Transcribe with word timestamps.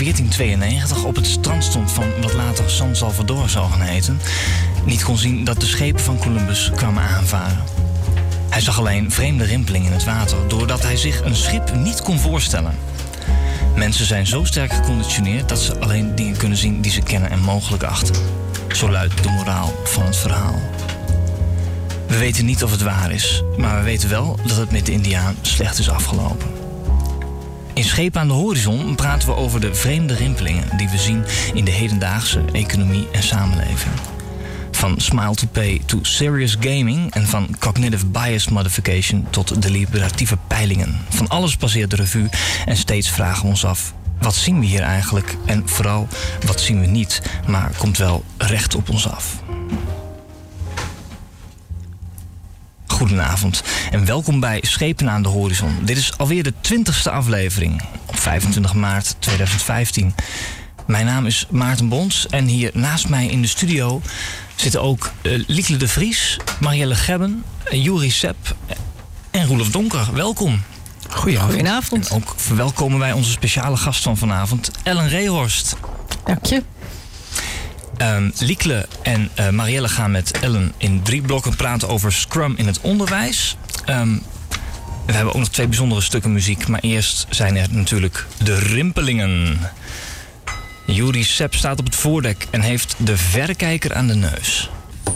1492 0.00 1.04
op 1.04 1.16
het 1.16 1.26
strand 1.26 1.64
stond 1.64 1.92
van 1.92 2.04
wat 2.20 2.32
later 2.32 2.70
San 2.70 2.96
Salvador 2.96 3.48
zou 3.48 3.70
gaan 3.70 3.80
heten, 3.80 4.20
niet 4.84 5.04
kon 5.04 5.18
zien 5.18 5.44
dat 5.44 5.60
de 5.60 5.66
schepen 5.66 6.00
van 6.00 6.18
Columbus 6.18 6.70
kwamen 6.74 7.02
aanvaren. 7.02 7.64
Hij 8.48 8.60
zag 8.60 8.78
alleen 8.78 9.10
vreemde 9.10 9.44
rimpelingen 9.44 9.86
in 9.86 9.92
het 9.92 10.04
water, 10.04 10.48
doordat 10.48 10.82
hij 10.82 10.96
zich 10.96 11.24
een 11.24 11.36
schip 11.36 11.74
niet 11.74 12.02
kon 12.02 12.18
voorstellen. 12.18 12.78
Mensen 13.76 14.06
zijn 14.06 14.26
zo 14.26 14.44
sterk 14.44 14.72
geconditioneerd 14.72 15.48
dat 15.48 15.58
ze 15.58 15.78
alleen 15.78 16.14
dingen 16.14 16.36
kunnen 16.36 16.58
zien 16.58 16.80
die 16.80 16.92
ze 16.92 17.02
kennen 17.02 17.30
en 17.30 17.40
mogelijk 17.40 17.82
achten. 17.82 18.14
Zo 18.68 18.90
luidt 18.90 19.22
de 19.22 19.30
moraal 19.30 19.72
van 19.84 20.04
het 20.04 20.16
verhaal. 20.16 20.58
We 22.06 22.18
weten 22.18 22.44
niet 22.44 22.64
of 22.64 22.70
het 22.70 22.82
waar 22.82 23.12
is, 23.12 23.42
maar 23.56 23.78
we 23.78 23.84
weten 23.84 24.08
wel 24.08 24.38
dat 24.46 24.56
het 24.56 24.70
met 24.70 24.86
de 24.86 24.92
Indiaan 24.92 25.36
slecht 25.40 25.78
is 25.78 25.90
afgelopen. 25.90 26.59
In 27.80 27.86
Scheep 27.86 28.16
aan 28.16 28.28
de 28.28 28.34
Horizon 28.34 28.94
praten 28.94 29.28
we 29.28 29.34
over 29.34 29.60
de 29.60 29.74
vreemde 29.74 30.14
rimpelingen 30.14 30.76
die 30.76 30.88
we 30.88 30.98
zien 30.98 31.24
in 31.54 31.64
de 31.64 31.70
hedendaagse 31.70 32.44
economie 32.52 33.08
en 33.12 33.22
samenleving. 33.22 33.94
Van 34.70 35.00
smile 35.00 35.34
to 35.34 35.46
pay 35.46 35.80
to 35.86 35.98
serious 36.02 36.56
gaming 36.60 37.14
en 37.14 37.26
van 37.26 37.56
cognitive 37.58 38.06
bias 38.06 38.48
modification 38.48 39.26
tot 39.30 39.62
deliberatieve 39.62 40.36
peilingen. 40.46 40.98
Van 41.08 41.28
alles 41.28 41.56
passeert 41.56 41.90
de 41.90 41.96
revue 41.96 42.28
en 42.66 42.76
steeds 42.76 43.10
vragen 43.10 43.42
we 43.42 43.48
ons 43.48 43.64
af: 43.64 43.94
wat 44.18 44.34
zien 44.34 44.60
we 44.60 44.66
hier 44.66 44.82
eigenlijk? 44.82 45.36
En 45.46 45.68
vooral, 45.68 46.08
wat 46.46 46.60
zien 46.60 46.80
we 46.80 46.86
niet, 46.86 47.22
maar 47.46 47.70
komt 47.78 47.98
wel 47.98 48.24
recht 48.36 48.74
op 48.74 48.88
ons 48.90 49.08
af. 49.08 49.42
Goedenavond 53.00 53.62
en 53.90 54.04
welkom 54.04 54.40
bij 54.40 54.58
Schepen 54.62 55.10
aan 55.10 55.22
de 55.22 55.28
Horizon. 55.28 55.78
Dit 55.82 55.96
is 55.96 56.18
alweer 56.18 56.42
de 56.42 56.52
twintigste 56.60 57.10
aflevering 57.10 57.82
op 58.06 58.18
25 58.18 58.74
maart 58.74 59.16
2015. 59.18 60.14
Mijn 60.86 61.06
naam 61.06 61.26
is 61.26 61.46
Maarten 61.50 61.88
Bons 61.88 62.26
en 62.26 62.44
hier 62.44 62.70
naast 62.74 63.08
mij 63.08 63.26
in 63.26 63.42
de 63.42 63.48
studio 63.48 64.00
zitten 64.54 64.82
ook 64.82 65.12
uh, 65.22 65.44
Liekle 65.46 65.76
de 65.76 65.88
Vries, 65.88 66.36
Marielle 66.60 66.94
Gebben, 66.94 67.44
uh, 67.72 67.84
Juri 67.84 68.10
Sepp 68.10 68.56
en 69.30 69.46
Roelof 69.46 69.70
Donker. 69.70 70.08
Welkom. 70.12 70.62
Goedenavond. 71.08 71.52
Goedenavond. 71.52 72.08
En 72.08 72.16
ook 72.16 72.34
verwelkomen 72.36 72.98
wij 72.98 73.12
onze 73.12 73.30
speciale 73.30 73.76
gast 73.76 74.02
van 74.02 74.16
vanavond, 74.16 74.70
Ellen 74.82 75.08
Reehorst. 75.08 75.76
Dank 76.24 76.46
je. 76.46 76.62
Um, 78.02 78.32
Liekle 78.38 78.86
en 79.02 79.30
uh, 79.38 79.48
Marielle 79.48 79.88
gaan 79.88 80.10
met 80.10 80.30
Ellen 80.40 80.72
in 80.76 81.02
drie 81.02 81.20
blokken 81.20 81.56
praten 81.56 81.88
over 81.88 82.12
Scrum 82.12 82.54
in 82.56 82.66
het 82.66 82.80
onderwijs. 82.80 83.56
Um, 83.88 84.22
we 85.06 85.12
hebben 85.12 85.34
ook 85.34 85.40
nog 85.40 85.48
twee 85.48 85.66
bijzondere 85.66 86.00
stukken 86.00 86.32
muziek, 86.32 86.68
maar 86.68 86.80
eerst 86.80 87.26
zijn 87.30 87.56
er 87.56 87.66
natuurlijk 87.70 88.26
de 88.42 88.58
rimpelingen. 88.58 89.58
Juri 90.86 91.24
Sepp 91.24 91.54
staat 91.54 91.78
op 91.78 91.84
het 91.84 91.96
voordek 91.96 92.46
en 92.50 92.60
heeft 92.60 92.94
de 92.98 93.16
verrekijker 93.16 93.94
aan 93.94 94.06
de 94.06 94.14
neus. 94.14 94.70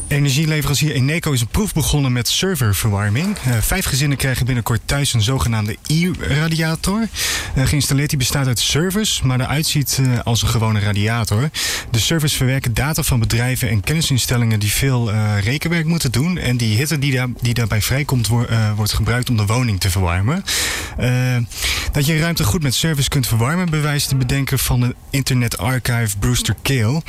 Energieleverancier 0.09 0.93
Eneco 0.93 1.33
is 1.33 1.41
een 1.41 1.47
proef 1.47 1.73
begonnen 1.73 2.13
met 2.13 2.29
serververwarming. 2.29 3.37
Uh, 3.47 3.55
vijf 3.61 3.85
gezinnen 3.85 4.19
krijgen 4.19 4.47
binnenkort 4.47 4.81
thuis 4.85 5.13
een 5.13 5.23
zogenaamde 5.23 5.77
e-radiator. 5.87 7.09
Uh, 7.57 7.67
geïnstalleerd 7.67 8.09
die 8.09 8.19
bestaat 8.19 8.47
uit 8.47 8.59
servers, 8.59 9.23
maar 9.23 9.41
eruit 9.41 9.67
ziet 9.67 9.99
uh, 10.01 10.19
als 10.25 10.43
een 10.43 10.49
gewone 10.49 10.81
radiator. 10.81 11.51
De 11.91 11.99
servers 11.99 12.35
verwerken 12.35 12.75
data 12.75 13.03
van 13.03 13.21
bedrijven 13.21 13.69
en 13.69 13.81
kennisinstellingen 13.81 14.61
die 14.61 14.73
veel 14.73 15.13
rekenwerk 15.41 15.87
moeten 15.87 16.13
doen. 16.13 16.39
En 16.39 16.57
die 16.57 16.77
hitte 16.77 16.99
die, 16.99 17.13
daar, 17.13 17.29
die 17.41 17.55
daarbij 17.55 17.83
vrijkomt, 17.83 18.29
wo 18.29 18.47
wordt 18.77 18.93
gebruikt 18.93 19.31
om 19.31 19.37
de 19.37 19.47
woning 19.47 19.81
te 19.81 19.91
verwarmen. 19.91 20.45
dat 21.93 22.07
je 22.07 22.19
ruimte 22.19 22.45
goed 22.45 22.63
met 22.63 22.75
servers 22.75 23.09
kunt 23.09 23.27
verwarmen, 23.27 23.71
bewijst 23.71 24.09
de 24.09 24.17
bedenker 24.17 24.59
van 24.59 24.81
de 24.81 24.95
Internet 25.11 25.59
Archive 25.59 26.19
Brewster 26.19 26.55
Kale. 26.63 27.03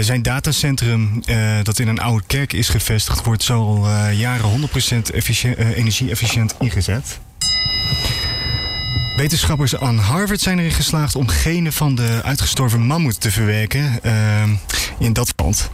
zijn 0.00 0.22
datacentrum 0.22 1.22
dat 1.62 1.78
in 1.78 1.88
een 1.88 2.00
oude 2.00 2.19
kerk 2.26 2.52
is 2.52 2.68
gevestigd, 2.68 3.24
wordt 3.24 3.42
zo 3.42 3.62
al 3.62 3.86
uh, 3.86 4.18
jaren 4.18 4.68
100% 5.10 5.14
efficiënt, 5.14 5.58
uh, 5.58 5.76
energie-efficiënt 5.76 6.54
ingezet. 6.58 7.18
Wetenschappers 9.16 9.76
aan 9.76 9.98
Harvard 9.98 10.40
zijn 10.40 10.58
erin 10.58 10.70
geslaagd 10.70 11.16
om 11.16 11.28
genen 11.28 11.72
van 11.72 11.94
de 11.94 12.20
uitgestorven 12.24 12.86
mammoet 12.86 13.20
te 13.20 13.30
verwerken 13.30 14.00
uh, 14.02 14.42
in 14.98 15.12
dat 15.12 15.32
land. 15.36 15.70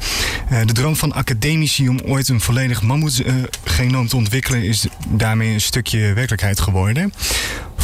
de 0.66 0.72
droom 0.72 0.96
van 0.96 1.12
academici 1.12 1.88
om 1.88 2.00
ooit 2.00 2.28
een 2.28 2.40
volledig 2.40 2.82
mammoetgenoom 2.82 4.08
te 4.08 4.16
ontwikkelen 4.16 4.62
is 4.62 4.86
daarmee 5.08 5.52
een 5.52 5.60
stukje 5.60 6.12
werkelijkheid 6.12 6.60
geworden. 6.60 7.12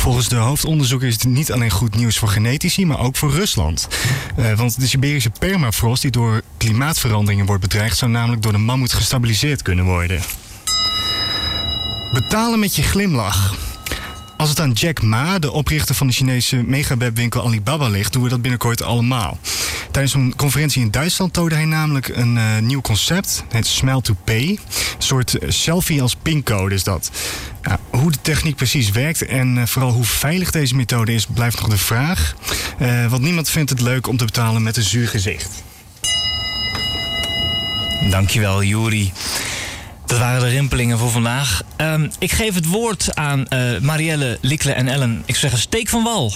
Volgens 0.03 0.29
de 0.29 0.37
hoofdonderzoeker 0.37 1.09
is 1.09 1.15
het 1.15 1.25
niet 1.25 1.53
alleen 1.53 1.71
goed 1.71 1.97
nieuws 1.97 2.19
voor 2.19 2.29
genetici, 2.29 2.87
maar 2.87 2.99
ook 2.99 3.17
voor 3.17 3.31
Rusland. 3.31 3.89
Uh, 4.37 4.53
want 4.53 4.81
de 4.81 4.87
Siberische 4.87 5.31
permafrost, 5.39 6.03
die 6.03 6.11
door 6.11 6.43
klimaatveranderingen 6.57 7.47
wordt 7.47 7.63
bedreigd, 7.63 7.97
zou 7.97 8.11
namelijk 8.11 8.43
door 8.43 8.53
de 8.53 8.59
mammoet 8.59 8.93
gestabiliseerd 8.93 9.63
kunnen 9.63 9.85
worden. 9.85 10.21
Betalen 12.13 12.59
met 12.59 12.77
je 12.77 12.83
glimlach. 12.83 13.55
Als 14.43 14.51
het 14.51 14.61
aan 14.61 14.73
Jack 14.73 15.03
Ma, 15.03 15.39
de 15.39 15.53
oprichter 15.53 15.95
van 15.95 16.07
de 16.07 16.13
Chinese 16.13 16.63
megawebwinkel 16.67 17.45
Alibaba, 17.45 17.89
ligt, 17.89 18.13
doen 18.13 18.23
we 18.23 18.29
dat 18.29 18.43
binnenkort 18.43 18.83
allemaal. 18.83 19.39
Tijdens 19.91 20.15
een 20.15 20.37
conferentie 20.37 20.83
in 20.83 20.91
Duitsland 20.91 21.33
toonde 21.33 21.55
hij 21.55 21.65
namelijk 21.65 22.09
een 22.09 22.37
uh, 22.37 22.59
nieuw 22.59 22.81
concept. 22.81 23.45
Het 23.49 23.67
Smell 23.67 24.01
to 24.01 24.15
Pay. 24.25 24.49
Een 24.49 24.59
soort 24.99 25.37
selfie 25.49 26.03
als 26.03 26.17
pincode 26.17 26.75
is 26.75 26.85
dat. 26.85 27.11
Hoe 27.91 28.11
de 28.11 28.19
techniek 28.23 28.57
precies 28.57 28.91
werkt 28.91 29.27
en 29.27 29.57
uh, 29.57 29.67
vooral 29.67 29.93
hoe 29.93 30.05
veilig 30.05 30.51
deze 30.51 30.75
methode 30.75 31.15
is, 31.15 31.27
blijft 31.27 31.61
nog 31.61 31.69
de 31.69 31.79
vraag. 31.79 32.35
Uh, 32.81 33.11
want 33.11 33.23
niemand 33.23 33.49
vindt 33.49 33.71
het 33.71 33.81
leuk 33.81 34.07
om 34.07 34.17
te 34.17 34.25
betalen 34.25 34.63
met 34.63 34.77
een 34.77 34.83
zuur 34.83 35.09
gezicht. 35.09 35.63
Dankjewel, 38.11 38.63
Juri. 38.63 39.13
Dat 40.13 40.21
waren 40.21 40.41
de 40.41 40.49
rimpelingen 40.49 40.99
voor 40.99 41.11
vandaag. 41.11 41.63
Um, 41.77 42.11
ik 42.19 42.33
geef 42.33 42.55
het 42.55 42.67
woord 42.67 43.15
aan 43.15 43.47
uh, 43.51 43.79
Marielle, 43.79 44.39
Likle 44.41 44.73
en 44.73 44.89
Ellen. 44.89 45.23
Ik 45.25 45.37
zeg 45.37 45.53
een 45.53 45.59
steek 45.59 45.89
van 45.89 46.03
wal. 46.03 46.33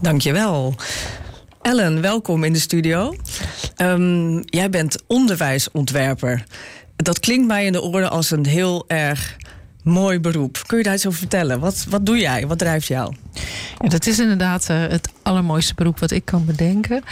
Dankjewel. 0.00 0.74
Ellen, 1.62 2.00
welkom 2.00 2.44
in 2.44 2.52
de 2.52 2.58
studio. 2.58 3.16
Um, 3.76 4.42
jij 4.44 4.70
bent 4.70 5.02
onderwijsontwerper. 5.06 6.44
Dat 6.96 7.20
klinkt 7.20 7.46
mij 7.46 7.64
in 7.64 7.72
de 7.72 7.82
oren 7.82 8.10
als 8.10 8.30
een 8.30 8.46
heel 8.46 8.84
erg 8.88 9.36
mooi 9.82 10.20
beroep. 10.20 10.62
Kun 10.66 10.78
je 10.78 10.84
daar 10.84 10.94
iets 10.94 11.06
over 11.06 11.18
vertellen? 11.18 11.60
Wat, 11.60 11.86
wat 11.88 12.06
doe 12.06 12.18
jij? 12.18 12.46
Wat 12.46 12.58
drijft 12.58 12.86
jou? 12.86 13.14
Ja, 13.82 13.88
dat 13.88 14.06
is 14.06 14.18
inderdaad 14.18 14.68
uh, 14.70 14.86
het 14.86 15.08
allermooiste 15.26 15.74
beroep 15.74 15.98
wat 15.98 16.10
ik 16.10 16.24
kan 16.24 16.44
bedenken. 16.44 17.02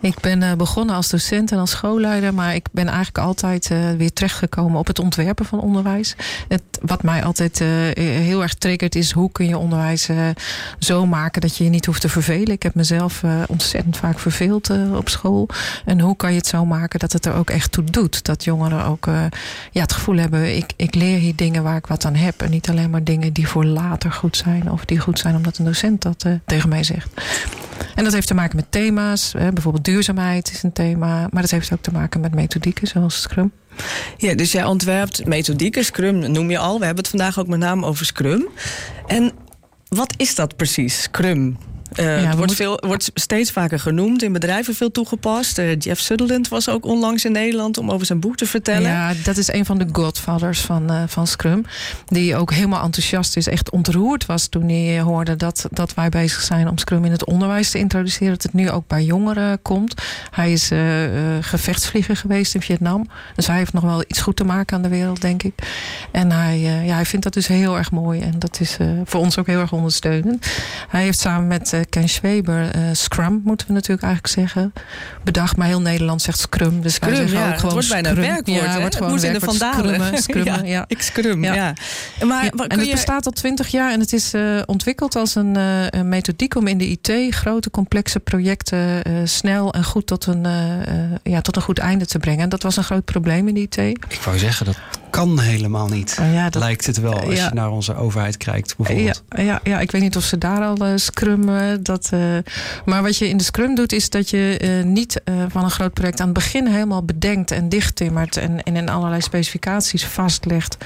Ik 0.00 0.20
ben 0.20 0.42
uh, 0.42 0.52
begonnen 0.52 0.94
als 0.94 1.08
docent 1.08 1.52
en 1.52 1.58
als 1.58 1.70
schoolleider, 1.70 2.34
maar 2.34 2.54
ik 2.54 2.66
ben 2.72 2.86
eigenlijk 2.86 3.18
altijd 3.18 3.70
uh, 3.70 3.78
weer 3.96 4.12
terechtgekomen 4.12 4.78
op 4.78 4.86
het 4.86 4.98
ontwerpen 4.98 5.44
van 5.44 5.60
onderwijs. 5.60 6.16
Het, 6.48 6.62
wat 6.82 7.02
mij 7.02 7.24
altijd 7.24 7.58
heel 7.94 8.42
erg 8.42 8.54
triggert 8.54 8.94
is 8.94 9.10
hoe 9.12 9.32
kun 9.32 9.46
je 9.46 9.58
onderwijs 9.58 10.08
zo 10.78 11.06
maken 11.06 11.40
dat 11.40 11.56
je 11.56 11.64
je 11.64 11.70
niet 11.70 11.86
hoeft 11.86 12.00
te 12.00 12.08
vervelen. 12.08 12.48
Ik 12.54 12.62
heb 12.62 12.74
mezelf 12.74 13.22
ontzettend 13.46 13.96
vaak 13.96 14.18
verveeld 14.18 14.70
op 14.94 15.08
school. 15.08 15.48
En 15.84 16.00
hoe 16.00 16.16
kan 16.16 16.30
je 16.30 16.36
het 16.36 16.46
zo 16.46 16.64
maken 16.64 16.98
dat 16.98 17.12
het 17.12 17.26
er 17.26 17.34
ook 17.34 17.50
echt 17.50 17.72
toe 17.72 17.84
doet? 17.84 18.24
Dat 18.24 18.44
jongeren 18.44 18.84
ook 18.84 19.06
ja, 19.70 19.80
het 19.80 19.92
gevoel 19.92 20.16
hebben, 20.16 20.56
ik, 20.56 20.72
ik 20.76 20.94
leer 20.94 21.18
hier 21.18 21.36
dingen 21.36 21.62
waar 21.62 21.76
ik 21.76 21.86
wat 21.86 22.04
aan 22.04 22.14
heb. 22.14 22.42
En 22.42 22.50
niet 22.50 22.68
alleen 22.68 22.90
maar 22.90 23.04
dingen 23.04 23.32
die 23.32 23.48
voor 23.48 23.64
later 23.64 24.12
goed 24.12 24.36
zijn 24.36 24.70
of 24.70 24.84
die 24.84 24.98
goed 24.98 25.18
zijn 25.18 25.36
omdat 25.36 25.58
een 25.58 25.64
docent 25.64 26.02
dat 26.02 26.24
tegen 26.46 26.68
mij 26.68 26.82
zegt. 26.82 27.08
En 27.94 28.04
dat 28.04 28.12
heeft 28.12 28.26
te 28.26 28.34
maken 28.34 28.56
met 28.56 28.72
thema's. 28.72 29.32
Hè, 29.38 29.52
bijvoorbeeld 29.52 29.84
duurzaamheid 29.84 30.50
is 30.52 30.62
een 30.62 30.72
thema. 30.72 31.28
Maar 31.30 31.42
dat 31.42 31.50
heeft 31.50 31.72
ook 31.72 31.82
te 31.82 31.92
maken 31.92 32.20
met 32.20 32.34
methodieken 32.34 32.86
zoals 32.86 33.20
Scrum. 33.20 33.52
Ja, 34.16 34.34
dus 34.34 34.52
jij 34.52 34.64
ontwerpt 34.64 35.26
methodieken. 35.26 35.84
Scrum 35.84 36.32
noem 36.32 36.50
je 36.50 36.58
al. 36.58 36.78
We 36.78 36.84
hebben 36.84 37.02
het 37.02 37.12
vandaag 37.12 37.38
ook 37.38 37.46
met 37.46 37.58
name 37.58 37.86
over 37.86 38.06
Scrum. 38.06 38.48
En 39.06 39.32
wat 39.88 40.14
is 40.16 40.34
dat 40.34 40.56
precies, 40.56 41.02
Scrum? 41.02 41.56
Uh, 41.98 42.22
ja, 42.22 42.36
wordt, 42.36 42.54
veel, 42.54 42.82
wordt 42.86 43.10
steeds 43.14 43.50
vaker 43.50 43.80
genoemd, 43.80 44.22
in 44.22 44.32
bedrijven 44.32 44.74
veel 44.74 44.90
toegepast. 44.90 45.58
Uh, 45.58 45.76
Jeff 45.78 46.00
Sutherland 46.00 46.48
was 46.48 46.68
ook 46.68 46.84
onlangs 46.84 47.24
in 47.24 47.32
Nederland 47.32 47.78
om 47.78 47.90
over 47.90 48.06
zijn 48.06 48.20
boek 48.20 48.36
te 48.36 48.46
vertellen. 48.46 48.90
Ja, 48.90 49.12
dat 49.24 49.36
is 49.36 49.52
een 49.52 49.64
van 49.64 49.78
de 49.78 49.86
godfathers 49.92 50.60
van, 50.60 50.92
uh, 50.92 51.02
van 51.06 51.26
Scrum. 51.26 51.64
Die 52.06 52.36
ook 52.36 52.52
helemaal 52.52 52.82
enthousiast 52.82 53.36
is, 53.36 53.46
echt 53.46 53.70
ontroerd 53.70 54.26
was 54.26 54.46
toen 54.46 54.68
hij 54.68 55.00
hoorde 55.00 55.36
dat, 55.36 55.66
dat 55.70 55.94
wij 55.94 56.08
bezig 56.08 56.40
zijn 56.40 56.68
om 56.68 56.78
Scrum 56.78 57.04
in 57.04 57.10
het 57.10 57.24
onderwijs 57.24 57.70
te 57.70 57.78
introduceren. 57.78 58.32
Dat 58.32 58.42
het 58.42 58.52
nu 58.52 58.70
ook 58.70 58.86
bij 58.86 59.02
jongeren 59.02 59.62
komt. 59.62 60.02
Hij 60.30 60.52
is 60.52 60.70
gevechtsvlieger 61.40 62.16
geweest 62.16 62.54
in 62.54 62.62
Vietnam. 62.62 63.08
Dus 63.34 63.46
hij 63.46 63.56
heeft 63.56 63.72
nog 63.72 63.82
wel 63.82 64.04
iets 64.06 64.20
goed 64.20 64.36
te 64.36 64.44
maken 64.44 64.76
aan 64.76 64.82
de 64.82 64.88
wereld, 64.88 65.20
denk 65.20 65.42
ik. 65.42 65.54
En 66.10 66.32
hij, 66.32 66.58
ja, 66.60 66.94
hij 66.94 67.06
vindt 67.06 67.24
dat 67.24 67.34
dus 67.34 67.46
heel 67.46 67.76
erg 67.76 67.90
mooi. 67.90 68.20
En 68.20 68.38
dat 68.38 68.60
is 68.60 68.76
voor 69.04 69.20
ons 69.20 69.38
ook 69.38 69.46
heel 69.46 69.60
erg 69.60 69.72
ondersteunend. 69.72 70.46
Hij 70.88 71.02
heeft 71.02 71.18
samen 71.18 71.46
met 71.46 71.79
Ken 71.88 72.08
Schweber 72.08 72.70
Scrum, 72.92 73.40
moeten 73.44 73.66
we 73.66 73.72
natuurlijk 73.72 74.02
eigenlijk 74.02 74.34
zeggen. 74.34 74.72
Bedacht, 75.24 75.56
maar 75.56 75.66
heel 75.66 75.80
Nederland 75.80 76.22
zegt 76.22 76.38
Scrum. 76.38 76.80
Dus 76.80 76.94
Scrum, 76.94 77.14
zeggen 77.14 77.38
ja, 77.38 77.48
ook 77.48 77.58
gewoon 77.58 77.76
het 77.76 77.88
wordt 77.88 78.02
bijna 78.02 78.08
scrum. 78.08 78.24
werkwoord. 78.24 78.60
Ja, 78.60 78.70
het 78.70 78.80
wordt 78.80 78.96
gewoon 78.96 79.12
moet 79.12 79.22
in 79.22 79.32
de 79.32 79.40
vandalen. 79.40 80.18
Scrummen, 80.22 80.66
ja, 80.66 80.84
Ik 80.86 81.02
scrum, 81.02 81.44
ja. 81.44 81.54
Ja. 81.54 81.74
Maar, 82.26 82.44
en 82.44 82.78
het 82.78 82.86
je... 82.86 82.92
bestaat 82.92 83.26
al 83.26 83.32
twintig 83.32 83.68
jaar 83.68 83.92
en 83.92 84.00
het 84.00 84.12
is 84.12 84.34
eh, 84.34 84.60
ontwikkeld 84.66 85.16
als 85.16 85.34
een, 85.34 85.56
eh, 85.56 85.86
een 85.88 86.08
methodiek 86.08 86.54
om 86.54 86.66
in 86.66 86.78
de 86.78 86.86
IT 86.86 87.34
grote 87.34 87.70
complexe 87.70 88.20
projecten 88.20 89.02
eh, 89.02 89.12
snel 89.24 89.72
en 89.72 89.84
goed 89.84 90.06
tot 90.06 90.26
een, 90.26 90.46
eh, 90.46 90.80
eh, 90.80 91.10
ja, 91.22 91.40
tot 91.40 91.56
een 91.56 91.62
goed 91.62 91.78
einde 91.78 92.06
te 92.06 92.18
brengen. 92.18 92.42
En 92.42 92.48
dat 92.48 92.62
was 92.62 92.76
een 92.76 92.84
groot 92.84 93.04
probleem 93.04 93.48
in 93.48 93.54
de 93.54 93.60
IT. 93.60 93.76
Ik 93.76 94.20
wou 94.24 94.38
zeggen, 94.38 94.66
dat 94.66 94.76
kan 95.10 95.40
helemaal 95.40 95.88
niet. 95.88 96.16
Maar 96.18 96.32
ja, 96.32 96.50
dat, 96.50 96.62
Lijkt 96.62 96.86
het 96.86 97.00
wel 97.00 97.20
als 97.20 97.34
Ja. 97.34 97.44
je 97.48 97.54
naar 97.54 97.70
onze 97.70 97.94
overheid 97.94 98.36
kijkt, 98.36 98.68
ja, 98.68 98.74
bijvoorbeeld. 98.76 99.22
ja, 99.36 99.60
ja, 99.62 99.80
ik 99.80 99.90
weet 99.90 100.02
niet 100.02 100.16
of 100.16 100.24
ze 100.24 100.38
daar 100.38 100.62
al 100.64 100.76
eh, 100.76 100.92
scrummen. 100.96 101.82
Dat, 101.82 102.08
eh, 102.12 102.20
maar 102.84 103.02
wat 103.02 103.16
je 103.16 103.28
in 103.28 103.36
de 103.36 103.44
scrum 103.44 103.74
doet, 103.74 103.92
is 103.92 104.10
dat 104.10 104.30
je 104.30 104.58
eh, 104.58 104.84
niet 104.84 105.20
van 105.48 105.64
een 105.64 105.70
groot 105.70 105.92
project 105.92 106.20
aan 106.20 106.24
het 106.28 106.34
begin 106.34 106.66
helemaal 106.66 107.02
bedenkt 107.04 107.50
en 107.50 107.68
dichttimmert 107.68 108.36
en, 108.36 108.62
en 108.62 108.76
in 108.76 108.88
allerlei 108.88 109.20
specificaties 109.20 110.04
vastlegt 110.06 110.76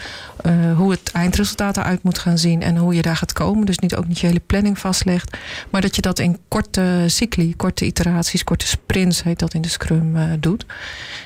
hoe 0.76 0.90
het 0.90 1.10
eindresultaat 1.12 1.76
eruit 1.76 2.02
moet 2.02 2.18
gaan 2.18 2.38
zien 2.38 2.62
en 2.62 2.76
hoe 2.76 2.94
je 2.94 3.02
daar 3.02 3.16
gaat 3.16 3.32
komen. 3.32 3.66
Dus 3.66 3.78
niet 3.78 3.94
ook 3.96 4.06
niet 4.06 4.18
je 4.18 4.26
hele 4.26 4.40
planning 4.46 4.78
vastlegt, 4.78 5.36
maar 5.70 5.80
dat 5.80 5.96
je 5.96 6.02
dat 6.02 6.18
in 6.18 6.38
korte 6.48 7.04
cycli, 7.06 7.56
korte 7.56 7.84
iteraties, 7.84 8.44
korte 8.44 8.66
sprints 8.66 9.22
heet 9.22 9.38
dat 9.38 9.54
in 9.54 9.62
de 9.62 9.68
scrum 9.68 10.16
doet. 10.40 10.66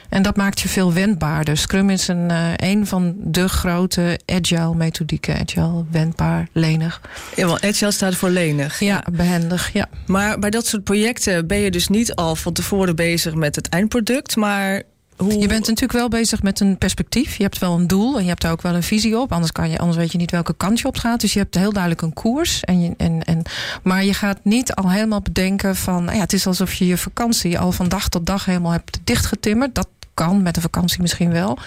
En 0.08 0.22
dat 0.22 0.36
maakt 0.36 0.60
je 0.60 0.68
veel 0.68 0.92
wendbaarder. 0.92 1.56
Scrum 1.56 1.90
is 1.90 2.08
een, 2.08 2.30
een 2.56 2.86
van 2.88 3.14
de 3.16 3.48
grote 3.48 4.20
agile 4.26 4.74
methodieken. 4.74 5.38
Agile, 5.38 5.84
wendbaar, 5.90 6.48
lenig. 6.52 7.00
Ja, 7.36 7.46
want 7.46 7.64
Agile 7.64 7.90
staat 7.90 8.14
voor 8.14 8.30
lenig. 8.30 8.80
Ja, 8.80 9.04
behendig. 9.12 9.72
Ja. 9.72 9.88
Maar 10.06 10.38
bij 10.38 10.50
dat 10.50 10.66
soort 10.66 10.84
projecten 10.84 11.46
ben 11.46 11.58
je 11.58 11.70
dus 11.70 11.88
niet 11.88 12.14
al 12.14 12.36
van 12.36 12.52
tevoren 12.52 12.96
bezig 12.96 13.34
met 13.34 13.56
het 13.56 13.68
eindproduct, 13.68 14.36
maar 14.36 14.82
hoe... 15.18 15.38
Je 15.38 15.48
bent 15.48 15.66
natuurlijk 15.66 15.92
wel 15.92 16.08
bezig 16.08 16.42
met 16.42 16.60
een 16.60 16.78
perspectief. 16.78 17.36
Je 17.36 17.42
hebt 17.42 17.58
wel 17.58 17.74
een 17.74 17.86
doel 17.86 18.16
en 18.16 18.22
je 18.22 18.28
hebt 18.28 18.42
daar 18.42 18.52
ook 18.52 18.62
wel 18.62 18.74
een 18.74 18.82
visie 18.82 19.18
op. 19.18 19.32
Anders, 19.32 19.52
kan 19.52 19.70
je, 19.70 19.78
anders 19.78 19.96
weet 19.96 20.12
je 20.12 20.18
niet 20.18 20.30
welke 20.30 20.54
kant 20.56 20.80
je 20.80 20.86
op 20.86 20.96
gaat. 20.96 21.20
Dus 21.20 21.32
je 21.32 21.38
hebt 21.38 21.54
heel 21.54 21.72
duidelijk 21.72 22.02
een 22.02 22.12
koers. 22.12 22.64
En 22.64 22.80
je, 22.80 22.94
en, 22.96 23.24
en, 23.24 23.42
maar 23.82 24.04
je 24.04 24.14
gaat 24.14 24.38
niet 24.42 24.74
al 24.74 24.90
helemaal 24.90 25.22
bedenken 25.22 25.76
van... 25.76 26.04
Ja, 26.04 26.20
het 26.20 26.32
is 26.32 26.46
alsof 26.46 26.74
je 26.74 26.86
je 26.86 26.96
vakantie 26.96 27.58
al 27.58 27.72
van 27.72 27.88
dag 27.88 28.08
tot 28.08 28.26
dag 28.26 28.44
helemaal 28.44 28.72
hebt 28.72 29.00
dichtgetimmerd. 29.04 29.74
Dat 29.74 29.88
kan, 30.18 30.42
met 30.42 30.56
een 30.56 30.62
vakantie 30.62 31.00
misschien 31.00 31.32
wel. 31.32 31.58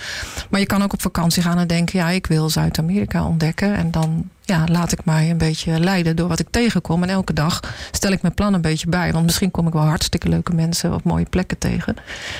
Maar 0.50 0.60
je 0.60 0.66
kan 0.66 0.84
ook 0.84 0.94
op 0.94 1.02
vakantie 1.02 1.44
gaan 1.44 1.58
en 1.58 1.68
denken... 1.68 2.00
ja, 2.00 2.10
ik 2.10 2.28
wil 2.28 2.50
Zuid-Amerika 2.50 3.26
ontdekken. 3.26 3.76
En 3.76 3.92
dan 3.92 4.30
ja, 4.44 4.64
laat 4.72 4.92
ik 4.92 5.06
mij 5.06 5.30
een 5.30 5.38
beetje 5.38 5.80
leiden 5.80 6.16
door 6.16 6.28
wat 6.28 6.40
ik 6.40 6.48
tegenkom. 6.50 7.04
En 7.04 7.10
elke 7.10 7.34
dag 7.34 7.60
stel 7.92 8.12
ik 8.12 8.22
mijn 8.22 8.34
plan 8.34 8.54
een 8.54 8.62
beetje 8.62 8.90
bij. 8.90 9.12
Want 9.14 9.26
misschien 9.26 9.52
kom 9.52 9.68
ik 9.68 9.74
wel 9.74 9.82
hartstikke 9.82 10.30
leuke 10.30 10.54
mensen 10.54 10.94
op 10.94 11.04
mooie 11.04 11.26
plekken 11.30 11.58
tegen. 11.58 11.96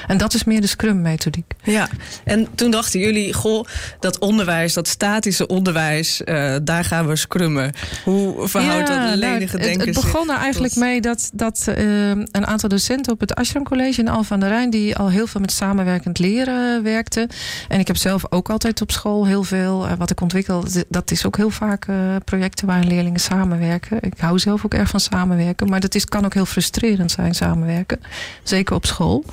En 0.08 0.18
dat 0.18 0.34
is 0.34 0.44
meer 0.44 0.62
de 0.62 0.68
Scrum-methodiek. 0.68 1.54
Ja, 1.64 1.88
en 2.24 2.48
toen 2.56 2.72
dachten 2.72 3.00
jullie, 3.00 3.34
goh, 3.34 3.66
dat 4.00 4.20
onderwijs, 4.20 4.74
dat 4.74 4.88
statische 4.88 5.48
onderwijs, 5.48 6.22
uh, 6.26 6.56
daar 6.64 6.84
gaan 6.84 7.08
we 7.08 7.16
scrummen. 7.16 7.74
Hoe 8.04 8.48
verhoudt 8.48 8.88
ja, 8.88 9.10
dat 9.10 9.18
lenige 9.18 9.58
nou, 9.58 9.68
denken 9.68 9.88
Het, 9.88 9.96
het 9.96 10.06
begon 10.06 10.30
er 10.30 10.38
eigenlijk 10.38 10.74
tot... 10.74 10.84
mee 10.84 11.02
dat, 11.02 11.30
dat 11.34 11.66
uh, 11.68 12.10
een 12.10 12.48
aantal 12.48 12.70
docenten 12.70 13.14
op 13.14 13.20
het 13.20 13.36
Ashram 13.36 13.64
College 13.64 14.02
in 14.02 14.08
Alphen 14.08 14.34
aan 14.34 14.40
de 14.40 14.48
Rijn... 14.48 14.70
die 14.70 14.96
al 14.96 15.10
heel 15.10 15.28
veel 15.28 15.42
met 15.42 15.52
samenwerkend 15.52 16.20
leren 16.20 16.84
werkten. 16.84 17.30
En 17.68 17.80
ik 17.80 17.88
heb 17.88 17.98
zelf 17.98 18.24
ook 18.30 18.50
altijd 18.50 18.82
op 18.82 18.92
school 18.92 19.26
heel 19.26 19.44
veel... 19.44 19.86
Uh, 19.86 19.92
wat 19.98 20.12
ik 20.12 20.22
ontwikkel, 20.22 20.64
dat 20.90 21.12
is 21.12 21.26
ook 21.26 21.38
heel 21.38 21.50
vaak 21.50 21.88
projecten 22.26 22.68
waarin 22.68 22.88
leerlingen 22.88 23.20
samenwerken. 23.20 23.98
Ik 24.02 24.14
hou 24.18 24.40
zelf 24.40 24.66
ook 24.66 24.74
erg 24.74 24.90
van 24.90 25.00
samenwerken. 25.00 25.70
Maar 25.70 25.80
dat 25.80 25.96
is, 25.96 26.06
kan 26.06 26.26
ook 26.26 26.34
heel 26.34 26.46
frustrerend 26.46 27.12
zijn, 27.12 27.36
samenwerken. 27.36 28.00
Zeker 28.44 28.76
op 28.76 28.86
school 28.86 29.26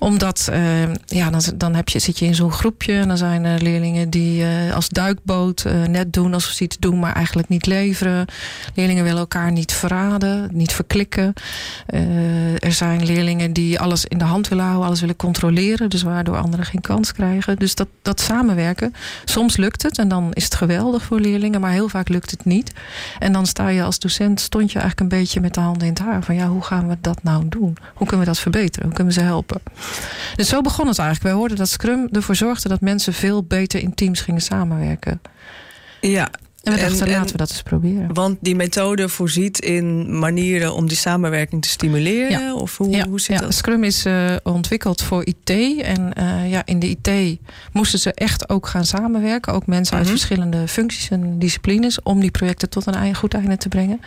omdat, 0.00 0.48
uh, 0.52 0.94
ja, 1.06 1.30
dan, 1.30 1.40
dan 1.54 1.74
heb 1.74 1.88
je, 1.88 1.98
zit 1.98 2.18
je 2.18 2.24
in 2.24 2.34
zo'n 2.34 2.52
groepje 2.52 2.92
en 2.92 3.08
dan 3.08 3.16
zijn 3.16 3.44
er 3.44 3.62
leerlingen 3.62 4.10
die 4.10 4.42
uh, 4.42 4.74
als 4.74 4.88
duikboot 4.88 5.64
uh, 5.66 5.84
net 5.84 6.12
doen 6.12 6.34
alsof 6.34 6.52
ze 6.52 6.64
iets 6.64 6.78
doen, 6.78 6.98
maar 6.98 7.12
eigenlijk 7.12 7.48
niet 7.48 7.66
leveren. 7.66 8.26
Leerlingen 8.74 9.04
willen 9.04 9.18
elkaar 9.18 9.52
niet 9.52 9.72
verraden, 9.72 10.48
niet 10.52 10.72
verklikken. 10.72 11.32
er 12.58 12.72
zijn 12.72 13.04
leerlingen 13.04 13.52
die 13.52 13.80
alles 13.80 14.04
in 14.04 14.18
de 14.18 14.24
hand 14.24 14.48
willen 14.48 14.64
houden, 14.64 14.86
alles 14.86 15.00
willen 15.00 15.16
controleren, 15.16 15.90
dus 15.90 16.02
waardoor 16.02 16.36
anderen 16.36 16.66
geen 16.66 16.80
kans 16.80 17.12
krijgen. 17.12 17.56
Dus 17.56 17.74
dat, 17.74 17.88
dat 18.02 18.20
samenwerken, 18.20 18.94
soms 19.24 19.56
lukt 19.56 19.82
het 19.82 19.98
en 19.98 20.08
dan 20.08 20.32
is 20.32 20.44
het 20.44 20.54
geweldig 20.54 21.02
voor 21.02 21.20
leerlingen, 21.20 21.60
maar 21.60 21.72
heel 21.72 21.88
vaak 21.88 22.08
lukt 22.08 22.30
het 22.30 22.44
niet. 22.44 22.72
En 23.18 23.32
dan 23.32 23.46
sta 23.46 23.68
je 23.68 23.82
als 23.82 23.98
docent, 23.98 24.40
stond 24.40 24.72
je 24.72 24.78
eigenlijk 24.78 25.12
een 25.12 25.18
beetje 25.18 25.40
met 25.40 25.54
de 25.54 25.60
handen 25.60 25.86
in 25.86 25.92
het 25.92 26.02
haar 26.02 26.22
van 26.22 26.34
ja, 26.34 26.48
hoe 26.48 26.62
gaan 26.62 26.88
we 26.88 26.96
dat 27.00 27.22
nou 27.22 27.44
doen? 27.48 27.76
Hoe 27.94 28.06
kunnen 28.06 28.26
we 28.26 28.32
dat 28.32 28.38
verbeteren? 28.40 28.86
Hoe 28.86 28.94
kunnen 28.94 29.14
we 29.14 29.20
ze 29.20 29.26
helpen? 29.26 29.60
Dus 30.36 30.48
zo 30.48 30.60
begon 30.60 30.86
het 30.88 30.98
eigenlijk. 30.98 31.28
Wij 31.28 31.38
hoorden 31.38 31.56
dat 31.56 31.68
Scrum 31.68 32.08
ervoor 32.12 32.36
zorgde 32.36 32.68
dat 32.68 32.80
mensen 32.80 33.12
veel 33.12 33.42
beter 33.44 33.80
in 33.80 33.94
teams 33.94 34.20
gingen 34.20 34.42
samenwerken. 34.42 35.20
Ja. 36.00 36.30
En 36.62 36.72
we 36.72 36.80
dachten, 36.80 37.06
en, 37.06 37.12
laten 37.12 37.32
we 37.32 37.36
dat 37.36 37.50
eens 37.50 37.62
proberen. 37.62 38.14
Want 38.14 38.36
die 38.40 38.54
methode 38.56 39.08
voorziet 39.08 39.58
in 39.58 40.18
manieren 40.18 40.74
om 40.74 40.88
die 40.88 40.96
samenwerking 40.96 41.62
te 41.62 41.68
stimuleren? 41.68 42.30
Ja. 42.30 42.54
Of 42.54 42.76
hoe, 42.76 42.90
ja, 42.90 43.08
hoe 43.08 43.20
zit 43.20 43.36
ja. 43.36 43.42
dat? 43.42 43.54
Scrum 43.54 43.84
is 43.84 44.06
uh, 44.06 44.36
ontwikkeld 44.42 45.02
voor 45.02 45.26
IT. 45.26 45.50
En 45.82 46.12
uh, 46.18 46.50
ja, 46.50 46.62
in 46.66 46.78
de 46.78 46.88
IT 46.88 47.38
moesten 47.72 47.98
ze 47.98 48.12
echt 48.12 48.48
ook 48.48 48.66
gaan 48.66 48.84
samenwerken. 48.84 49.52
Ook 49.52 49.66
mensen 49.66 49.96
uit 49.96 50.04
Mhm. 50.06 50.12
verschillende 50.14 50.68
functies 50.68 51.10
en 51.10 51.38
disciplines. 51.38 52.02
Om 52.02 52.20
die 52.20 52.30
projecten 52.30 52.70
tot 52.70 52.86
een 52.86 52.94
eigen 52.94 53.16
goed 53.16 53.34
einde 53.34 53.56
te 53.56 53.68
brengen. 53.68 54.00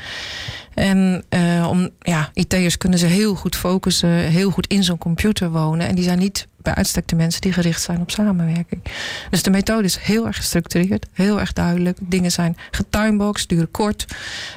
En 0.76 1.24
uh, 1.30 1.68
om, 1.70 1.90
ja, 2.00 2.30
IT'ers 2.34 2.78
kunnen 2.78 3.00
ze 3.00 3.06
heel 3.06 3.36
goed 3.36 3.56
focussen. 3.56 4.10
Heel 4.10 4.52
goed 4.52 4.68
in 4.68 4.84
zo'n 4.84 4.98
computer 4.98 5.52
wonen. 5.52 5.88
En 5.88 5.96
die 5.96 6.04
zijn 6.04 6.20
niet 6.20 6.48
bij 6.64 6.76
uitstek 6.76 7.08
de 7.08 7.16
mensen 7.16 7.42
die 7.42 7.54
gericht 7.54 7.82
zijn 7.82 8.02
op 8.02 8.12
samenwerking. 8.12 8.82
Dus 9.30 9.44
de 9.44 9.50
methode 9.50 9.84
is 9.84 9.98
heel 9.98 10.26
erg 10.26 10.36
gestructureerd, 10.36 11.06
heel 11.14 11.40
erg 11.40 11.54
duidelijk. 11.54 11.98
Dingen 12.02 12.32
zijn 12.32 12.58
getimeboxed, 12.72 13.50
duren 13.50 13.72
kort. 13.72 14.06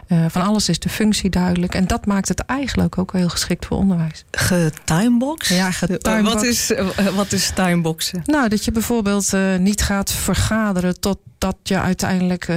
Uh, 0.09 0.25
van 0.29 0.43
alles 0.43 0.69
is 0.69 0.79
de 0.79 0.89
functie 0.89 1.31
duidelijk. 1.31 1.75
En 1.75 1.87
dat 1.87 2.07
maakt 2.07 2.29
het 2.29 2.41
eigenlijk 2.41 2.99
ook 2.99 3.13
heel 3.13 3.29
geschikt 3.29 3.67
voor 3.67 3.77
onderwijs. 3.77 4.25
Getimeboxed? 4.31 5.57
Ja, 5.57 5.71
getimeboxed. 5.71 6.33
Wat 6.33 6.45
is, 6.45 6.71
uh, 6.71 7.17
wat 7.17 7.33
is 7.33 7.51
timeboxen? 7.55 8.23
Nou, 8.25 8.49
dat 8.49 8.65
je 8.65 8.73
bijvoorbeeld 8.73 9.33
uh, 9.33 9.57
niet 9.57 9.83
gaat 9.83 10.13
vergaderen 10.13 11.01
tot 11.01 11.19
dat 11.39 11.57
je 11.63 11.81
uiteindelijk 11.81 12.49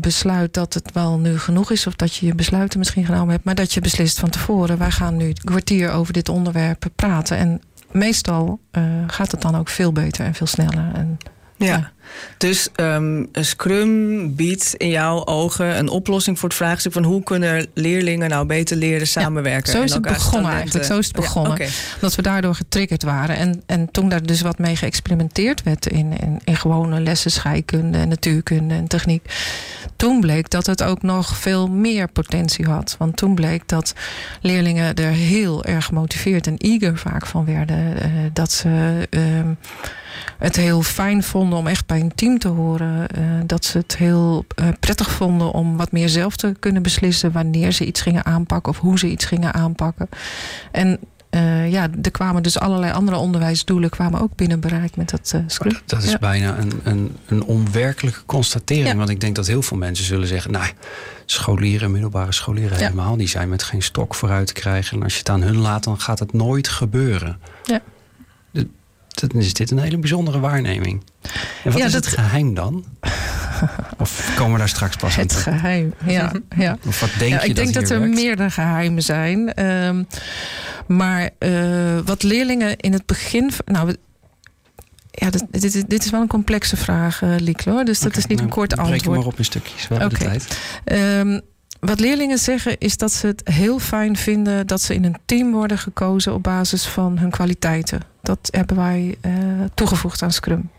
besluit 0.00 0.54
dat 0.54 0.74
het 0.74 0.92
wel 0.92 1.18
nu 1.18 1.38
genoeg 1.38 1.70
is. 1.70 1.86
Of 1.86 1.94
dat 1.94 2.14
je 2.14 2.26
je 2.26 2.34
besluiten 2.34 2.78
misschien 2.78 2.97
genomen 3.04 3.30
hebt. 3.30 3.44
Maar 3.44 3.54
dat 3.54 3.72
je 3.72 3.80
beslist 3.80 4.18
van 4.18 4.30
tevoren. 4.30 4.78
Wij 4.78 4.90
gaan 4.90 5.16
nu 5.16 5.26
een 5.26 5.44
kwartier 5.44 5.90
over 5.90 6.12
dit 6.12 6.28
onderwerp 6.28 6.84
praten. 6.96 7.36
En 7.36 7.60
meestal 7.90 8.60
uh, 8.72 8.82
gaat 9.06 9.30
het 9.30 9.42
dan 9.42 9.56
ook 9.56 9.68
veel 9.68 9.92
beter 9.92 10.24
en 10.24 10.34
veel 10.34 10.46
sneller. 10.46 10.90
En, 10.94 11.18
ja. 11.58 11.92
Dus 12.38 12.68
um, 12.76 13.28
Scrum 13.32 14.34
biedt 14.34 14.74
in 14.76 14.88
jouw 14.88 15.26
ogen 15.26 15.78
een 15.78 15.88
oplossing 15.88 16.38
voor 16.38 16.48
het 16.48 16.58
vraagstuk 16.58 16.92
van 16.92 17.04
hoe 17.04 17.22
kunnen 17.22 17.66
leerlingen 17.74 18.28
nou 18.28 18.46
beter 18.46 18.76
leren 18.76 19.06
samenwerken. 19.06 19.72
Ja, 19.72 19.78
zo 19.78 19.84
is 19.84 19.92
het 19.92 20.02
begonnen 20.02 20.52
eigenlijk. 20.52 20.86
Zo 20.86 20.98
is 20.98 21.06
het 21.06 21.16
begonnen. 21.16 21.50
Ja, 21.50 21.56
okay. 21.56 21.70
Dat 22.00 22.14
we 22.14 22.22
daardoor 22.22 22.54
getriggerd 22.54 23.02
waren. 23.02 23.36
En, 23.36 23.62
en 23.66 23.90
toen 23.90 24.08
daar 24.08 24.22
dus 24.22 24.40
wat 24.40 24.58
mee 24.58 24.76
geëxperimenteerd 24.76 25.62
werd 25.62 25.86
in, 25.86 26.20
in, 26.20 26.40
in 26.44 26.56
gewone 26.56 27.00
lessen 27.00 27.30
scheikunde 27.30 27.98
en 27.98 28.08
natuurkunde 28.08 28.74
en 28.74 28.88
techniek. 28.88 29.34
Toen 29.96 30.20
bleek 30.20 30.50
dat 30.50 30.66
het 30.66 30.82
ook 30.82 31.02
nog 31.02 31.36
veel 31.36 31.68
meer 31.68 32.08
potentie 32.08 32.66
had. 32.66 32.94
Want 32.98 33.16
toen 33.16 33.34
bleek 33.34 33.68
dat 33.68 33.94
leerlingen 34.40 34.94
er 34.94 35.10
heel 35.10 35.64
erg 35.64 35.84
gemotiveerd 35.84 36.46
en 36.46 36.56
eager 36.56 36.98
vaak 36.98 37.26
van 37.26 37.44
werden. 37.44 37.78
Uh, 37.78 38.08
dat 38.32 38.52
ze. 38.52 39.06
Uh, 39.10 39.20
het 40.38 40.56
heel 40.56 40.82
fijn 40.82 41.22
vonden 41.22 41.58
om 41.58 41.66
echt 41.66 41.86
bij 41.86 42.00
een 42.00 42.14
team 42.14 42.38
te 42.38 42.48
horen. 42.48 43.06
Uh, 43.18 43.24
dat 43.46 43.64
ze 43.64 43.78
het 43.78 43.96
heel 43.96 44.44
uh, 44.60 44.68
prettig 44.80 45.10
vonden 45.10 45.52
om 45.52 45.76
wat 45.76 45.92
meer 45.92 46.08
zelf 46.08 46.36
te 46.36 46.56
kunnen 46.58 46.82
beslissen 46.82 47.32
wanneer 47.32 47.72
ze 47.72 47.84
iets 47.84 48.00
gingen 48.00 48.24
aanpakken 48.24 48.72
of 48.72 48.78
hoe 48.78 48.98
ze 48.98 49.08
iets 49.08 49.24
gingen 49.24 49.54
aanpakken. 49.54 50.08
En 50.72 50.98
uh, 51.30 51.70
ja, 51.70 51.88
er 52.02 52.10
kwamen 52.10 52.42
dus 52.42 52.58
allerlei 52.58 52.92
andere 52.92 53.16
onderwijsdoelen 53.16 53.90
kwamen 53.90 54.20
ook 54.20 54.36
binnen 54.36 54.60
bereik 54.60 54.96
met 54.96 55.10
dat 55.10 55.32
uh. 55.34 55.40
Dat, 55.58 55.82
dat 55.86 56.02
is 56.02 56.10
ja. 56.10 56.18
bijna 56.18 56.58
een, 56.58 56.80
een, 56.82 57.16
een 57.26 57.42
onwerkelijke 57.42 58.24
constatering. 58.26 58.88
Ja. 58.88 58.96
Want 58.96 59.08
ik 59.08 59.20
denk 59.20 59.36
dat 59.36 59.46
heel 59.46 59.62
veel 59.62 59.76
mensen 59.76 60.04
zullen 60.04 60.28
zeggen, 60.28 60.50
nou, 60.50 60.66
scholieren, 61.26 61.90
middelbare 61.90 62.32
scholieren 62.32 62.78
ja. 62.78 62.84
helemaal, 62.84 63.16
die 63.16 63.28
zijn 63.28 63.48
met 63.48 63.62
geen 63.62 63.82
stok 63.82 64.14
vooruit 64.14 64.46
te 64.46 64.52
krijgen. 64.52 64.96
En 64.96 65.02
als 65.02 65.12
je 65.12 65.18
het 65.18 65.28
aan 65.28 65.42
hun 65.42 65.58
laat, 65.58 65.84
dan 65.84 66.00
gaat 66.00 66.18
het 66.18 66.32
nooit 66.32 66.68
gebeuren. 66.68 67.38
Ja. 67.64 67.80
Dan 69.20 69.30
is 69.40 69.52
dit 69.52 69.70
een 69.70 69.78
hele 69.78 69.98
bijzondere 69.98 70.40
waarneming. 70.40 71.02
En 71.64 71.70
wat 71.70 71.78
ja, 71.78 71.86
is 71.86 71.92
dat... 71.92 72.04
het 72.04 72.14
geheim 72.14 72.54
dan? 72.54 72.84
Of 73.98 74.32
komen 74.36 74.52
we 74.52 74.58
daar 74.58 74.68
straks 74.68 74.96
pas 74.96 75.14
aan 75.14 75.20
Het 75.20 75.28
toe? 75.28 75.40
geheim, 75.40 75.94
ja. 76.06 76.32
ja. 76.56 76.78
Of 76.86 77.00
wat 77.00 77.10
denk 77.18 77.32
ja, 77.32 77.42
je 77.42 77.48
ik 77.48 77.56
denk 77.56 77.74
dat, 77.74 77.90
er 77.90 78.00
werkt? 78.00 78.14
meerdere 78.14 78.50
geheimen 78.50 79.02
zijn. 79.02 79.64
Um, 79.64 80.06
maar 80.86 81.30
uh, 81.38 81.98
wat 82.04 82.22
leerlingen 82.22 82.76
in 82.76 82.92
het 82.92 83.06
begin... 83.06 83.50
Nou, 83.64 83.94
ja, 85.10 85.30
dit, 85.30 85.44
dit, 85.50 85.90
dit 85.90 86.04
is 86.04 86.10
wel 86.10 86.20
een 86.20 86.28
complexe 86.28 86.76
vraag, 86.76 87.22
uh, 87.22 87.34
Lieklo. 87.38 87.82
Dus 87.82 87.98
dat 87.98 88.08
okay, 88.08 88.22
is 88.22 88.26
niet 88.26 88.38
nou, 88.38 88.50
een 88.50 88.56
kort 88.56 88.76
antwoord. 88.76 89.02
Breek 89.02 89.16
maar 89.16 89.26
op 89.26 89.38
in 89.38 89.44
stukjes, 89.44 89.88
we 89.88 89.94
okay. 89.94 90.08
de 90.08 90.16
tijd. 90.16 90.58
Um, 91.20 91.40
wat 91.80 92.00
leerlingen 92.00 92.38
zeggen 92.38 92.78
is 92.78 92.96
dat 92.96 93.12
ze 93.12 93.26
het 93.26 93.40
heel 93.44 93.78
fijn 93.78 94.16
vinden 94.16 94.66
dat 94.66 94.80
ze 94.80 94.94
in 94.94 95.04
een 95.04 95.16
team 95.24 95.52
worden 95.52 95.78
gekozen 95.78 96.34
op 96.34 96.42
basis 96.42 96.86
van 96.86 97.18
hun 97.18 97.30
kwaliteiten. 97.30 98.00
Dat 98.28 98.48
hebben 98.50 98.76
wij 98.76 99.16
uh, 99.26 99.32
toegevoegd 99.74 100.22
aan 100.22 100.32
Scrum. 100.32 100.70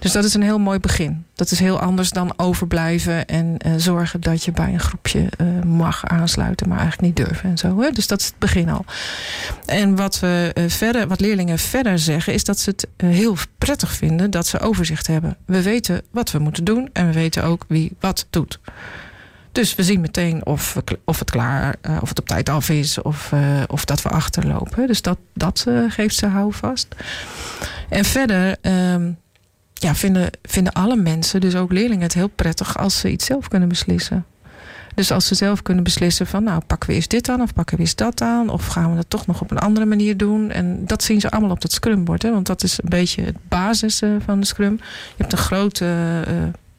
Dus 0.00 0.12
dat 0.12 0.24
is 0.24 0.34
een 0.34 0.42
heel 0.42 0.58
mooi 0.58 0.78
begin. 0.78 1.24
Dat 1.34 1.50
is 1.50 1.58
heel 1.58 1.80
anders 1.80 2.10
dan 2.10 2.32
overblijven 2.36 3.26
en 3.26 3.56
uh, 3.66 3.72
zorgen 3.76 4.20
dat 4.20 4.44
je 4.44 4.52
bij 4.52 4.72
een 4.72 4.80
groepje 4.80 5.20
uh, 5.40 5.62
mag 5.62 6.04
aansluiten, 6.04 6.68
maar 6.68 6.78
eigenlijk 6.78 7.16
niet 7.16 7.26
durven 7.26 7.50
en 7.50 7.58
zo. 7.58 7.80
Hè? 7.80 7.90
Dus 7.90 8.06
dat 8.06 8.20
is 8.20 8.26
het 8.26 8.38
begin 8.38 8.68
al. 8.68 8.84
En 9.66 9.96
wat, 9.96 10.20
we, 10.20 10.52
verder, 10.68 11.08
wat 11.08 11.20
leerlingen 11.20 11.58
verder 11.58 11.98
zeggen, 11.98 12.32
is 12.32 12.44
dat 12.44 12.58
ze 12.58 12.70
het 12.70 12.86
heel 12.96 13.36
prettig 13.58 13.92
vinden 13.92 14.30
dat 14.30 14.46
ze 14.46 14.60
overzicht 14.60 15.06
hebben. 15.06 15.36
We 15.44 15.62
weten 15.62 16.02
wat 16.10 16.30
we 16.30 16.38
moeten 16.38 16.64
doen 16.64 16.90
en 16.92 17.06
we 17.06 17.12
weten 17.12 17.44
ook 17.44 17.64
wie 17.68 17.92
wat 18.00 18.26
doet. 18.30 18.60
Dus 19.58 19.74
we 19.74 19.82
zien 19.82 20.00
meteen 20.00 20.46
of, 20.46 20.76
of 21.04 21.18
het 21.18 21.30
klaar, 21.30 21.76
uh, 21.82 21.98
of 22.00 22.08
het 22.08 22.18
op 22.18 22.26
tijd 22.26 22.48
af 22.48 22.68
is, 22.68 23.02
of, 23.02 23.32
uh, 23.32 23.62
of 23.66 23.84
dat 23.84 24.02
we 24.02 24.08
achterlopen. 24.08 24.86
Dus 24.86 25.02
dat, 25.02 25.18
dat 25.34 25.64
uh, 25.68 25.90
geeft 25.90 26.14
ze 26.14 26.26
houvast. 26.26 26.94
En 27.88 28.04
verder 28.04 28.56
um, 28.62 29.18
ja, 29.72 29.94
vinden, 29.94 30.72
alle 30.72 30.96
mensen, 30.96 31.40
dus 31.40 31.54
ook 31.54 31.72
leerlingen, 31.72 32.02
het 32.02 32.14
heel 32.14 32.28
prettig 32.28 32.78
als 32.78 32.98
ze 32.98 33.10
iets 33.10 33.26
zelf 33.26 33.48
kunnen 33.48 33.68
beslissen. 33.68 34.24
Dus 34.94 35.10
als 35.10 35.26
ze 35.26 35.34
zelf 35.34 35.62
kunnen 35.62 35.84
beslissen 35.84 36.26
van 36.26 36.42
nou 36.42 36.62
pakken 36.66 36.88
we 36.88 36.94
eerst 36.94 37.10
dit 37.10 37.28
aan 37.28 37.40
of 37.40 37.52
pakken 37.54 37.76
we 37.76 37.82
eerst 37.82 37.98
dat 37.98 38.20
aan 38.20 38.48
of 38.48 38.66
gaan 38.66 38.90
we 38.90 38.96
dat 38.96 39.10
toch 39.10 39.26
nog 39.26 39.40
op 39.40 39.50
een 39.50 39.58
andere 39.58 39.86
manier 39.86 40.16
doen. 40.16 40.50
En 40.50 40.86
dat 40.86 41.02
zien 41.02 41.20
ze 41.20 41.30
allemaal 41.30 41.50
op 41.50 41.60
dat 41.60 41.72
scrumbord. 41.72 42.22
Hè, 42.22 42.30
want 42.30 42.46
dat 42.46 42.62
is 42.62 42.78
een 42.82 42.88
beetje 42.88 43.22
het 43.22 43.48
basis 43.48 44.02
van 44.24 44.40
de 44.40 44.46
scrum. 44.46 44.76
Je 44.76 45.14
hebt 45.16 45.32
een 45.32 45.38
groot 45.38 45.80
uh, 45.80 45.88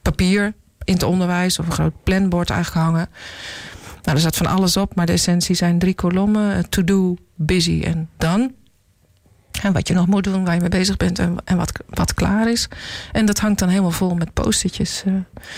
papier 0.02 0.54
in 0.84 0.94
het 0.94 1.04
onderwijs 1.04 1.60
of 1.60 1.66
een 1.66 1.72
groot 1.72 2.04
planbord 2.04 2.52
aangehangen. 2.52 3.10
Nou, 4.02 4.16
er 4.16 4.20
staat 4.20 4.38
van 4.38 4.46
alles 4.46 4.78
op, 4.78 4.96
maar 4.96 5.06
de 5.06 5.12
essentie 5.12 5.56
zijn 5.56 5.80
drie 5.80 5.94
kolommen: 5.94 6.70
to 6.70 6.84
do, 6.84 7.16
busy 7.36 7.82
en 7.84 8.10
done. 8.18 8.52
En 9.62 9.74
wat 9.74 9.88
je 9.88 9.94
nog 9.94 10.08
moet 10.08 10.24
doen, 10.24 10.46
waar 10.46 10.54
je 10.54 10.60
mee 10.60 10.70
bezig 10.70 10.98
bent 10.98 11.20
en, 11.20 11.36
en 11.44 11.58
wat, 11.58 11.72
wat 11.90 12.14
klaar 12.14 12.50
is. 12.52 12.68
En 13.12 13.26
dat 13.26 13.40
hangt 13.40 13.60
dan 13.60 13.70
helemaal 13.70 13.92
vol 13.92 14.16
met 14.16 14.34
postertjes. 14.34 15.04
Uh. 15.08 15.14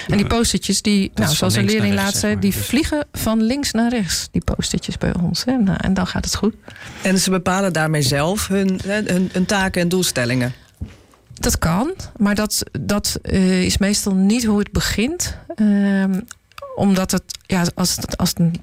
en 0.08 0.18
die 0.18 0.28
postertjes, 0.28 0.82
die, 0.82 1.12
nou, 1.16 1.34
zoals 1.34 1.56
een 1.56 1.66
leerling 1.66 1.94
laat 1.94 2.16
zei, 2.16 2.40
die 2.40 2.52
dus. 2.52 2.66
vliegen 2.66 3.08
van 3.12 3.42
links 3.42 3.72
naar 3.72 3.90
rechts, 3.90 4.28
die 4.32 4.44
postertjes 4.44 4.98
bij 4.98 5.14
ons. 5.22 5.44
En, 5.44 5.66
uh, 5.68 5.76
en 5.78 5.94
dan 5.94 6.08
gaat 6.08 6.26
het 6.26 6.36
goed. 6.36 6.56
En 7.02 7.18
ze 7.18 7.30
bepalen 7.30 7.74
daarmee 7.74 8.02
zelf 8.02 8.48
hun, 8.48 8.80
hun, 8.84 9.30
hun 9.32 9.46
taken 9.46 9.82
en 9.82 9.90
doelstellingen. 9.90 10.54
Dat 11.42 11.58
kan, 11.60 11.94
maar 12.18 12.36
dat, 12.36 12.64
dat 12.72 13.20
uh, 13.24 13.64
is 13.64 13.78
meestal 13.78 14.16
niet 14.16 14.46
hoe 14.46 14.60
het 14.60 14.72
begint. 14.72 15.38
Uh, 15.56 16.06
omdat 16.76 17.12
het, 17.12 17.24
ja, 17.46 17.66
als, 17.76 17.98
als 18.16 18.30
het 18.30 18.40
een 18.40 18.56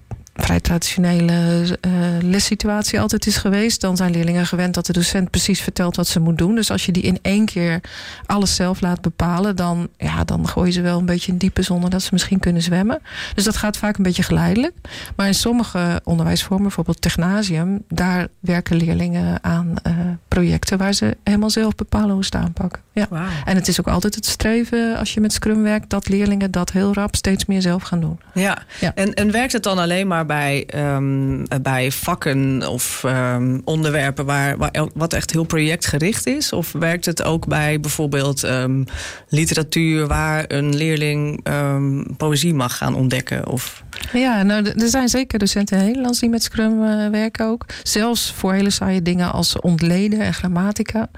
vrij 0.42 0.60
traditionele 0.60 1.66
uh, 1.86 1.92
lessituatie 2.20 3.00
altijd 3.00 3.26
is 3.26 3.36
geweest, 3.36 3.80
dan 3.80 3.96
zijn 3.96 4.10
leerlingen 4.10 4.46
gewend 4.46 4.74
dat 4.74 4.86
de 4.86 4.92
docent 4.92 5.30
precies 5.30 5.60
vertelt 5.60 5.96
wat 5.96 6.06
ze 6.06 6.20
moet 6.20 6.38
doen. 6.38 6.54
Dus 6.54 6.70
als 6.70 6.86
je 6.86 6.92
die 6.92 7.02
in 7.02 7.18
één 7.22 7.44
keer 7.44 7.80
alles 8.26 8.54
zelf 8.54 8.80
laat 8.80 9.00
bepalen, 9.00 9.56
dan, 9.56 9.88
ja, 9.96 10.24
dan 10.24 10.48
gooi 10.48 10.66
je 10.66 10.72
ze 10.72 10.80
wel 10.80 10.98
een 10.98 11.06
beetje 11.06 11.32
in 11.32 11.38
diepe 11.38 11.62
zonder 11.62 11.90
dat 11.90 12.02
ze 12.02 12.08
misschien 12.12 12.40
kunnen 12.40 12.62
zwemmen. 12.62 13.00
Dus 13.34 13.44
dat 13.44 13.56
gaat 13.56 13.76
vaak 13.76 13.96
een 13.96 14.02
beetje 14.02 14.22
geleidelijk. 14.22 14.74
Maar 15.16 15.26
in 15.26 15.34
sommige 15.34 16.00
onderwijsvormen, 16.04 16.66
bijvoorbeeld 16.66 17.00
technasium, 17.00 17.84
daar 17.88 18.28
werken 18.40 18.76
leerlingen 18.76 19.44
aan 19.44 19.74
uh, 19.86 19.92
projecten 20.28 20.78
waar 20.78 20.92
ze 20.92 21.16
helemaal 21.24 21.50
zelf 21.50 21.74
bepalen 21.74 22.14
hoe 22.14 22.24
ze 22.24 22.36
aanpakken. 22.36 22.80
Ja. 22.98 23.06
Wow. 23.10 23.20
En 23.44 23.56
het 23.56 23.68
is 23.68 23.80
ook 23.80 23.88
altijd 23.88 24.14
het 24.14 24.26
streven 24.26 24.96
als 24.96 25.14
je 25.14 25.20
met 25.20 25.32
Scrum 25.32 25.62
werkt, 25.62 25.90
dat 25.90 26.08
leerlingen 26.08 26.50
dat 26.50 26.72
heel 26.72 26.94
rap 26.94 27.16
steeds 27.16 27.46
meer 27.46 27.62
zelf 27.62 27.82
gaan 27.82 28.00
doen. 28.00 28.20
Ja, 28.34 28.58
ja. 28.80 28.92
En, 28.94 29.14
en 29.14 29.30
werkt 29.30 29.52
het 29.52 29.62
dan 29.62 29.78
alleen 29.78 30.06
maar 30.06 30.26
bij, 30.26 30.68
um, 30.74 31.44
bij 31.62 31.92
vakken 31.92 32.68
of 32.68 33.02
um, 33.06 33.60
onderwerpen 33.64 34.24
waar, 34.24 34.56
waar, 34.56 34.88
wat 34.94 35.12
echt 35.12 35.30
heel 35.30 35.44
projectgericht 35.44 36.26
is? 36.26 36.52
Of 36.52 36.72
werkt 36.72 37.04
het 37.04 37.22
ook 37.22 37.46
bij 37.46 37.80
bijvoorbeeld 37.80 38.42
um, 38.42 38.84
literatuur 39.28 40.06
waar 40.06 40.44
een 40.48 40.76
leerling 40.76 41.46
poëzie 42.16 42.54
mag 42.54 42.76
gaan 42.76 42.94
ontdekken? 42.94 43.46
Of... 43.46 43.82
Ja, 44.12 44.42
nou, 44.42 44.64
er 44.64 44.88
zijn 44.88 45.08
zeker 45.08 45.38
docenten 45.38 45.78
in 45.78 45.84
Nederlands 45.84 46.20
die 46.20 46.28
met 46.28 46.42
Scrum 46.42 46.82
uh, 46.82 47.08
werken 47.10 47.46
ook. 47.46 47.66
Zelfs 47.82 48.32
voor 48.36 48.52
hele 48.52 48.70
saaie 48.70 49.02
dingen 49.02 49.32
als 49.32 49.60
ontleden 49.60 50.20
en 50.20 50.34
grammatica. 50.34 51.08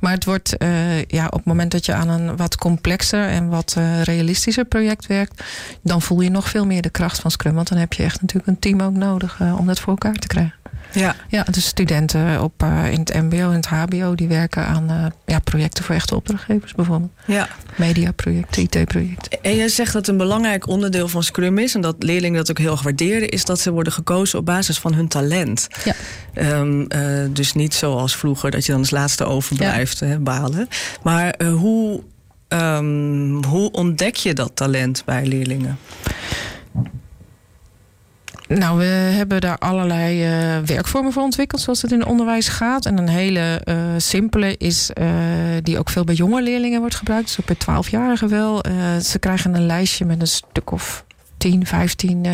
Maar 0.00 0.12
het 0.12 0.24
wordt 0.24 0.54
uh, 0.62 1.02
ja, 1.02 1.25
op 1.26 1.38
het 1.38 1.44
moment 1.44 1.70
dat 1.70 1.86
je 1.86 1.94
aan 1.94 2.08
een 2.08 2.36
wat 2.36 2.56
complexer 2.56 3.28
en 3.28 3.48
wat 3.48 3.74
uh, 3.78 4.02
realistischer 4.02 4.64
project 4.64 5.06
werkt, 5.06 5.42
dan 5.82 6.02
voel 6.02 6.20
je 6.20 6.30
nog 6.30 6.48
veel 6.48 6.66
meer 6.66 6.82
de 6.82 6.90
kracht 6.90 7.20
van 7.20 7.30
Scrum. 7.30 7.54
Want 7.54 7.68
dan 7.68 7.78
heb 7.78 7.92
je 7.92 8.02
echt 8.02 8.20
natuurlijk 8.20 8.48
een 8.48 8.58
team 8.58 8.80
ook 8.80 8.94
nodig 8.94 9.38
uh, 9.42 9.58
om 9.58 9.66
dat 9.66 9.80
voor 9.80 9.92
elkaar 9.92 10.14
te 10.14 10.26
krijgen. 10.26 10.54
Ja, 11.00 11.14
ja 11.28 11.42
dus 11.42 11.66
studenten 11.66 12.42
op, 12.42 12.62
uh, 12.62 12.92
in 12.92 12.98
het 12.98 13.14
MBO 13.14 13.50
en 13.50 13.56
het 13.56 13.66
HBO 13.66 14.14
die 14.14 14.28
werken 14.28 14.66
aan 14.66 14.90
uh, 14.90 15.06
ja, 15.26 15.38
projecten 15.38 15.84
voor 15.84 15.94
echte 15.94 16.14
opdrachtgevers 16.14 16.74
bijvoorbeeld. 16.74 17.10
Ja. 17.26 17.48
Mediaprojecten, 17.76 18.62
IT-projecten. 18.62 19.42
En 19.42 19.56
jij 19.56 19.68
zegt 19.68 19.92
dat 19.92 20.08
een 20.08 20.16
belangrijk 20.16 20.66
onderdeel 20.68 21.08
van 21.08 21.22
Scrum 21.22 21.58
is, 21.58 21.74
en 21.74 21.80
dat 21.80 21.96
leerlingen 21.98 22.36
dat 22.36 22.50
ook 22.50 22.58
heel 22.58 22.70
erg 22.70 22.82
waarderen, 22.82 23.28
is 23.28 23.44
dat 23.44 23.60
ze 23.60 23.70
worden 23.70 23.92
gekozen 23.92 24.38
op 24.38 24.44
basis 24.44 24.78
van 24.78 24.94
hun 24.94 25.08
talent. 25.08 25.68
Ja. 25.84 25.94
Um, 26.58 26.86
uh, 26.88 26.98
dus 27.30 27.52
niet 27.52 27.74
zoals 27.74 28.16
vroeger 28.16 28.50
dat 28.50 28.66
je 28.66 28.72
dan 28.72 28.80
als 28.80 28.90
laatste 28.90 29.24
overblijft, 29.24 29.98
ja. 29.98 30.06
hè, 30.06 30.18
balen. 30.18 30.68
Maar 31.02 31.44
hoe, 31.44 32.02
um, 32.48 33.44
hoe 33.44 33.70
ontdek 33.70 34.16
je 34.16 34.34
dat 34.34 34.50
talent 34.54 35.02
bij 35.04 35.26
leerlingen? 35.26 35.78
Nou, 38.48 38.78
we 38.78 38.84
hebben 38.84 39.40
daar 39.40 39.58
allerlei 39.58 40.24
uh, 40.24 40.58
werkvormen 40.66 41.12
voor 41.12 41.22
ontwikkeld, 41.22 41.60
zoals 41.60 41.82
het 41.82 41.92
in 41.92 41.98
het 41.98 42.08
onderwijs 42.08 42.48
gaat. 42.48 42.86
En 42.86 42.98
een 42.98 43.08
hele 43.08 43.62
uh, 43.64 43.76
simpele 43.96 44.56
is, 44.56 44.90
uh, 45.00 45.06
die 45.62 45.78
ook 45.78 45.90
veel 45.90 46.04
bij 46.04 46.14
jonge 46.14 46.42
leerlingen 46.42 46.80
wordt 46.80 46.94
gebruikt, 46.94 47.26
dus 47.26 47.40
ook 47.40 47.46
bij 47.46 47.56
twaalfjarigen 47.56 48.28
wel. 48.28 48.64
ze 49.02 49.18
krijgen 49.18 49.54
een 49.54 49.66
lijstje 49.66 50.04
met 50.04 50.20
een 50.20 50.26
stuk 50.26 50.72
of 50.72 51.04
10, 51.36 51.66
15 51.66 52.26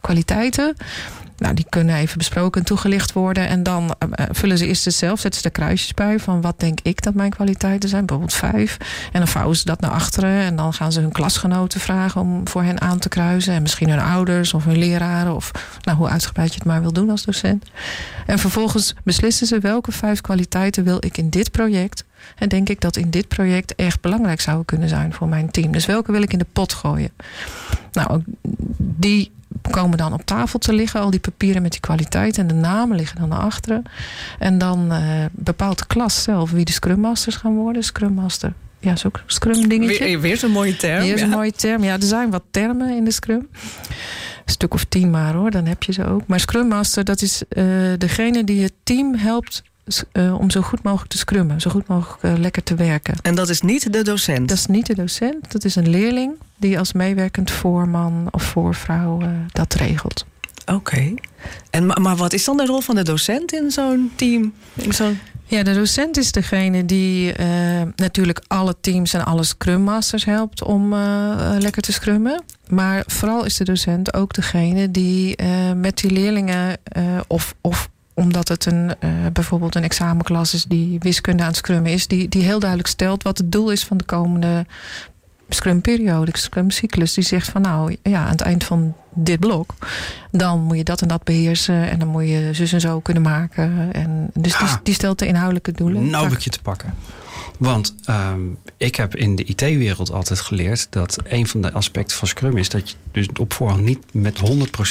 kwaliteiten. 0.00 0.76
Nou, 1.36 1.54
die 1.54 1.66
kunnen 1.68 1.94
even 1.94 2.18
besproken 2.18 2.60
en 2.60 2.66
toegelicht 2.66 3.12
worden. 3.12 3.48
En 3.48 3.62
dan 3.62 3.82
uh, 3.84 4.26
vullen 4.30 4.58
ze 4.58 4.66
eerst 4.66 4.92
zelf, 4.92 5.20
zetten 5.20 5.40
ze 5.40 5.48
de 5.48 5.54
kruisjes 5.54 5.94
bij 5.94 6.18
van 6.18 6.40
wat 6.40 6.60
denk 6.60 6.80
ik 6.82 7.02
dat 7.02 7.14
mijn 7.14 7.30
kwaliteiten 7.30 7.88
zijn, 7.88 8.06
bijvoorbeeld 8.06 8.38
vijf. 8.38 8.76
En 9.12 9.18
dan 9.18 9.28
vouwen 9.28 9.56
ze 9.56 9.64
dat 9.64 9.80
naar 9.80 9.90
achteren 9.90 10.40
en 10.40 10.56
dan 10.56 10.72
gaan 10.72 10.92
ze 10.92 11.00
hun 11.00 11.12
klasgenoten 11.12 11.80
vragen 11.80 12.20
om 12.20 12.48
voor 12.48 12.62
hen 12.62 12.80
aan 12.80 12.98
te 12.98 13.08
kruisen. 13.08 13.54
En 13.54 13.62
misschien 13.62 13.90
hun 13.90 14.00
ouders 14.00 14.54
of 14.54 14.64
hun 14.64 14.78
leraren 14.78 15.34
of 15.34 15.50
nou, 15.82 15.98
hoe 15.98 16.08
uitgebreid 16.08 16.48
je 16.48 16.58
het 16.58 16.64
maar 16.64 16.80
wil 16.80 16.92
doen 16.92 17.10
als 17.10 17.24
docent. 17.24 17.64
En 18.26 18.38
vervolgens 18.38 18.94
beslissen 19.04 19.46
ze 19.46 19.58
welke 19.58 19.92
vijf 19.92 20.20
kwaliteiten 20.20 20.84
wil 20.84 20.96
ik 21.00 21.18
in 21.18 21.30
dit 21.30 21.50
project. 21.50 22.04
En 22.36 22.48
denk 22.48 22.68
ik 22.68 22.80
dat 22.80 22.96
in 22.96 23.10
dit 23.10 23.28
project 23.28 23.74
echt 23.74 24.00
belangrijk 24.00 24.40
zouden 24.40 24.64
kunnen 24.64 24.88
zijn 24.88 25.12
voor 25.12 25.28
mijn 25.28 25.50
team. 25.50 25.72
Dus 25.72 25.86
welke 25.86 26.12
wil 26.12 26.22
ik 26.22 26.32
in 26.32 26.38
de 26.38 26.46
pot 26.52 26.72
gooien? 26.72 27.10
Nou, 27.92 28.22
die 28.78 29.32
komen 29.70 29.98
dan 29.98 30.12
op 30.12 30.22
tafel 30.24 30.58
te 30.58 30.72
liggen. 30.72 31.00
Al 31.00 31.10
die 31.10 31.20
papieren 31.20 31.62
met 31.62 31.72
die 31.72 31.80
kwaliteit 31.80 32.38
en 32.38 32.46
de 32.46 32.54
namen 32.54 32.96
liggen 32.96 33.20
dan 33.20 33.28
naar 33.28 33.38
achteren. 33.38 33.82
En 34.38 34.58
dan 34.58 34.92
uh, 34.92 35.24
bepaalt 35.32 35.78
de 35.78 35.86
klas 35.86 36.22
zelf 36.22 36.50
wie 36.50 36.64
de 36.64 36.72
Scrum 36.72 37.00
Masters 37.00 37.36
gaan 37.36 37.54
worden. 37.54 37.84
Scrum 37.84 38.12
Master. 38.12 38.52
Ja, 38.78 38.92
is 38.92 39.06
ook 39.06 39.22
Scrum 39.26 39.68
dingetje. 39.68 40.04
Weer, 40.04 40.20
weer 40.20 40.36
zo'n 40.36 40.50
mooie 40.50 40.76
term. 40.76 41.02
Weer 41.02 41.18
zo'n 41.18 41.28
ja. 41.28 41.34
mooie 41.34 41.52
term. 41.52 41.84
Ja, 41.84 41.94
er 41.94 42.02
zijn 42.02 42.30
wat 42.30 42.42
termen 42.50 42.96
in 42.96 43.04
de 43.04 43.10
Scrum. 43.10 43.48
Een 44.44 44.52
stuk 44.52 44.74
of 44.74 44.84
tien 44.84 45.10
maar 45.10 45.34
hoor, 45.34 45.50
dan 45.50 45.66
heb 45.66 45.82
je 45.82 45.92
ze 45.92 46.06
ook. 46.06 46.26
Maar 46.26 46.40
Scrum 46.40 46.68
Master, 46.68 47.04
dat 47.04 47.22
is 47.22 47.42
uh, 47.48 47.64
degene 47.98 48.44
die 48.44 48.62
het 48.62 48.72
team 48.82 49.14
helpt 49.14 49.62
uh, 50.12 50.38
om 50.40 50.50
zo 50.50 50.60
goed 50.60 50.82
mogelijk 50.82 51.10
te 51.10 51.18
scrummen. 51.18 51.60
Zo 51.60 51.70
goed 51.70 51.86
mogelijk 51.86 52.22
uh, 52.22 52.32
lekker 52.38 52.62
te 52.62 52.74
werken. 52.74 53.14
En 53.22 53.34
dat 53.34 53.48
is 53.48 53.60
niet 53.60 53.92
de 53.92 54.02
docent? 54.02 54.48
Dat 54.48 54.58
is 54.58 54.66
niet 54.66 54.86
de 54.86 54.94
docent. 54.94 55.52
Dat 55.52 55.64
is 55.64 55.76
een 55.76 55.88
leerling 55.88 56.32
die 56.56 56.78
als 56.78 56.92
meewerkend 56.92 57.50
voorman 57.50 58.28
of 58.30 58.42
voorvrouw 58.42 59.22
uh, 59.22 59.28
dat 59.52 59.74
regelt. 59.74 60.26
Oké. 60.60 60.74
Okay. 60.74 61.18
En 61.70 61.86
maar, 61.86 62.00
maar 62.00 62.16
wat 62.16 62.32
is 62.32 62.44
dan 62.44 62.56
de 62.56 62.66
rol 62.66 62.80
van 62.80 62.94
de 62.94 63.02
docent 63.02 63.52
in 63.52 63.70
zo'n 63.70 64.12
team? 64.16 64.54
In 64.74 64.92
zo'n 64.92 65.18
ja, 65.46 65.62
de 65.62 65.74
docent 65.74 66.16
is 66.16 66.32
degene 66.32 66.84
die 66.84 67.38
uh, 67.40 67.46
natuurlijk 67.96 68.42
alle 68.46 68.74
teams 68.80 69.14
en 69.14 69.24
alle 69.24 69.42
Scrum 69.42 69.80
Masters 69.82 70.24
helpt 70.24 70.62
om 70.62 70.92
uh, 70.92 71.56
lekker 71.58 71.82
te 71.82 71.92
scrummen. 71.92 72.42
Maar 72.68 73.02
vooral 73.06 73.44
is 73.44 73.56
de 73.56 73.64
docent 73.64 74.14
ook 74.14 74.32
degene 74.32 74.90
die 74.90 75.42
uh, 75.42 75.72
met 75.72 75.98
die 75.98 76.10
leerlingen 76.10 76.76
of, 77.26 77.54
of 77.60 77.88
omdat 78.14 78.48
het 78.48 78.66
een, 78.66 78.90
uh, 79.00 79.10
bijvoorbeeld 79.32 79.74
een 79.74 79.82
examenklas 79.82 80.54
is 80.54 80.64
die 80.64 80.98
wiskunde 80.98 81.42
aan 81.42 81.48
het 81.48 81.56
scrummen 81.56 81.92
is, 81.92 82.06
die, 82.06 82.28
die 82.28 82.42
heel 82.42 82.58
duidelijk 82.58 82.88
stelt 82.88 83.22
wat 83.22 83.38
het 83.38 83.52
doel 83.52 83.70
is 83.70 83.84
van 83.84 83.96
de 83.96 84.04
komende 84.04 84.66
Scrum-periode, 85.48 86.30
Scrum-cyclus, 86.34 87.14
die 87.14 87.24
zegt 87.24 87.48
van 87.48 87.62
nou 87.62 87.96
ja, 88.02 88.24
aan 88.24 88.30
het 88.30 88.40
eind 88.40 88.64
van 88.64 88.94
dit 89.14 89.40
blok, 89.40 89.74
dan 90.30 90.60
moet 90.60 90.76
je 90.76 90.84
dat 90.84 91.02
en 91.02 91.08
dat 91.08 91.24
beheersen 91.24 91.90
en 91.90 91.98
dan 91.98 92.08
moet 92.08 92.28
je 92.28 92.48
zus 92.52 92.72
en 92.72 92.80
zo 92.80 93.00
kunnen 93.00 93.22
maken. 93.22 93.92
En 93.92 94.30
dus 94.34 94.58
die, 94.58 94.68
die, 94.82 94.94
stelt 94.94 95.18
de 95.18 95.26
inhoudelijke 95.26 95.72
doelen. 95.72 96.10
Nou 96.10 96.24
heb 96.24 96.32
ik 96.32 96.40
je 96.40 96.50
te 96.50 96.62
pakken. 96.62 96.94
Want 97.58 97.94
ehm, 98.04 98.40
ik 98.76 98.96
heb 98.96 99.16
in 99.16 99.36
de 99.36 99.44
IT-wereld 99.44 100.12
altijd 100.12 100.40
geleerd 100.40 100.86
dat 100.90 101.18
een 101.24 101.46
van 101.46 101.60
de 101.60 101.72
aspecten 101.72 102.16
van 102.16 102.28
Scrum 102.28 102.56
is 102.56 102.68
dat 102.68 102.90
je 102.90 102.96
dus 103.12 103.28
op 103.40 103.52
voorhand 103.52 103.82
niet 103.82 104.04
met 104.12 104.38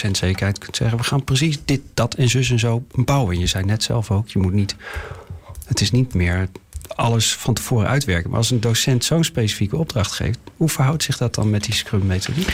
100% 0.07 0.11
zekerheid 0.11 0.57
kunt 0.57 0.75
zeggen: 0.75 0.97
we 0.97 1.03
gaan 1.03 1.23
precies 1.23 1.59
dit, 1.65 1.81
dat 1.93 2.13
en 2.13 2.29
zus 2.29 2.51
en 2.51 2.59
zo 2.59 2.83
bouwen. 2.95 3.39
Je 3.39 3.47
zei 3.47 3.65
net 3.65 3.83
zelf 3.83 4.11
ook, 4.11 4.27
je 4.27 4.39
moet 4.39 4.53
niet. 4.53 4.75
Het 5.65 5.81
is 5.81 5.91
niet 5.91 6.13
meer 6.13 6.47
alles 6.95 7.35
van 7.35 7.53
tevoren 7.53 7.87
uitwerken. 7.87 8.29
Maar 8.29 8.39
als 8.39 8.51
een 8.51 8.59
docent 8.59 9.05
zo'n 9.05 9.23
specifieke 9.23 9.77
opdracht 9.77 10.11
geeft, 10.11 10.39
hoe 10.57 10.69
verhoudt 10.69 11.03
zich 11.03 11.17
dat 11.17 11.35
dan 11.35 11.49
met 11.49 11.63
die 11.63 11.73
Scrum-methodiek? 11.73 12.53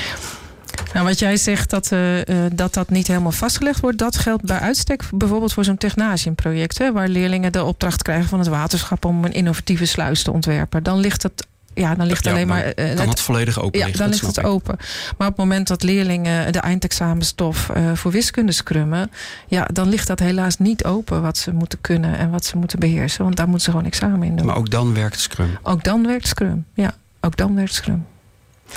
Nou, 0.94 1.06
wat 1.06 1.20
jij 1.20 1.38
zegt 1.38 1.70
dat, 1.70 1.92
uh, 1.92 2.20
dat 2.54 2.74
dat 2.74 2.90
niet 2.90 3.08
helemaal 3.08 3.32
vastgelegd 3.32 3.80
wordt, 3.80 3.98
dat 3.98 4.18
geldt 4.18 4.44
bij 4.44 4.60
uitstek 4.60 5.04
bijvoorbeeld 5.14 5.54
voor 5.54 5.64
zo'n 5.64 5.78
technasiumproject, 5.78 6.92
waar 6.94 7.08
leerlingen 7.08 7.52
de 7.52 7.64
opdracht 7.64 8.02
krijgen 8.02 8.30
van 8.30 8.40
het 8.40 8.48
waterschap 8.48 9.06
om 9.06 9.26
een 9.26 9.34
innovatieve 9.34 9.86
sluis 9.86 10.24
te 10.24 10.32
ontwerpen. 10.32 10.84
Dan 10.84 11.00
ligt 11.00 11.24
het 11.24 11.48
ja, 11.74 11.96
dan 11.96 12.08
ligt 12.08 12.28
alleen 12.28 12.48
maar. 12.48 12.74
Dan 12.76 13.10
het 13.10 13.20
volledig 13.20 13.62
open. 13.62 13.80
Ja, 13.80 13.88
dan 13.92 14.10
ligt 14.10 14.26
het 14.26 14.44
open. 14.44 14.76
Maar 15.18 15.28
op 15.28 15.38
het 15.38 15.46
moment 15.46 15.68
dat 15.68 15.84
leerlingen 15.84 16.52
de 16.52 16.60
eindexamenstof 16.60 17.70
uh, 17.78 17.92
voor 17.94 18.12
wiskunde 18.12 18.52
scrummen, 18.52 19.12
ja, 19.48 19.68
dan 19.74 19.90
ligt 19.90 20.08
dat 20.08 20.20
helaas 20.20 20.58
niet 20.58 20.86
open 20.86 21.22
wat 21.22 21.38
ze 21.38 21.54
moeten 21.54 21.82
kunnen 21.82 22.18
en 22.18 22.30
wat 22.32 22.46
ze 22.46 22.58
moeten 22.58 22.80
beheersen. 22.80 23.24
Want 23.24 23.36
daar 23.36 23.48
moeten 23.48 23.66
ze 23.66 23.72
gewoon 23.72 23.86
examen 23.86 24.24
in 24.24 24.36
doen. 24.36 24.46
Maar 24.46 24.58
ook 24.58 24.70
dan 24.70 24.94
werkt 24.94 25.20
Scrum. 25.20 25.58
Ook 25.64 25.84
dan 25.84 26.08
werkt 26.08 26.28
Scrum. 26.28 26.66
Ja, 26.74 26.94
ook 27.22 27.38
dan 27.38 27.56
werkt 27.56 27.74
Scrum. 27.74 28.06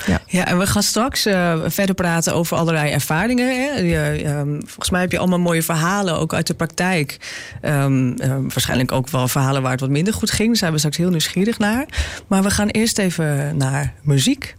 Ja. 0.05 0.21
ja, 0.27 0.45
en 0.45 0.57
we 0.57 0.67
gaan 0.67 0.83
straks 0.83 1.27
uh, 1.27 1.59
verder 1.65 1.95
praten 1.95 2.33
over 2.33 2.57
allerlei 2.57 2.91
ervaringen. 2.91 3.47
Hè. 3.47 3.79
Je, 3.79 4.27
um, 4.27 4.59
volgens 4.65 4.89
mij 4.89 5.01
heb 5.01 5.11
je 5.11 5.17
allemaal 5.17 5.39
mooie 5.39 5.63
verhalen, 5.63 6.19
ook 6.19 6.33
uit 6.33 6.47
de 6.47 6.53
praktijk. 6.53 7.17
Um, 7.61 8.15
um, 8.21 8.41
waarschijnlijk 8.41 8.91
ook 8.91 9.09
wel 9.09 9.27
verhalen 9.27 9.61
waar 9.61 9.71
het 9.71 9.79
wat 9.79 9.89
minder 9.89 10.13
goed 10.13 10.31
ging. 10.31 10.47
Daar 10.47 10.57
zijn 10.57 10.71
we 10.71 10.77
straks 10.77 10.97
heel 10.97 11.09
nieuwsgierig 11.09 11.59
naar. 11.59 11.85
Maar 12.27 12.43
we 12.43 12.49
gaan 12.49 12.67
eerst 12.67 12.97
even 12.97 13.57
naar 13.57 13.93
muziek. 14.01 14.55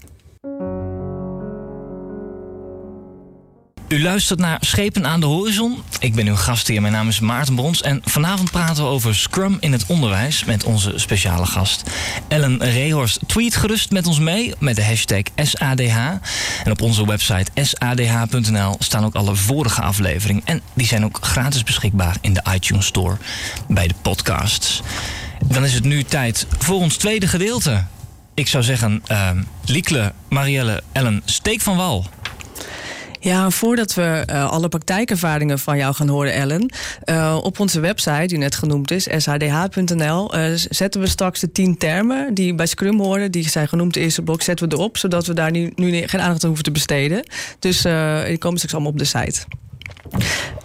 U 3.95 4.03
luistert 4.03 4.39
naar 4.39 4.59
Schepen 4.61 5.07
aan 5.07 5.21
de 5.21 5.27
Horizon. 5.27 5.83
Ik 6.01 6.15
ben 6.15 6.27
uw 6.27 6.37
gast 6.37 6.67
hier. 6.67 6.81
Mijn 6.81 6.93
naam 6.93 7.09
is 7.09 7.21
Maarten 7.21 7.55
Brons. 7.55 7.83
En 7.83 8.01
vanavond 8.05 8.51
praten 8.51 8.83
we 8.83 8.89
over 8.89 9.15
Scrum 9.15 9.57
in 9.61 9.73
het 9.73 9.87
onderwijs 9.87 10.45
met 10.45 10.65
onze 10.65 10.93
speciale 10.97 11.47
gast. 11.47 11.91
Ellen 12.29 12.59
Rehorst 12.59 13.19
tweet 13.27 13.57
gerust 13.57 13.91
met 13.91 14.07
ons 14.07 14.19
mee 14.19 14.55
met 14.59 14.77
de 14.77 14.85
hashtag 14.85 15.23
SADH. 15.37 15.97
En 16.65 16.71
op 16.71 16.81
onze 16.81 17.07
website 17.07 17.51
sadh.nl 17.55 18.77
staan 18.79 19.05
ook 19.05 19.15
alle 19.15 19.35
vorige 19.35 19.83
afleveringen. 19.83 20.43
En 20.45 20.61
die 20.73 20.87
zijn 20.87 21.05
ook 21.05 21.19
gratis 21.21 21.63
beschikbaar 21.63 22.17
in 22.21 22.35
de 22.35 22.43
iTunes 22.55 22.87
Store 22.87 23.17
bij 23.69 23.89
de 23.89 23.95
podcasts. 24.03 24.83
Dan 25.45 25.65
is 25.65 25.75
het 25.75 25.85
nu 25.85 26.05
tijd 26.05 26.47
voor 26.59 26.77
ons 26.77 26.97
tweede 26.97 27.27
gedeelte. 27.27 27.85
Ik 28.35 28.49
zou 28.49 28.65
zeggen, 28.65 29.03
uh, 29.11 29.31
Liekle, 29.65 30.13
Marielle, 30.29 30.83
Ellen, 30.93 31.23
steek 31.25 31.61
van 31.61 31.77
wal. 31.77 32.07
Ja, 33.25 33.51
voordat 33.51 33.95
we 33.95 34.27
uh, 34.31 34.51
alle 34.51 34.69
praktijkervaringen 34.69 35.59
van 35.59 35.77
jou 35.77 35.95
gaan 35.95 36.09
horen, 36.09 36.33
Ellen. 36.33 36.73
Uh, 37.05 37.39
op 37.43 37.61
onze 37.61 37.81
website, 37.81 38.27
die 38.27 38.39
net 38.39 38.55
genoemd 38.55 38.91
is, 38.91 39.09
shDH.nl, 39.19 40.37
uh, 40.37 40.53
zetten 40.55 41.01
we 41.01 41.07
straks 41.07 41.41
de 41.41 41.53
tien 41.53 41.79
termen 41.79 42.35
die 42.35 42.55
bij 42.55 42.67
Scrum 42.67 43.01
horen. 43.01 43.31
Die 43.31 43.49
zijn 43.49 43.69
genoemd 43.69 43.97
in 43.97 44.03
eerste 44.03 44.23
blok, 44.23 44.43
zetten 44.43 44.69
we 44.69 44.75
erop, 44.75 44.97
zodat 44.97 45.27
we 45.27 45.35
daar 45.35 45.51
nu, 45.51 45.73
nu 45.75 46.07
geen 46.07 46.21
aandacht 46.21 46.43
aan 46.43 46.49
hoeven 46.49 46.65
te 46.65 46.71
besteden. 46.71 47.27
Dus 47.59 47.83
die 48.27 48.39
komen 48.39 48.59
straks 48.59 48.75
allemaal 48.75 48.93
op 48.93 48.99
de 48.99 49.05
site. 49.05 49.41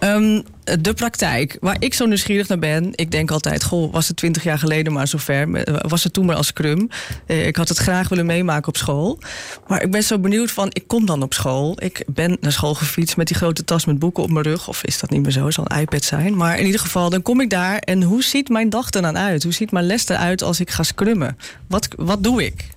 Um, 0.00 0.42
de 0.78 0.94
praktijk, 0.94 1.56
waar 1.60 1.76
ik 1.78 1.94
zo 1.94 2.06
nieuwsgierig 2.06 2.48
naar 2.48 2.58
ben. 2.58 2.90
Ik 2.94 3.10
denk 3.10 3.30
altijd, 3.30 3.64
goh, 3.64 3.92
was 3.92 4.08
het 4.08 4.16
twintig 4.16 4.42
jaar 4.42 4.58
geleden 4.58 4.92
maar 4.92 5.08
zover. 5.08 5.64
Was 5.88 6.04
het 6.04 6.12
toen 6.12 6.26
maar 6.26 6.36
als 6.36 6.46
scrum. 6.46 6.88
Eh, 7.26 7.46
ik 7.46 7.56
had 7.56 7.68
het 7.68 7.78
graag 7.78 8.08
willen 8.08 8.26
meemaken 8.26 8.68
op 8.68 8.76
school. 8.76 9.18
Maar 9.66 9.82
ik 9.82 9.90
ben 9.90 10.02
zo 10.02 10.18
benieuwd 10.18 10.50
van, 10.50 10.68
ik 10.72 10.84
kom 10.86 11.06
dan 11.06 11.22
op 11.22 11.34
school. 11.34 11.74
Ik 11.78 12.04
ben 12.06 12.36
naar 12.40 12.52
school 12.52 12.74
gefietst 12.74 13.16
met 13.16 13.26
die 13.26 13.36
grote 13.36 13.64
tas 13.64 13.84
met 13.84 13.98
boeken 13.98 14.22
op 14.22 14.30
mijn 14.30 14.44
rug. 14.44 14.68
Of 14.68 14.84
is 14.84 14.98
dat 14.98 15.10
niet 15.10 15.22
meer 15.22 15.32
zo, 15.32 15.50
zal 15.50 15.64
een 15.68 15.80
iPad 15.80 16.04
zijn. 16.04 16.36
Maar 16.36 16.58
in 16.58 16.66
ieder 16.66 16.80
geval, 16.80 17.10
dan 17.10 17.22
kom 17.22 17.40
ik 17.40 17.50
daar. 17.50 17.78
En 17.78 18.02
hoe 18.02 18.22
ziet 18.22 18.48
mijn 18.48 18.70
dag 18.70 18.90
er 18.90 19.02
dan 19.02 19.18
uit? 19.18 19.42
Hoe 19.42 19.52
ziet 19.52 19.70
mijn 19.70 19.86
les 19.86 20.08
eruit 20.08 20.42
als 20.42 20.60
ik 20.60 20.70
ga 20.70 20.82
scrummen? 20.82 21.38
Wat, 21.66 21.88
wat 21.96 22.22
doe 22.22 22.44
ik? 22.44 22.68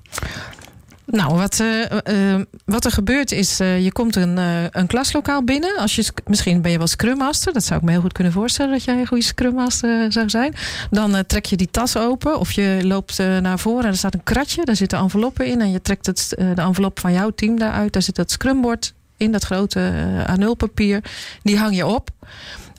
Nou, 1.06 1.36
wat, 1.36 1.60
uh, 1.60 1.82
uh, 2.08 2.42
wat 2.66 2.86
er 2.86 2.92
gebeurt 2.92 3.32
is, 3.32 3.62
uh, 3.62 3.84
je 3.84 3.92
komt 3.92 4.16
een, 4.16 4.38
een 4.72 4.88
klaslokaal 4.88 5.44
binnen. 5.44 5.78
Als 5.78 5.96
je, 5.96 6.06
misschien 6.26 6.62
ben 6.62 6.72
je 6.72 6.78
wel 6.78 6.88
Scrum 6.88 7.18
Master. 7.18 7.54
Dat 7.54 7.64
zou 7.64 7.80
ik 7.80 7.86
me 7.86 7.92
heel 7.92 8.02
goed 8.02 8.14
kunnen 8.14 8.34
voorstellen 8.34 8.72
dat 8.72 8.84
jij 8.84 9.00
een 9.00 9.08
goede 9.08 9.24
Scrum 9.24 9.54
Master 9.54 10.12
zou 10.12 10.30
zijn. 10.30 10.56
Dan 10.90 11.26
trek 11.28 11.46
je 11.46 11.58
die 11.58 11.72
tas 11.72 11.98
open 11.98 12.40
of 12.40 12.52
je 12.52 12.80
loopt 12.84 13.18
naar 13.18 13.60
voren 13.60 13.84
en 13.84 13.90
er 13.90 13.98
staat 13.98 14.14
een 14.14 14.24
kratje. 14.24 14.66
Daar 14.66 14.76
zitten 14.76 15.00
enveloppen 15.00 15.46
in 15.46 15.62
en 15.62 15.72
je 15.72 15.82
trekt 15.82 16.06
het, 16.06 16.34
de 16.38 16.62
envelop 16.62 17.00
van 17.00 17.14
jouw 17.14 17.30
team 17.30 17.58
daaruit. 17.58 17.94
Daar 17.94 18.02
zit 18.02 18.16
dat 18.16 18.32
Scrumbord 18.32 18.94
in, 19.18 19.32
dat 19.32 19.44
grote 19.44 19.92
A0 20.32 20.58
papier. 20.58 21.04
Die 21.42 21.58
hang 21.58 21.76
je 21.76 21.86
op. 21.86 22.10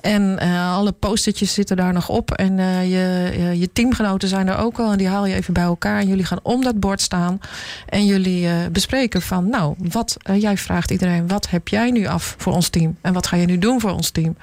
En 0.04 0.38
uh, 0.42 0.74
alle 0.74 0.92
postertjes 0.92 1.54
zitten 1.54 1.76
daar 1.76 1.92
nog 1.92 2.08
op. 2.08 2.30
En 2.30 2.58
uh, 2.58 2.90
je, 2.90 3.58
je 3.58 3.72
teamgenoten 3.72 4.28
zijn 4.28 4.48
er 4.48 4.56
ook 4.56 4.78
al. 4.78 4.92
En 4.92 4.98
die 4.98 5.08
haal 5.08 5.26
je 5.26 5.34
even 5.34 5.54
bij 5.54 5.62
elkaar. 5.62 6.00
En 6.00 6.08
jullie 6.08 6.24
gaan 6.24 6.38
om 6.42 6.62
dat 6.62 6.80
bord 6.80 7.00
staan. 7.00 7.40
En 7.88 8.06
jullie 8.06 8.48
bespreken 8.70 9.22
van... 9.22 9.48
Nou, 9.48 9.74
wat, 9.78 10.16
jij 10.34 10.56
vraagt 10.56 10.90
iedereen... 10.90 11.28
Wat 11.28 11.50
heb 11.50 11.68
jij 11.68 11.90
nu 11.90 12.06
af 12.06 12.34
voor 12.38 12.52
ons 12.52 12.68
team? 12.68 12.96
En 13.00 13.12
wat 13.12 13.26
ga 13.26 13.36
je 13.36 13.46
nu 13.46 13.58
doen 13.58 13.80
voor 13.80 13.90
ons 13.90 14.10
team? 14.10 14.36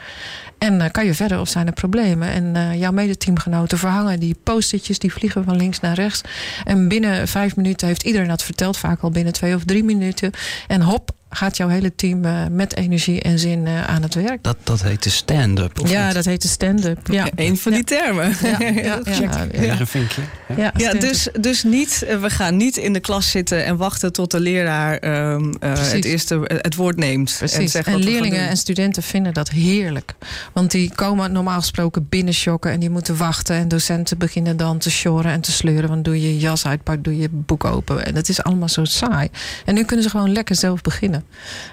En 0.58 0.92
kan 0.92 1.06
je 1.06 1.14
verder 1.14 1.40
of 1.40 1.50
zijn 1.50 1.68
er 1.68 1.74
problemen? 1.74 2.30
En 2.30 2.78
jouw 2.78 2.92
medeteamgenoten 2.92 3.78
verhangen 3.78 4.20
die 4.20 4.36
postertjes. 4.44 5.00
Die 5.00 5.14
vliegen 5.14 5.44
van 5.44 5.56
links 5.56 5.80
naar 5.80 5.96
rechts. 5.96 6.22
En 6.64 6.88
binnen 6.88 7.28
vijf 7.28 7.56
minuten 7.56 7.88
heeft 7.88 8.04
iedereen 8.04 8.28
dat 8.28 8.44
verteld. 8.44 8.78
Vaak 8.78 9.02
al 9.02 9.12
binnen 9.12 9.34
twee 9.34 9.56
of 9.56 9.64
drie 9.64 9.84
minuten. 9.84 10.32
En 10.68 10.82
hop, 10.82 11.12
gaat 11.34 11.58
jouw 11.58 11.68
hele 11.68 11.96
team 11.96 12.26
uh, 12.26 12.46
met 12.52 12.76
energie 12.76 13.22
en 13.22 13.40
zin 13.40 13.66
uh, 13.66 13.88
aan 13.88 14.02
het 14.02 14.14
werk. 14.14 14.44
Dat, 14.44 14.58
dat 14.64 14.84
heet 14.84 15.04
de 15.04 15.10
stand-up. 15.10 15.80
Ja, 15.86 16.14
dat 16.14 16.26
heet 16.26 16.42
de 16.42 16.48
stand-up. 16.48 17.08
Ja. 17.12 17.28
Een 17.36 17.58
van 17.58 17.72
die 17.72 17.84
termen. 17.84 18.36
Ja, 18.42 18.58
ja, 18.60 18.72
ja, 19.06 19.48
ja, 19.62 19.80
een 19.80 19.88
vinkje. 19.88 20.22
Ja, 20.56 20.94
dus, 20.94 21.28
dus 21.40 21.64
niet, 21.64 22.06
we 22.22 22.30
gaan 22.30 22.58
niet 22.58 22.78
in 22.78 22.94
de 22.94 23.00
klas 23.00 23.30
zitten 23.30 23.66
en 23.66 23.78
wachten 23.78 24.14
tot 24.14 24.32
de 24.32 24.40
leraar 24.40 25.04
um, 25.34 25.54
uh, 25.64 25.74
het 25.74 26.06
eerste 26.06 26.42
het 26.46 26.76
woord 26.76 26.98
neemt. 26.98 27.36
Precies. 27.38 27.74
En, 27.74 27.84
en 27.86 28.00
leerlingen 28.00 28.48
en 28.48 28.58
studenten 28.58 29.04
vinden 29.04 29.34
dat 29.34 29.50
heerlijk. 29.50 30.14
Want 30.54 30.72
die 30.72 30.92
komen 30.96 31.32
normaal 31.32 31.60
gesproken 31.60 32.08
binnenschokken 32.10 32.72
en 32.72 32.80
die 32.80 32.90
moeten 32.90 33.18
wachten. 33.18 33.56
En 33.56 33.68
docenten 33.68 34.18
beginnen 34.18 34.58
dan 34.58 34.78
te 34.78 34.92
sjoren 34.92 35.32
en 35.32 35.42
te 35.42 35.52
sleuren. 35.52 35.90
Want 35.90 36.06
doe 36.06 36.22
je 36.22 36.38
jas 36.38 36.66
uit, 36.66 36.84
pak, 36.84 37.04
doe 37.04 37.18
je 37.18 37.30
boek 37.32 37.64
open. 37.64 38.06
En 38.06 38.14
dat 38.14 38.30
is 38.30 38.44
allemaal 38.44 38.70
zo 38.70 38.86
saai. 38.86 39.30
En 39.66 39.74
nu 39.74 39.84
kunnen 39.84 40.04
ze 40.06 40.12
gewoon 40.12 40.32
lekker 40.32 40.56
zelf 40.56 40.82
beginnen. 40.82 41.21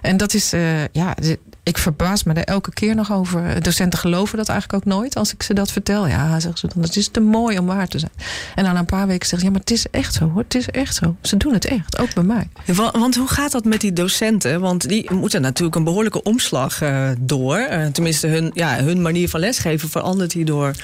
En 0.02 0.16
dat 0.16 0.34
is, 0.34 0.54
uh, 0.54 0.86
ja, 0.86 1.14
ik 1.62 1.78
verbaas 1.78 2.22
me 2.22 2.32
er 2.32 2.44
elke 2.44 2.72
keer 2.72 2.94
nog 2.94 3.12
over. 3.12 3.62
Docenten 3.62 3.98
geloven 3.98 4.36
dat 4.36 4.48
eigenlijk 4.48 4.84
ook 4.84 4.92
nooit 4.92 5.16
als 5.16 5.32
ik 5.32 5.42
ze 5.42 5.54
dat 5.54 5.72
vertel. 5.72 6.06
Ja, 6.06 6.40
zeggen 6.40 6.58
ze 6.58 6.66
dan, 6.74 6.82
het 6.82 6.96
is 6.96 7.08
te 7.08 7.20
mooi 7.20 7.58
om 7.58 7.66
waar 7.66 7.88
te 7.88 7.98
zijn. 7.98 8.12
En 8.54 8.64
dan 8.64 8.76
een 8.76 8.84
paar 8.84 9.06
weken 9.06 9.26
zeggen 9.26 9.38
ze, 9.38 9.44
ja, 9.44 9.50
maar 9.50 9.60
het 9.60 9.70
is 9.70 9.86
echt 9.90 10.14
zo 10.14 10.30
hoor. 10.30 10.42
Het 10.42 10.54
is 10.54 10.68
echt 10.68 10.94
zo. 10.94 11.16
Ze 11.22 11.36
doen 11.36 11.52
het 11.52 11.64
echt, 11.64 11.98
ook 11.98 12.14
bij 12.14 12.22
mij. 12.22 12.48
Want, 12.66 12.96
want 12.96 13.16
hoe 13.16 13.28
gaat 13.28 13.52
dat 13.52 13.64
met 13.64 13.80
die 13.80 13.92
docenten? 13.92 14.60
Want 14.60 14.88
die 14.88 15.12
moeten 15.12 15.40
natuurlijk 15.40 15.76
een 15.76 15.84
behoorlijke 15.84 16.22
omslag 16.22 16.82
uh, 16.82 17.08
door. 17.18 17.58
Uh, 17.58 17.86
tenminste, 17.86 18.26
hun, 18.26 18.50
ja, 18.54 18.76
hun 18.76 19.02
manier 19.02 19.28
van 19.28 19.40
lesgeven 19.40 19.88
verandert 19.88 20.32
hierdoor 20.32 20.74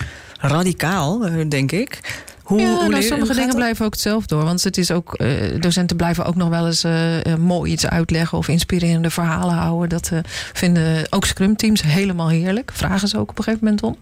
radicaal, 0.41 1.19
denk 1.49 1.73
ik. 1.73 2.01
Hoe, 2.45 2.61
ja, 2.61 2.75
hoe 2.75 2.89
nou, 2.89 3.03
sommige 3.03 3.35
dingen 3.35 3.55
blijven 3.55 3.85
ook 3.85 3.93
hetzelfde 3.93 4.35
door. 4.35 4.45
Want 4.45 4.65
het 4.65 4.79
is 4.79 4.91
ook, 4.91 5.15
uh, 5.21 5.61
docenten 5.61 5.97
blijven 5.97 6.25
ook 6.25 6.35
nog 6.35 6.49
wel 6.49 6.67
eens 6.67 6.85
uh, 6.85 7.35
mooi 7.39 7.73
iets 7.73 7.87
uitleggen 7.87 8.39
of 8.39 8.49
inspirerende 8.49 9.11
verhalen 9.11 9.55
houden. 9.55 9.89
Dat 9.89 10.11
uh, 10.13 10.19
vinden 10.53 11.07
ook 11.11 11.25
scrum-teams 11.25 11.83
helemaal 11.83 12.29
heerlijk. 12.29 12.71
Vragen 12.75 13.09
ze 13.09 13.19
ook 13.19 13.31
op 13.31 13.39
een 13.39 13.45
gegeven 13.45 13.65
moment 13.65 13.83
om. 13.83 13.97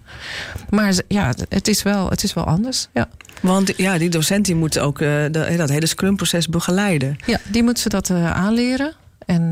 Maar 0.70 0.94
ja, 1.08 1.34
het 1.48 1.68
is 1.68 1.82
wel, 1.82 2.10
het 2.10 2.22
is 2.22 2.34
wel 2.34 2.44
anders. 2.44 2.88
Ja. 2.92 3.08
Want 3.40 3.72
ja, 3.76 3.98
die 3.98 4.10
docent 4.10 4.44
die 4.44 4.54
moet 4.54 4.78
ook 4.78 4.98
de, 4.98 5.54
dat 5.56 5.68
hele 5.68 5.86
scrum-proces 5.86 6.48
begeleiden. 6.48 7.16
Ja, 7.26 7.38
die 7.48 7.62
moet 7.62 7.78
ze 7.78 7.88
dat 7.88 8.10
aanleren. 8.10 8.92
En 9.26 9.48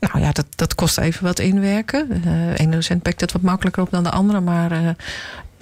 nou 0.00 0.20
ja, 0.20 0.32
dat, 0.32 0.46
dat 0.54 0.74
kost 0.74 0.98
even 0.98 1.24
wat 1.24 1.38
inwerken. 1.38 2.22
Eén 2.56 2.70
docent 2.70 3.02
pakt 3.02 3.20
het 3.20 3.32
wat 3.32 3.42
makkelijker 3.42 3.82
op 3.82 3.90
dan 3.90 4.02
de 4.02 4.10
andere. 4.10 4.40
Maar 4.40 4.96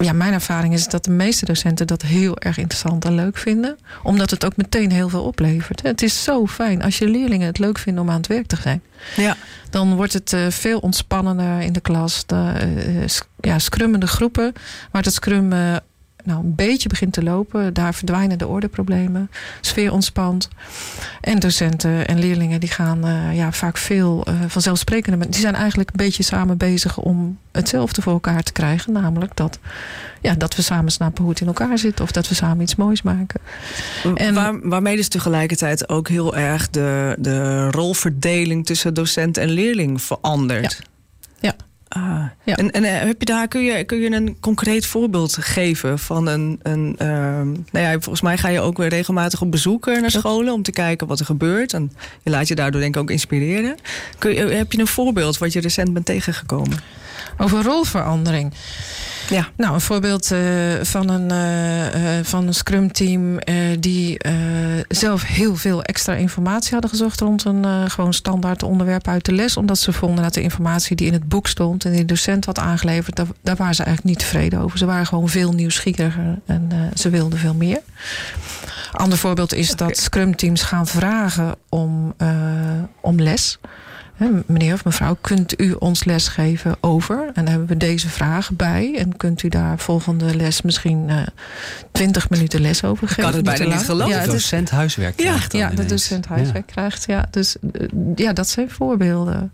ja, 0.04 0.12
mijn 0.12 0.32
ervaring 0.32 0.74
is 0.74 0.86
dat 0.86 1.04
de 1.04 1.10
meeste 1.10 1.44
docenten 1.44 1.86
dat 1.86 2.02
heel 2.02 2.38
erg 2.38 2.58
interessant 2.58 3.04
en 3.04 3.14
leuk 3.14 3.36
vinden. 3.36 3.78
Omdat 4.02 4.30
het 4.30 4.44
ook 4.44 4.56
meteen 4.56 4.92
heel 4.92 5.08
veel 5.08 5.22
oplevert. 5.22 5.82
Het 5.82 6.02
is 6.02 6.22
zo 6.22 6.46
fijn 6.46 6.82
als 6.82 6.98
je 6.98 7.08
leerlingen 7.08 7.46
het 7.46 7.58
leuk 7.58 7.78
vinden 7.78 8.02
om 8.02 8.10
aan 8.10 8.16
het 8.16 8.26
werk 8.26 8.46
te 8.46 8.56
zijn. 8.56 8.82
Ja. 9.16 9.36
Dan 9.70 9.94
wordt 9.94 10.12
het 10.12 10.32
uh, 10.32 10.46
veel 10.48 10.78
ontspannender 10.78 11.60
in 11.60 11.72
de 11.72 11.80
klas. 11.80 12.26
De, 12.26 12.54
uh, 12.86 13.04
ja, 13.40 13.58
scrummende 13.58 14.06
groepen. 14.06 14.52
Waar 14.90 15.02
het 15.02 15.12
scrum 15.14 15.52
nou, 16.24 16.44
een 16.44 16.54
beetje 16.54 16.88
begint 16.88 17.12
te 17.12 17.22
lopen, 17.22 17.74
daar 17.74 17.94
verdwijnen 17.94 18.38
de 18.38 18.46
ordeproblemen. 18.46 19.30
Sfeer 19.60 19.92
ontspant. 19.92 20.48
En 21.20 21.38
docenten 21.38 22.06
en 22.06 22.18
leerlingen 22.18 22.60
die 22.60 22.68
gaan 22.68 23.06
uh, 23.06 23.36
ja, 23.36 23.52
vaak 23.52 23.76
veel 23.76 24.26
uh, 24.28 24.34
vanzelfsprekende. 24.46 25.28
Die 25.28 25.40
zijn 25.40 25.54
eigenlijk 25.54 25.90
een 25.90 25.96
beetje 25.96 26.22
samen 26.22 26.56
bezig 26.56 26.98
om 26.98 27.38
hetzelfde 27.52 28.02
voor 28.02 28.12
elkaar 28.12 28.42
te 28.42 28.52
krijgen. 28.52 28.92
Namelijk 28.92 29.36
dat, 29.36 29.58
ja, 30.20 30.34
dat 30.34 30.56
we 30.56 30.62
samen 30.62 30.92
snappen 30.92 31.22
hoe 31.22 31.32
het 31.32 31.40
in 31.40 31.46
elkaar 31.46 31.78
zit. 31.78 32.00
Of 32.00 32.10
dat 32.10 32.28
we 32.28 32.34
samen 32.34 32.62
iets 32.62 32.76
moois 32.76 33.02
maken. 33.02 33.40
En 34.14 34.34
Waar, 34.34 34.68
waarmee 34.68 34.96
dus 34.96 35.08
tegelijkertijd 35.08 35.88
ook 35.88 36.08
heel 36.08 36.36
erg 36.36 36.70
de, 36.70 37.16
de 37.18 37.70
rolverdeling 37.70 38.66
tussen 38.66 38.94
docent 38.94 39.36
en 39.36 39.50
leerling 39.50 40.02
verandert. 40.02 40.82
Ja. 41.40 41.54
Ah, 41.92 42.24
ja. 42.44 42.56
En, 42.56 42.70
en 42.70 42.84
eh, 42.84 43.06
heb 43.06 43.16
je 43.18 43.24
daar, 43.24 43.48
kun 43.48 43.62
je, 43.62 43.84
kun 43.84 43.98
je 43.98 44.10
een 44.10 44.36
concreet 44.40 44.86
voorbeeld 44.86 45.36
geven 45.40 45.98
van 45.98 46.26
een. 46.26 46.60
een 46.62 46.96
uh, 47.02 47.08
nou 47.70 47.86
ja, 47.86 47.92
volgens 47.92 48.20
mij 48.20 48.38
ga 48.38 48.48
je 48.48 48.60
ook 48.60 48.76
weer 48.76 48.88
regelmatig 48.88 49.40
op 49.40 49.50
bezoek 49.50 49.86
naar 49.86 50.10
scholen 50.10 50.52
om 50.52 50.62
te 50.62 50.72
kijken 50.72 51.06
wat 51.06 51.18
er 51.18 51.24
gebeurt. 51.24 51.72
En 51.72 51.92
je 52.22 52.30
laat 52.30 52.48
je 52.48 52.54
daardoor 52.54 52.80
denk 52.80 52.94
ik 52.94 53.00
ook 53.00 53.10
inspireren. 53.10 53.76
Kun 54.18 54.34
je, 54.34 54.40
heb 54.40 54.72
je 54.72 54.78
een 54.78 54.86
voorbeeld 54.86 55.38
wat 55.38 55.52
je 55.52 55.60
recent 55.60 55.92
bent 55.92 56.06
tegengekomen? 56.06 56.78
Over 57.38 57.62
rolverandering. 57.62 58.52
Ja. 59.30 59.48
Nou, 59.56 59.74
een 59.74 59.80
voorbeeld 59.80 60.32
uh, 60.32 60.40
van 60.82 61.08
een, 61.08 61.32
uh, 61.32 62.18
uh, 62.18 62.24
van 62.24 62.46
een 62.46 62.54
Scrum-team 62.54 63.38
die 63.78 64.20
zelf 64.88 65.22
heel 65.26 65.56
veel 65.56 65.82
extra 65.82 66.14
informatie 66.14 66.72
hadden 66.72 66.90
gezocht 66.90 67.20
rond 67.20 67.44
een 67.44 67.90
gewoon 67.90 68.14
standaard 68.14 68.62
onderwerp 68.62 69.08
uit 69.08 69.24
de 69.24 69.32
les. 69.32 69.56
Omdat 69.56 69.78
ze 69.78 69.92
vonden 69.92 70.24
dat 70.24 70.34
de 70.34 70.42
informatie 70.42 70.96
die 70.96 71.06
in 71.06 71.12
het 71.12 71.28
boek 71.28 71.46
stond 71.46 71.84
en 71.84 71.90
die 71.90 72.00
de 72.00 72.06
docent 72.06 72.44
had 72.44 72.58
aangeleverd, 72.58 73.16
daar, 73.16 73.26
daar 73.42 73.56
waren 73.56 73.74
ze 73.74 73.82
eigenlijk 73.82 74.16
niet 74.16 74.26
tevreden 74.26 74.60
over. 74.60 74.78
Ze 74.78 74.86
waren 74.86 75.06
gewoon 75.06 75.28
veel 75.28 75.52
nieuwsgieriger 75.52 76.38
en 76.46 76.70
ze 76.94 77.10
wilden 77.10 77.38
veel 77.38 77.54
meer. 77.54 77.80
Ander 78.92 79.18
voorbeeld 79.18 79.54
is 79.54 79.76
dat 79.76 79.96
Scrum-teams 79.96 80.62
gaan 80.62 80.86
vragen 80.86 81.54
om, 81.68 82.14
om 83.00 83.20
les 83.20 83.58
meneer 84.46 84.74
of 84.74 84.84
mevrouw, 84.84 85.16
kunt 85.20 85.60
u 85.60 85.72
ons 85.72 86.04
lesgeven 86.04 86.76
over? 86.80 87.18
En 87.26 87.32
dan 87.34 87.46
hebben 87.46 87.68
we 87.68 87.76
deze 87.76 88.08
vraag 88.08 88.50
bij. 88.52 88.94
En 88.96 89.16
kunt 89.16 89.42
u 89.42 89.48
daar 89.48 89.78
volgende 89.78 90.36
les 90.36 90.62
misschien 90.62 91.08
uh, 91.08 91.20
eh, 91.20 91.26
20 91.92 92.30
minuten 92.30 92.60
les 92.60 92.84
over 92.84 93.08
geven? 93.08 93.22
Kan 93.22 93.32
het 93.32 93.44
bijna 93.44 93.74
niet 93.74 93.84
geloven. 93.84 94.16
Ja, 94.16 94.24
de 94.24 94.30
docent 94.30 94.70
huiswerk 94.70 95.16
krijgt. 95.16 95.52
Ja, 95.52 95.70
de 95.70 95.86
docent 95.86 96.26
huiswerk 96.26 96.66
krijgt. 96.66 97.04
Ja, 97.06 97.26
dus 97.30 97.56
uh, 97.72 97.88
ja, 98.14 98.32
dat 98.32 98.48
zijn 98.48 98.70
voorbeelden. 98.70 99.52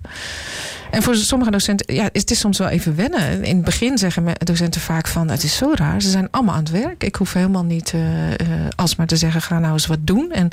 En 0.90 1.02
voor 1.02 1.14
sommige 1.14 1.50
docenten, 1.50 1.94
ja, 1.94 2.08
het 2.12 2.30
is 2.30 2.38
soms 2.38 2.58
wel 2.58 2.68
even 2.68 2.96
wennen. 2.96 3.44
In 3.44 3.56
het 3.56 3.64
begin 3.64 3.98
zeggen 3.98 4.24
docenten 4.38 4.80
vaak 4.80 5.06
van, 5.06 5.30
het 5.30 5.42
is 5.42 5.56
zo 5.56 5.72
raar. 5.74 6.02
Ze 6.02 6.10
zijn 6.10 6.28
allemaal 6.30 6.54
aan 6.54 6.60
het 6.60 6.70
werk. 6.70 7.04
Ik 7.04 7.16
hoef 7.16 7.32
helemaal 7.32 7.64
niet 7.64 7.92
uh, 7.92 8.02
alsmaar 8.76 9.06
te 9.06 9.16
zeggen, 9.16 9.42
ga 9.42 9.58
nou 9.58 9.72
eens 9.72 9.86
wat 9.86 9.98
doen. 10.00 10.32
En 10.32 10.50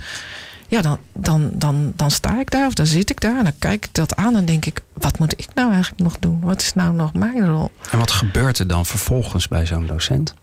ja, 0.73 0.81
dan, 0.81 0.99
dan, 1.13 1.51
dan, 1.53 1.93
dan 1.95 2.11
sta 2.11 2.39
ik 2.39 2.51
daar 2.51 2.67
of 2.67 2.73
dan 2.73 2.85
zit 2.85 3.09
ik 3.09 3.21
daar 3.21 3.37
en 3.37 3.43
dan 3.43 3.53
kijk 3.59 3.85
ik 3.85 3.93
dat 3.93 4.15
aan 4.15 4.35
en 4.35 4.45
denk 4.45 4.65
ik, 4.65 4.81
wat 4.93 5.19
moet 5.19 5.33
ik 5.39 5.47
nou 5.53 5.71
eigenlijk 5.71 6.03
nog 6.03 6.19
doen? 6.19 6.39
Wat 6.41 6.61
is 6.61 6.73
nou 6.73 6.93
nog 6.93 7.13
mijn 7.13 7.45
rol? 7.47 7.71
En 7.91 7.97
wat 7.97 8.11
gebeurt 8.11 8.59
er 8.59 8.67
dan 8.67 8.85
vervolgens 8.85 9.47
bij 9.47 9.65
zo'n 9.65 9.87
docent? 9.87 10.33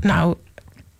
Nou, 0.00 0.36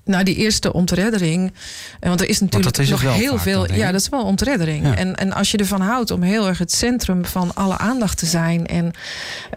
nou, 0.05 0.25
die 0.25 0.37
eerste 0.37 0.73
ontreddering. 0.73 1.53
Eh, 2.01 2.09
want 2.09 2.21
er 2.21 2.29
is 2.29 2.41
natuurlijk 2.41 2.79
is 2.79 2.91
nog 2.91 3.01
heel 3.01 3.39
veel. 3.39 3.73
ja, 3.73 3.93
dat 3.93 4.01
is 4.01 4.09
wel 4.09 4.25
ontreddering. 4.25 4.95
En, 4.95 5.15
en 5.15 5.33
als 5.33 5.51
je 5.51 5.57
ervan 5.57 5.81
houdt 5.81 6.11
om 6.11 6.23
heel 6.23 6.49
erg 6.49 6.59
het 6.59 6.73
centrum 6.73 7.25
van 7.25 7.55
alle 7.55 7.79
aandacht 7.79 8.19
te 8.19 8.27
zijn. 8.27 8.67
En 8.67 8.93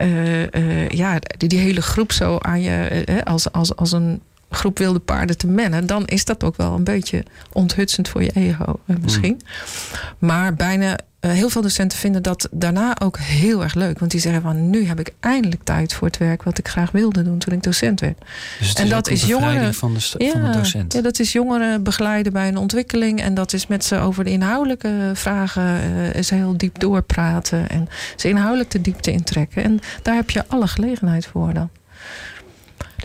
uh, 0.01 0.41
uh, 0.41 0.89
ja, 0.89 1.19
die, 1.37 1.49
die, 1.49 1.59
hele 1.59 1.81
groep 1.81 2.11
zo 2.11 2.37
aan 2.37 2.61
je 2.61 3.21
als, 3.23 3.51
als, 3.51 3.75
als 3.75 3.91
een 3.91 4.21
groep 4.55 4.77
wilde 4.77 4.99
paarden 4.99 5.37
te 5.37 5.47
mennen, 5.47 5.85
dan 5.85 6.05
is 6.05 6.25
dat 6.25 6.43
ook 6.43 6.55
wel 6.55 6.73
een 6.73 6.83
beetje 6.83 7.23
onthutsend 7.51 8.09
voor 8.09 8.23
je 8.23 8.31
ego 8.33 8.79
eh, 8.85 8.95
misschien. 9.01 9.41
Mm. 9.41 10.27
Maar 10.27 10.53
bijna 10.53 10.97
uh, 11.25 11.31
heel 11.31 11.49
veel 11.49 11.61
docenten 11.61 11.97
vinden 11.97 12.23
dat 12.23 12.47
daarna 12.51 12.99
ook 12.99 13.17
heel 13.17 13.63
erg 13.63 13.73
leuk. 13.73 13.99
Want 13.99 14.11
die 14.11 14.19
zeggen 14.19 14.41
van 14.41 14.69
nu 14.69 14.85
heb 14.85 14.99
ik 14.99 15.13
eindelijk 15.19 15.63
tijd 15.63 15.93
voor 15.93 16.07
het 16.07 16.17
werk 16.17 16.43
wat 16.43 16.57
ik 16.57 16.67
graag 16.67 16.91
wilde 16.91 17.23
doen 17.23 17.37
toen 17.37 17.53
ik 17.53 17.63
docent 17.63 17.99
werd. 17.99 18.17
Dus 18.59 18.73
en 18.73 18.89
dat 18.89 19.07
is 19.07 19.25
jongeren 19.25 19.73
van 19.73 19.93
de, 19.93 20.15
ja, 20.17 20.31
van 20.31 20.41
de 20.41 20.57
docent. 20.57 20.93
Ja, 20.93 21.01
dat 21.01 21.19
is 21.19 21.31
jongeren 21.31 21.83
begeleiden 21.83 22.33
bij 22.33 22.47
een 22.47 22.57
ontwikkeling. 22.57 23.21
En 23.21 23.33
dat 23.33 23.53
is 23.53 23.67
met 23.67 23.85
ze 23.85 23.97
over 23.97 24.23
de 24.23 24.29
inhoudelijke 24.29 25.11
vragen 25.13 25.63
uh, 25.63 26.13
is 26.13 26.29
heel 26.29 26.57
diep 26.57 26.79
doorpraten. 26.79 27.69
En 27.69 27.87
ze 28.15 28.29
inhoudelijk 28.29 28.71
de 28.71 28.81
diepte 28.81 29.11
intrekken. 29.11 29.63
En 29.63 29.79
daar 30.01 30.15
heb 30.15 30.29
je 30.29 30.43
alle 30.47 30.67
gelegenheid 30.67 31.25
voor 31.25 31.53
dan. 31.53 31.69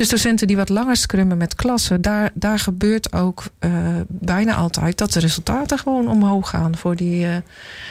Dus 0.00 0.08
docenten 0.08 0.46
die 0.46 0.56
wat 0.56 0.68
langer 0.68 0.96
scrummen 0.96 1.36
met 1.36 1.54
klassen, 1.54 2.02
daar, 2.02 2.30
daar 2.34 2.58
gebeurt 2.58 3.12
ook 3.12 3.44
uh, 3.60 3.70
bijna 4.08 4.54
altijd 4.54 4.98
dat 4.98 5.12
de 5.12 5.20
resultaten 5.20 5.78
gewoon 5.78 6.08
omhoog 6.08 6.48
gaan 6.48 6.76
voor 6.76 6.96
die, 6.96 7.24
uh, 7.24 7.36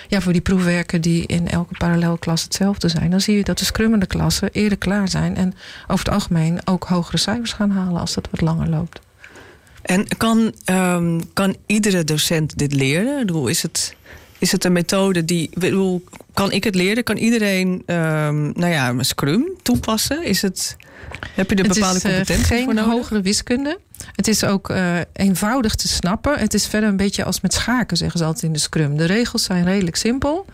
ja, 0.08 0.22
voor 0.22 0.32
die 0.32 0.42
proefwerken 0.42 1.02
die 1.02 1.26
in 1.26 1.48
elke 1.48 1.78
parallelklas 1.78 2.44
hetzelfde 2.44 2.90
zijn. 2.90 3.10
Dan 3.10 3.22
zie 3.22 3.36
je 3.36 3.44
dat 3.44 3.58
de 3.58 3.66
scrummende 3.66 4.06
klassen 4.06 4.50
eerder 4.52 4.78
klaar 4.78 5.10
zijn 5.10 5.36
en 5.36 5.54
over 5.88 6.06
het 6.06 6.14
algemeen 6.14 6.60
ook 6.66 6.84
hogere 6.84 7.18
cijfers 7.18 7.54
gaan 7.54 7.72
halen 7.72 8.02
als 8.02 8.14
dat 8.14 8.28
wat 8.32 8.42
langer 8.42 8.70
loopt. 8.70 9.00
En 9.82 10.08
kan, 10.18 10.54
um, 10.66 11.34
kan 11.34 11.56
iedere 11.66 12.04
docent 12.04 12.58
dit 12.58 12.74
leren? 12.74 13.28
Ik 13.28 13.50
is 13.50 13.62
het 13.62 13.96
is 14.40 14.52
het 14.52 14.66
een 14.66 14.72
methode 14.72 15.26
die. 15.26 15.50
Bedoel, 15.54 16.04
kan 16.34 16.52
ik 16.52 16.64
het 16.64 16.76
leren? 16.76 17.04
Kan 17.04 17.18
iedereen 17.18 17.70
um, 17.86 18.52
nou 18.56 18.68
ja, 18.68 19.04
Scrum 19.04 19.50
toepassen? 19.62 20.24
Is 20.24 20.42
het. 20.42 20.78
Heb 21.34 21.50
je 21.50 21.56
er 21.56 21.68
bepaalde 21.68 21.98
is, 21.98 22.06
uh, 22.06 22.12
competenties 22.12 22.48
geen 22.48 22.64
voor 22.64 22.74
nodig? 22.74 22.92
hogere 22.92 23.22
wiskunde. 23.22 23.80
Het 24.16 24.28
is 24.28 24.44
ook 24.44 24.70
uh, 24.70 24.98
eenvoudig 25.14 25.76
te 25.76 25.88
snappen. 25.88 26.40
Het 26.40 26.54
is 26.54 26.68
verder 26.68 26.90
een 26.90 26.98
beetje 26.98 27.24
als 27.24 27.42
met 27.42 27.54
schaken, 27.54 27.98
zeggen 27.98 28.20
ze 28.20 28.26
altijd 28.26 28.44
in 28.44 28.54
de 28.54 28.60
Scrum. 28.60 28.98
De 28.98 29.06
regels 29.06 29.44
zijn 29.44 29.64
redelijk 29.64 29.96
simpel. 29.96 30.46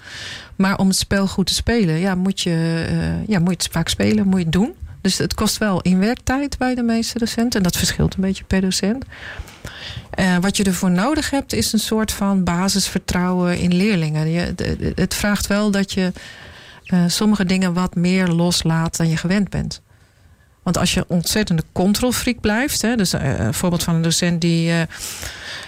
Maar 0.56 0.78
om 0.78 0.88
het 0.88 0.98
spel 0.98 1.28
goed 1.28 1.48
te 1.48 1.54
spelen, 1.54 2.00
ja, 2.00 2.16
moet, 2.16 2.42
je, 2.42 2.86
uh, 2.92 3.28
ja, 3.28 3.40
moet 3.40 3.50
je 3.50 3.64
het 3.64 3.68
vaak 3.72 3.88
spelen, 3.90 4.28
moet 4.28 4.38
je 4.38 4.44
het 4.44 4.54
doen. 4.54 4.74
Dus 5.02 5.18
het 5.18 5.34
kost 5.34 5.58
wel 5.58 5.82
inwerktijd 5.82 6.58
bij 6.58 6.76
de 6.76 6.84
meeste 6.84 7.20
docenten. 7.20 7.58
En 7.58 7.64
dat 7.64 7.78
verschilt 7.78 8.16
een 8.16 8.22
beetje 8.22 8.44
per 8.44 8.62
docent. 8.62 9.06
Uh, 10.20 10.38
wat 10.42 10.58
je 10.58 10.64
ervoor 10.64 10.92
nodig 10.92 11.30
hebt, 11.30 11.54
is 11.54 11.74
een 11.74 11.80
soort 11.80 12.12
van 12.12 12.44
basisvertrouwen 12.44 13.58
in 13.58 13.76
leerlingen. 13.76 14.30
Je, 14.30 14.54
het 14.96 15.14
vraagt 15.14 15.48
wel 15.48 15.72
dat 15.72 15.94
je 15.94 16.12
sommige 17.08 17.46
dingen 17.46 17.74
wat 17.74 17.96
meer 17.96 18.28
loslaat 18.28 18.98
dan 18.98 19.10
je 19.10 19.18
gewend 19.18 19.50
bent. 19.50 19.82
Want 20.66 20.78
als 20.78 20.94
je 20.94 21.06
ontzettende 21.08 21.64
controlfreak 21.72 22.40
blijft, 22.40 22.82
hè, 22.82 22.96
dus 22.96 23.14
uh, 23.14 23.40
een 23.40 23.54
voorbeeld 23.54 23.84
van 23.84 23.96
een 23.96 24.02
docent 24.02 24.42
die 24.42 24.72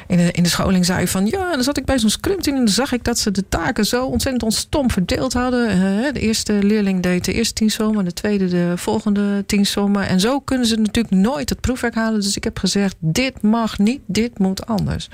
in 0.08 0.18
de, 0.18 0.32
in 0.32 0.44
de 0.44 0.50
scholing 0.50 0.86
zei 0.86 1.08
van 1.08 1.26
ja, 1.26 1.52
dan 1.52 1.64
zat 1.64 1.78
ik 1.78 1.86
bij 1.86 2.00
zo'n 2.00 2.10
scrumteam 2.10 2.58
en 2.58 2.66
dan 2.66 2.74
zag 2.74 2.92
ik 2.92 3.04
dat 3.04 3.20
ze 3.20 3.32
de 3.32 3.50
taken 3.50 3.86
zo 3.86 4.06
ontzettend 4.06 4.54
stom 4.54 4.92
verdeeld 4.92 5.34
hadden. 5.34 5.78
Uh, 5.78 6.14
de 6.14 6.20
eerste 6.20 6.54
leerling 6.54 7.04
deed 7.04 7.26
de 7.26 7.34
eerste 7.34 7.54
tien 7.54 7.70
sommen, 7.70 8.06
de 8.06 8.14
tweede 8.14 8.48
de 8.48 8.74
volgende 8.76 9.46
tien 9.46 9.66
sommen. 9.66 10.08
En 10.08 10.20
zo 10.20 10.40
kunnen 10.40 10.68
ze 10.68 10.76
natuurlijk 10.76 11.16
nooit 11.16 11.50
het 11.50 11.62
proefwerk 11.62 11.96
halen. 11.96 12.22
Dus 12.22 12.36
ik 12.36 12.44
heb 12.44 12.60
gezegd, 12.60 12.96
dit 13.00 13.42
mag 13.42 13.78
niet, 13.78 14.02
dit 14.06 14.40
moet 14.40 14.66
anders. 14.66 15.10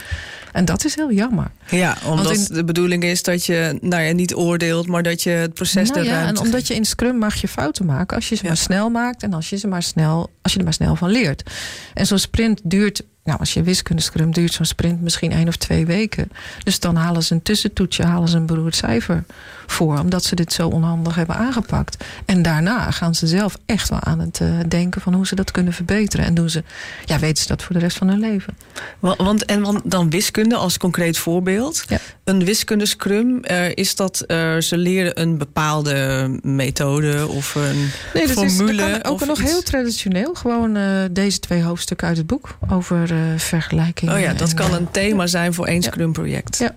En 0.51 0.65
dat 0.65 0.85
is 0.85 0.95
heel 0.95 1.11
jammer. 1.11 1.51
Ja, 1.69 1.97
omdat 2.05 2.47
de 2.51 2.63
bedoeling 2.63 3.03
is 3.03 3.23
dat 3.23 3.45
je 3.45 3.77
nou 3.81 4.03
ja, 4.03 4.13
niet 4.13 4.35
oordeelt, 4.35 4.87
maar 4.87 5.03
dat 5.03 5.23
je 5.23 5.29
het 5.29 5.53
proces 5.53 5.89
nou, 5.89 6.05
ja, 6.05 6.27
En 6.27 6.39
omdat 6.39 6.67
je 6.67 6.75
in 6.75 6.85
Scrum 6.85 7.17
mag 7.17 7.35
je 7.35 7.47
fouten 7.47 7.85
maken 7.85 8.15
als 8.15 8.29
je 8.29 8.35
ze 8.35 8.41
ja. 8.43 8.47
maar 8.47 8.57
snel 8.57 8.89
maakt 8.89 9.23
en 9.23 9.33
als 9.33 9.49
je 9.49 9.57
ze 9.57 9.67
maar 9.67 9.83
snel, 9.83 10.29
als 10.41 10.51
je 10.53 10.57
er 10.57 10.63
maar 10.63 10.73
snel 10.73 10.95
van 10.95 11.09
leert. 11.09 11.51
En 11.93 12.05
zo'n 12.05 12.17
sprint 12.17 12.61
duurt 12.63 13.03
nou, 13.23 13.39
als 13.39 13.53
je 13.53 13.63
wiskunde 13.63 14.01
scrum 14.01 14.31
duurt 14.31 14.53
zo'n 14.53 14.65
sprint 14.65 15.01
misschien 15.01 15.31
één 15.31 15.47
of 15.47 15.55
twee 15.55 15.85
weken. 15.85 16.31
Dus 16.63 16.79
dan 16.79 16.95
halen 16.95 17.23
ze 17.23 17.33
een 17.33 17.41
tussentoetje, 17.41 18.03
halen 18.03 18.29
ze 18.29 18.37
een 18.37 18.45
beroerd 18.45 18.75
cijfer 18.75 19.23
voor. 19.67 19.99
Omdat 19.99 20.23
ze 20.23 20.35
dit 20.35 20.53
zo 20.53 20.67
onhandig 20.67 21.15
hebben 21.15 21.35
aangepakt. 21.35 22.03
En 22.25 22.41
daarna 22.41 22.91
gaan 22.91 23.15
ze 23.15 23.27
zelf 23.27 23.57
echt 23.65 23.89
wel 23.89 23.99
aan 23.99 24.19
het 24.19 24.39
uh, 24.39 24.49
denken 24.67 25.01
van 25.01 25.13
hoe 25.13 25.27
ze 25.27 25.35
dat 25.35 25.51
kunnen 25.51 25.73
verbeteren. 25.73 26.25
En 26.25 26.33
doen 26.33 26.49
ze, 26.49 26.63
ja, 27.05 27.19
weten 27.19 27.43
ze 27.43 27.47
dat 27.47 27.63
voor 27.63 27.73
de 27.73 27.81
rest 27.81 27.97
van 27.97 28.07
hun 28.07 28.19
leven. 28.19 28.57
Want, 28.99 29.45
en 29.45 29.61
want 29.61 29.91
dan 29.91 30.09
wiskunde 30.09 30.55
als 30.55 30.77
concreet 30.77 31.17
voorbeeld. 31.17 31.83
Ja. 31.87 31.97
Een 32.23 32.45
wiskunde 32.45 32.85
scrum, 32.85 33.41
uh, 33.51 33.75
is 33.75 33.95
dat 33.95 34.23
uh, 34.27 34.57
ze 34.57 34.77
leren 34.77 35.21
een 35.21 35.37
bepaalde 35.37 36.29
methode 36.41 37.27
of 37.27 37.55
een 37.55 37.89
nee, 38.13 38.27
dat 38.27 38.35
formule? 38.35 38.83
Is, 38.83 39.03
ook 39.03 39.25
nog 39.25 39.39
iets? 39.39 39.51
heel 39.51 39.61
traditioneel. 39.61 40.33
Gewoon 40.33 40.77
deze 41.11 41.39
twee 41.39 41.63
hoofdstukken 41.63 42.07
uit 42.07 42.17
het 42.17 42.27
boek 42.27 42.57
over 42.69 43.12
vergelijking. 43.37 44.11
Oh 44.11 44.19
ja, 44.19 44.33
dat 44.33 44.49
en, 44.49 44.55
kan 44.55 44.73
een 44.73 44.91
thema 44.91 45.27
zijn 45.27 45.53
voor 45.53 45.65
één 45.65 45.81
ja. 45.81 45.87
scrum 45.91 46.11
project. 46.11 46.57
Ja, 46.57 46.75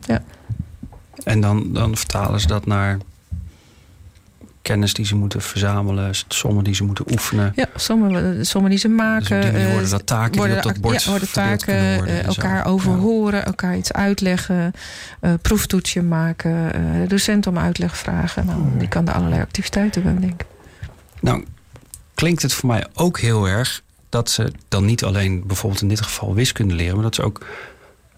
ja. 0.00 0.22
En 1.24 1.40
dan, 1.40 1.72
dan 1.72 1.96
vertalen 1.96 2.40
ze 2.40 2.46
dat 2.46 2.66
naar 2.66 2.98
kennis 4.62 4.94
die 4.94 5.06
ze 5.06 5.16
moeten 5.16 5.42
verzamelen, 5.42 6.14
sommen 6.28 6.64
die 6.64 6.74
ze 6.74 6.84
moeten 6.84 7.04
oefenen. 7.10 7.52
Ja, 7.54 7.66
sommen, 7.76 8.46
sommen 8.46 8.70
die 8.70 8.78
ze 8.78 8.88
maken. 8.88 9.40
Dus 9.40 9.50
die 9.50 9.72
worden 9.72 9.90
dat 9.90 10.06
taken 10.06 10.36
worden, 10.36 10.56
die 10.56 10.66
op 10.66 10.72
dat 10.72 10.82
bord 10.82 11.02
ja, 11.02 11.10
worden 11.10 11.32
taken, 11.32 11.96
worden, 11.96 12.24
elkaar 12.24 12.66
overhoren, 12.66 13.38
ja. 13.38 13.44
elkaar 13.44 13.76
iets 13.76 13.92
uitleggen, 13.92 14.72
uh, 15.20 15.32
proeftoetsje 15.42 16.02
maken, 16.02 16.50
uh, 16.50 17.00
de 17.00 17.06
docent 17.06 17.46
om 17.46 17.58
uitleg 17.58 17.96
vragen. 17.96 18.46
Nou, 18.46 18.60
die 18.78 18.88
kan 18.88 19.08
er 19.08 19.14
allerlei 19.14 19.40
activiteiten 19.40 20.02
bij 20.02 20.18
denken. 20.18 20.46
Nou, 21.20 21.44
klinkt 22.14 22.42
het 22.42 22.52
voor 22.52 22.68
mij 22.68 22.86
ook 22.94 23.20
heel 23.20 23.48
erg 23.48 23.82
dat 24.12 24.30
ze 24.30 24.52
dan 24.68 24.84
niet 24.84 25.04
alleen 25.04 25.46
bijvoorbeeld 25.46 25.82
in 25.82 25.88
dit 25.88 26.00
geval 26.00 26.34
wiskunde 26.34 26.74
leren, 26.74 26.94
maar 26.94 27.04
dat 27.04 27.14
ze 27.14 27.22
ook 27.22 27.46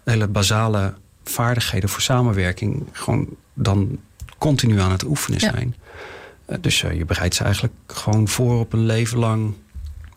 hele 0.03 0.27
basale 0.27 0.93
vaardigheden 1.23 1.89
voor 1.89 2.01
samenwerking 2.01 2.87
gewoon 2.91 3.27
dan 3.53 3.99
continu 4.37 4.79
aan 4.79 4.91
het 4.91 5.03
oefenen 5.03 5.39
zijn. 5.39 5.75
Eh, 6.45 6.57
dus 6.61 6.83
uh, 6.83 6.93
je 6.93 7.05
bereidt 7.05 7.35
ze 7.35 7.43
eigenlijk 7.43 7.73
gewoon 7.87 8.27
voor 8.27 8.59
op 8.59 8.73
een 8.73 8.85
leven 8.85 9.17
lang 9.17 9.53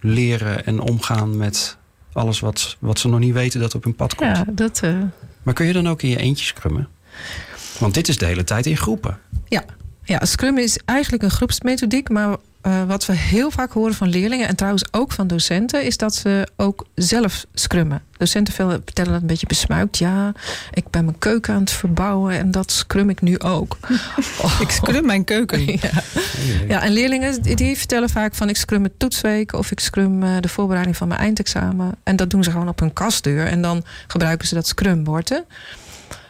leren 0.00 0.66
en 0.66 0.80
omgaan 0.80 1.36
met 1.36 1.76
alles 2.12 2.40
wat, 2.40 2.76
wat 2.78 2.98
ze 2.98 3.08
nog 3.08 3.18
niet 3.18 3.34
weten 3.34 3.60
dat 3.60 3.74
op 3.74 3.84
hun 3.84 3.94
pad 3.94 4.14
komt. 4.14 4.36
Ja, 4.36 4.44
dat, 4.48 4.80
uh... 4.84 5.02
Maar 5.42 5.54
kun 5.54 5.66
je 5.66 5.72
dan 5.72 5.88
ook 5.88 6.02
in 6.02 6.08
je 6.08 6.18
eentje 6.18 6.44
scrummen? 6.44 6.88
Want 7.78 7.94
dit 7.94 8.08
is 8.08 8.18
de 8.18 8.26
hele 8.26 8.44
tijd 8.44 8.66
in 8.66 8.76
groepen. 8.76 9.18
Ja, 9.48 9.64
ja, 10.08 10.24
Scrum 10.24 10.58
is 10.58 10.78
eigenlijk 10.84 11.22
een 11.22 11.30
groepsmethodiek, 11.30 12.08
maar 12.08 12.36
uh, 12.62 12.84
wat 12.84 13.06
we 13.06 13.12
heel 13.12 13.50
vaak 13.50 13.72
horen 13.72 13.94
van 13.94 14.08
leerlingen 14.08 14.48
en 14.48 14.56
trouwens 14.56 14.84
ook 14.90 15.12
van 15.12 15.26
docenten, 15.26 15.84
is 15.84 15.96
dat 15.96 16.14
ze 16.14 16.48
ook 16.56 16.86
zelf 16.94 17.46
scrummen. 17.54 18.02
Docenten 18.16 18.54
vertellen 18.54 19.12
dat 19.12 19.20
een 19.20 19.26
beetje 19.26 19.46
besmuikt. 19.46 19.98
Ja, 19.98 20.32
ik 20.72 20.90
ben 20.90 21.04
mijn 21.04 21.18
keuken 21.18 21.54
aan 21.54 21.60
het 21.60 21.70
verbouwen 21.70 22.38
en 22.38 22.50
dat 22.50 22.72
scrum 22.72 23.10
ik 23.10 23.20
nu 23.20 23.38
ook. 23.38 23.76
Oh. 24.42 24.60
Ik 24.60 24.70
scrum 24.70 25.06
mijn 25.06 25.24
keuken. 25.24 25.66
ja. 25.66 25.90
ja, 26.68 26.82
en 26.82 26.92
leerlingen 26.92 27.42
die 27.42 27.78
vertellen 27.78 28.08
vaak 28.08 28.34
van 28.34 28.48
ik 28.48 28.56
scrum 28.56 28.82
het 28.82 28.98
toetsweek 28.98 29.52
of 29.52 29.70
ik 29.70 29.80
scrum 29.80 30.22
uh, 30.22 30.36
de 30.40 30.48
voorbereiding 30.48 30.96
van 30.96 31.08
mijn 31.08 31.20
eindexamen. 31.20 31.94
En 32.02 32.16
dat 32.16 32.30
doen 32.30 32.44
ze 32.44 32.50
gewoon 32.50 32.68
op 32.68 32.80
hun 32.80 32.92
kastdeur 32.92 33.46
en 33.46 33.62
dan 33.62 33.84
gebruiken 34.06 34.48
ze 34.48 34.54
dat 34.54 34.66
scrumbord. 34.66 35.42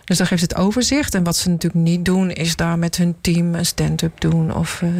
Dus 0.08 0.18
dan 0.18 0.26
geeft 0.26 0.42
het 0.42 0.54
overzicht. 0.54 1.14
En 1.14 1.24
wat 1.24 1.36
ze 1.36 1.48
natuurlijk 1.48 1.84
niet 1.84 2.04
doen, 2.04 2.30
is 2.30 2.56
daar 2.56 2.78
met 2.78 2.96
hun 2.96 3.14
team 3.20 3.54
een 3.54 3.66
stand-up 3.66 4.20
doen. 4.20 4.54
Of, 4.54 4.82
uh, 4.82 4.90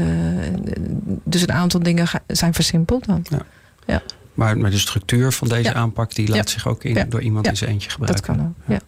dus 1.24 1.42
een 1.42 1.52
aantal 1.52 1.80
dingen 1.80 2.08
zijn 2.26 2.54
versimpeld 2.54 3.06
dan. 3.06 3.24
Ja. 3.28 3.42
ja. 3.86 4.02
Maar, 4.34 4.58
maar 4.58 4.70
de 4.70 4.78
structuur 4.78 5.32
van 5.32 5.48
deze 5.48 5.74
aanpak, 5.74 6.14
die 6.14 6.28
laat 6.28 6.50
zich 6.50 6.66
ook 6.66 6.84
in, 6.84 7.08
door 7.08 7.22
iemand 7.22 7.46
in 7.46 7.56
zijn 7.56 7.70
eentje 7.70 7.90
gebruiken. 7.90 8.26
Dat 8.26 8.36
kan 8.36 8.46
ook, 8.46 8.54
ja. 8.66 8.80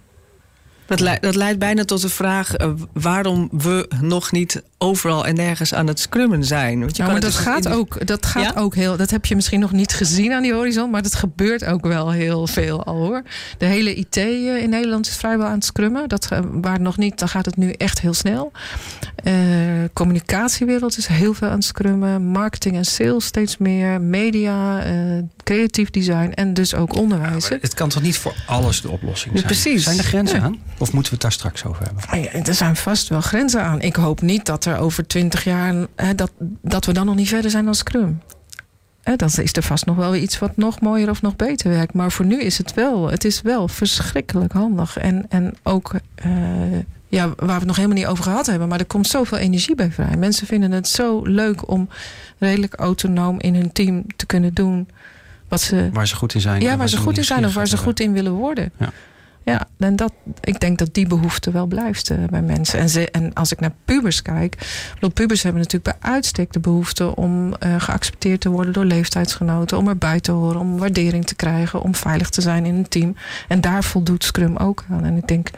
Dat, 0.91 1.01
leidt, 1.01 1.23
dat 1.23 1.35
leidt 1.35 1.59
bijna 1.59 1.85
tot 1.85 2.01
de 2.01 2.09
vraag 2.09 2.59
uh, 2.59 2.71
waarom 2.93 3.49
we 3.53 3.89
nog 4.01 4.33
niet 4.33 4.63
overal 4.79 5.27
en 5.27 5.35
nergens 5.35 5.75
aan 5.75 5.87
het 5.87 6.01
scrummen 6.01 6.45
zijn. 6.45 6.81
Want 6.81 6.97
je 6.97 7.03
kan 7.03 7.13
maar 7.13 7.21
dat, 7.21 7.31
dus 7.31 7.41
gaat, 7.41 7.69
ook, 7.69 8.07
dat 8.07 8.27
gaat 8.27 8.57
ook 8.57 8.75
heel. 8.75 8.97
Dat 8.97 9.11
heb 9.11 9.27
je 9.27 9.35
misschien 9.35 9.61
nog 9.61 9.73
niet 9.73 9.93
gezien 9.93 10.33
aan 10.33 10.43
die 10.43 10.53
horizon, 10.53 10.91
maar 10.91 11.03
dat 11.03 11.15
gebeurt 11.15 11.65
ook 11.65 11.87
wel 11.87 12.11
heel 12.11 12.47
veel 12.47 12.85
al 12.85 12.97
hoor. 12.97 13.23
De 13.59 13.67
hele 13.67 13.95
IT 13.95 14.17
eh, 14.17 14.63
in 14.63 14.71
Nederland 14.71 15.07
is 15.07 15.17
vrijwel 15.17 15.47
aan 15.47 15.55
het 15.55 15.65
scrummen. 15.65 16.09
Dat, 16.09 16.29
waar 16.51 16.81
nog 16.81 16.97
niet, 16.97 17.19
dan 17.19 17.29
gaat 17.29 17.47
het 17.47 17.57
nu 17.57 17.73
echt 17.73 18.01
heel 18.01 18.15
snel. 18.15 18.53
Uh, 19.25 19.35
communicatiewereld 19.93 20.97
is 20.97 21.07
heel 21.07 21.35
veel 21.35 21.49
aan 21.49 21.55
het 21.55 21.65
scrummen. 21.65 22.27
Marketing 22.27 22.77
en 22.77 22.85
sales 22.85 23.25
steeds 23.25 23.59
meer. 23.59 24.01
Media, 24.01 24.87
uh, 24.87 25.23
creatief 25.45 25.91
design 25.91 26.33
en 26.35 26.55
dus 26.55 26.75
ook 26.75 26.97
onderwijs. 26.97 27.49
Ja, 27.49 27.59
het 27.61 27.75
kan 27.75 27.89
toch 27.89 28.03
niet 28.03 28.19
voor 28.19 28.35
alles 28.47 28.81
de 28.81 28.89
oplossing 28.89 29.33
zijn? 29.35 29.47
precies. 29.47 29.85
Zijn 29.85 29.99
er 29.99 30.05
grenzen 30.05 30.41
aan? 30.41 30.59
Of 30.81 30.93
moeten 30.93 31.13
we 31.13 31.19
het 31.19 31.21
daar 31.21 31.33
straks 31.33 31.65
over 31.65 31.85
hebben? 31.85 32.05
Ah 32.09 32.23
ja, 32.23 32.47
er 32.47 32.55
zijn 32.55 32.77
vast 32.77 33.09
wel 33.09 33.21
grenzen 33.21 33.63
aan. 33.63 33.81
Ik 33.81 33.97
hoop 33.97 34.21
niet 34.21 34.47
dat 34.47 34.65
er 34.65 34.79
over 34.79 35.07
twintig 35.07 35.45
jaar... 35.45 35.75
Hè, 35.97 36.15
dat, 36.15 36.31
dat 36.63 36.85
we 36.85 36.93
dan 36.93 37.07
nog 37.07 37.15
niet 37.15 37.29
verder 37.29 37.51
zijn 37.51 37.65
dan 37.65 37.75
Scrum. 37.75 38.21
Hè, 39.03 39.17
dan 39.17 39.31
is 39.37 39.53
er 39.53 39.63
vast 39.63 39.87
nog 39.87 39.97
wel 39.97 40.15
iets 40.15 40.39
wat 40.39 40.57
nog 40.57 40.81
mooier 40.81 41.11
of 41.11 41.23
nog 41.23 41.37
beter 41.37 41.71
werkt. 41.71 41.95
Maar 41.95 42.13
voor 42.13 42.25
nu 42.25 42.41
is 42.41 42.59
het 42.59 42.75
wel. 42.75 43.11
Het 43.11 43.25
is 43.25 43.43
wel 43.43 43.69
verschrikkelijk 43.69 44.53
handig. 44.53 44.97
En, 44.97 45.27
en 45.29 45.55
ook... 45.63 45.95
Uh, 46.27 46.33
ja, 47.09 47.29
waar 47.29 47.47
we 47.47 47.53
het 47.53 47.65
nog 47.65 47.77
helemaal 47.77 47.99
niet 47.99 48.07
over 48.07 48.25
gehad 48.25 48.47
hebben. 48.47 48.69
Maar 48.69 48.79
er 48.79 48.87
komt 48.87 49.07
zoveel 49.07 49.39
energie 49.39 49.75
bij 49.75 49.93
vrij. 49.93 50.17
Mensen 50.17 50.47
vinden 50.47 50.71
het 50.71 50.89
zo 50.89 51.23
leuk 51.23 51.71
om 51.71 51.89
redelijk 52.39 52.75
autonoom 52.75 53.41
in 53.41 53.55
hun 53.55 53.73
team 53.73 54.05
te 54.17 54.27
kunnen 54.27 54.55
doen. 54.55 54.89
Wat 55.49 55.61
ze, 55.61 55.91
waar 55.93 56.09
ze 56.09 56.17
goed 56.17 56.35
in 56.35 56.41
zijn. 56.41 56.63
Ja, 56.63 56.77
waar, 56.77 56.89
ze 56.89 56.97
goed 56.97 57.19
in 57.19 57.25
zijn 57.25 57.45
of 57.45 57.55
waar 57.55 57.69
ze 57.69 57.77
goed 57.77 58.01
in 58.01 58.13
willen 58.13 58.33
worden. 58.33 58.73
Ja. 58.77 58.93
Ja, 59.51 59.69
en 59.79 59.97
dat, 59.97 60.13
ik 60.41 60.61
denk 60.61 60.79
dat 60.79 60.95
die 60.95 61.07
behoefte 61.07 61.51
wel 61.51 61.67
blijft 61.67 62.11
uh, 62.11 62.19
bij 62.31 62.43
mensen. 62.43 62.79
En, 62.79 62.89
ze, 62.89 63.11
en 63.11 63.33
als 63.35 63.53
ik 63.53 63.61
naar 63.61 63.73
pubers 63.85 64.23
kijk. 64.23 64.57
Bedoel, 64.95 65.11
pubers 65.11 65.43
hebben 65.43 65.63
natuurlijk 65.63 65.99
bij 65.99 66.11
uitstek 66.11 66.53
de 66.53 66.61
behoefte 66.61 67.17
om 67.17 67.47
uh, 67.47 67.75
geaccepteerd 67.79 68.41
te 68.41 68.49
worden 68.49 68.73
door 68.73 68.85
leeftijdsgenoten. 68.85 69.79
Om 69.79 69.89
erbij 69.89 70.21
te 70.21 70.33
horen, 70.33 70.61
om 70.61 70.79
waardering 70.79 71.27
te 71.27 71.35
krijgen, 71.35 71.83
om 71.83 71.95
veilig 71.95 72.29
te 72.29 72.41
zijn 72.41 72.65
in 72.65 72.75
een 72.75 72.89
team. 72.89 73.17
En 73.49 73.61
daar 73.61 73.85
voldoet 73.85 74.25
Scrum 74.25 74.57
ook 74.57 74.85
aan. 74.91 75.05
En 75.05 75.17
ik 75.17 75.29
denk, 75.29 75.51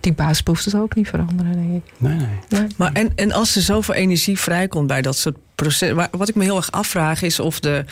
die 0.00 0.12
basisbehoeften 0.12 0.70
zal 0.70 0.80
ook 0.80 0.94
niet 0.94 1.08
veranderen, 1.08 1.52
denk 1.52 1.84
ik. 1.84 1.92
Nee, 1.96 2.16
nee. 2.16 2.28
nee. 2.48 2.66
Maar 2.76 2.92
en, 2.92 3.12
en 3.14 3.32
als 3.32 3.56
er 3.56 3.62
zoveel 3.62 3.94
energie 3.94 4.38
vrijkomt 4.38 4.86
bij 4.86 5.02
dat 5.02 5.16
soort 5.16 5.36
processen. 5.54 6.08
Wat 6.10 6.28
ik 6.28 6.34
me 6.34 6.44
heel 6.44 6.56
erg 6.56 6.70
afvraag 6.70 7.22
is 7.22 7.40
of 7.40 7.60
de 7.60 7.84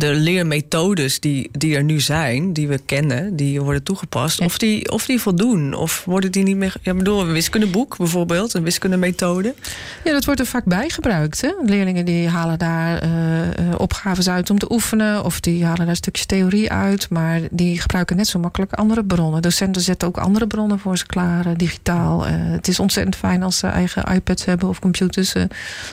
de 0.00 0.14
leermethodes 0.14 1.20
die, 1.20 1.48
die 1.52 1.76
er 1.76 1.84
nu 1.84 2.00
zijn, 2.00 2.52
die 2.52 2.68
we 2.68 2.78
kennen, 2.86 3.36
die 3.36 3.60
worden 3.60 3.82
toegepast, 3.82 4.40
of, 4.40 4.58
die, 4.58 4.90
of 4.92 5.06
die 5.06 5.20
voldoen. 5.20 5.74
Of 5.74 6.04
worden 6.04 6.32
die 6.32 6.42
niet 6.42 6.56
meer. 6.56 6.74
Ja, 6.82 6.94
bedoel, 6.94 7.20
een 7.20 7.32
wiskundeboek 7.32 7.96
bijvoorbeeld, 7.96 8.54
een 8.54 8.62
wiskundemethode. 8.62 9.54
Ja, 10.04 10.12
dat 10.12 10.24
wordt 10.24 10.40
er 10.40 10.46
vaak 10.46 10.64
bij 10.64 10.88
gebruikt. 10.88 11.40
Hè? 11.40 11.50
Leerlingen 11.64 12.04
die 12.04 12.28
halen 12.28 12.58
daar 12.58 13.04
uh, 13.04 13.10
opgaves 13.76 14.28
uit 14.28 14.50
om 14.50 14.58
te 14.58 14.72
oefenen, 14.72 15.24
of 15.24 15.40
die 15.40 15.64
halen 15.64 15.78
daar 15.78 15.88
een 15.88 15.96
stukje 15.96 16.26
theorie 16.26 16.70
uit, 16.70 17.10
maar 17.10 17.40
die 17.50 17.80
gebruiken 17.80 18.16
net 18.16 18.26
zo 18.26 18.38
makkelijk 18.38 18.72
andere 18.72 19.04
bronnen. 19.04 19.42
Docenten 19.42 19.82
zetten 19.82 20.08
ook 20.08 20.18
andere 20.18 20.46
bronnen 20.46 20.78
voor 20.78 20.98
ze 20.98 21.06
klaar, 21.06 21.46
uh, 21.46 21.52
digitaal. 21.56 22.26
het 22.26 22.68
is 22.68 22.80
ontzettend 22.80 23.16
fijn 23.16 23.42
als 23.42 23.58
ze 23.58 23.66
eigen 23.66 24.04
iPads 24.04 24.44
hebben 24.44 24.68
of 24.68 24.78
computers, 24.78 25.30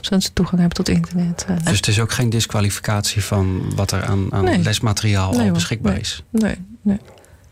zodat 0.01 0.23
ze 0.23 0.33
toegang 0.33 0.59
hebben 0.59 0.77
tot 0.77 0.89
internet. 0.89 1.16
Dus 1.63 1.75
het 1.77 1.87
is 1.87 1.99
ook 1.99 2.11
geen 2.11 2.29
disqualificatie 2.29 3.23
van 3.23 3.75
wat 3.75 3.91
er 3.91 4.05
aan, 4.05 4.33
aan 4.33 4.61
lesmateriaal 4.61 5.39
al 5.39 5.51
beschikbaar 5.51 5.99
is. 5.99 6.23
Nee, 6.29 6.55
nee. 6.81 6.99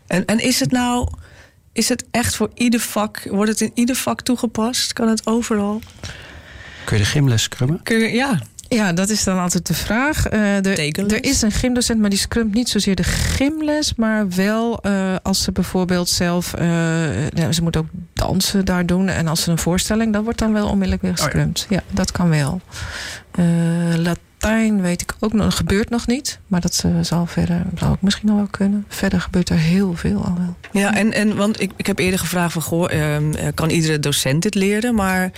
En, 0.06 0.24
en 0.24 0.38
is 0.38 0.60
het 0.60 0.70
nou, 0.70 1.08
is 1.72 1.88
het 1.88 2.04
echt 2.10 2.36
voor 2.36 2.50
ieder 2.54 2.80
vak, 2.80 3.26
wordt 3.30 3.50
het 3.50 3.60
in 3.60 3.70
ieder 3.74 3.96
vak 3.96 4.22
toegepast? 4.22 4.92
Kan 4.92 5.08
het 5.08 5.26
overal? 5.26 5.80
Kun 6.84 6.96
je 6.96 7.02
de 7.02 7.08
gymles 7.08 7.42
scrummen? 7.42 7.80
Kun 7.82 7.98
je, 7.98 8.12
ja, 8.12 8.38
ja, 8.68 8.92
dat 8.92 9.08
is 9.08 9.24
dan 9.24 9.38
altijd 9.38 9.66
de 9.66 9.74
vraag. 9.74 10.32
Uh, 10.32 10.66
er, 10.66 10.78
er, 10.96 11.24
is 11.24 11.42
een 11.42 11.52
gymdocent, 11.52 12.00
maar 12.00 12.10
die 12.10 12.18
scrumt 12.18 12.54
niet 12.54 12.68
zozeer 12.68 12.94
de 12.94 13.02
gymles, 13.02 13.94
maar 13.94 14.28
wel 14.28 14.80
uh, 14.86 15.16
als 15.22 15.42
ze 15.42 15.52
bijvoorbeeld 15.52 16.08
zelf, 16.08 16.54
uh, 16.54 16.62
ze 17.50 17.62
moet 17.62 17.76
ook 17.76 17.86
dansen 18.12 18.64
daar 18.64 18.86
doen 18.86 19.08
en 19.08 19.26
als 19.26 19.42
ze 19.42 19.50
een 19.50 19.58
voorstelling, 19.58 20.12
dan 20.12 20.24
wordt 20.24 20.38
dan 20.38 20.52
wel 20.52 20.68
onmiddellijk 20.68 21.02
weer. 21.02 21.26
Oh 21.26 21.40
ja. 21.40 21.48
ja. 21.68 21.82
dat 21.90 22.12
kan 22.12 22.28
wel. 22.28 22.60
Latijn 23.96 24.80
weet 24.80 25.02
ik 25.02 25.14
ook 25.20 25.32
nog, 25.32 25.56
gebeurt 25.56 25.90
nog 25.90 26.06
niet, 26.06 26.38
maar 26.46 26.60
dat 26.60 26.84
zal 27.00 27.26
verder, 27.26 27.62
zal 27.78 27.90
ook 27.90 28.02
misschien 28.02 28.28
nog 28.28 28.36
wel 28.36 28.46
kunnen. 28.50 28.84
Verder 28.88 29.20
gebeurt 29.20 29.48
er 29.48 29.58
heel 29.58 29.94
veel 29.94 30.24
al 30.24 30.34
wel. 30.38 30.56
Ja, 30.82 30.94
en, 30.94 31.12
en 31.12 31.36
want 31.36 31.60
ik, 31.60 31.70
ik 31.76 31.86
heb 31.86 31.98
eerder 31.98 32.18
gevraagd 32.18 32.52
van, 32.52 32.62
goh, 32.62 32.92
ehm, 32.92 33.52
kan 33.54 33.70
iedere 33.70 34.00
docent 34.00 34.42
dit 34.42 34.54
leren, 34.54 34.94
maar 34.94 35.30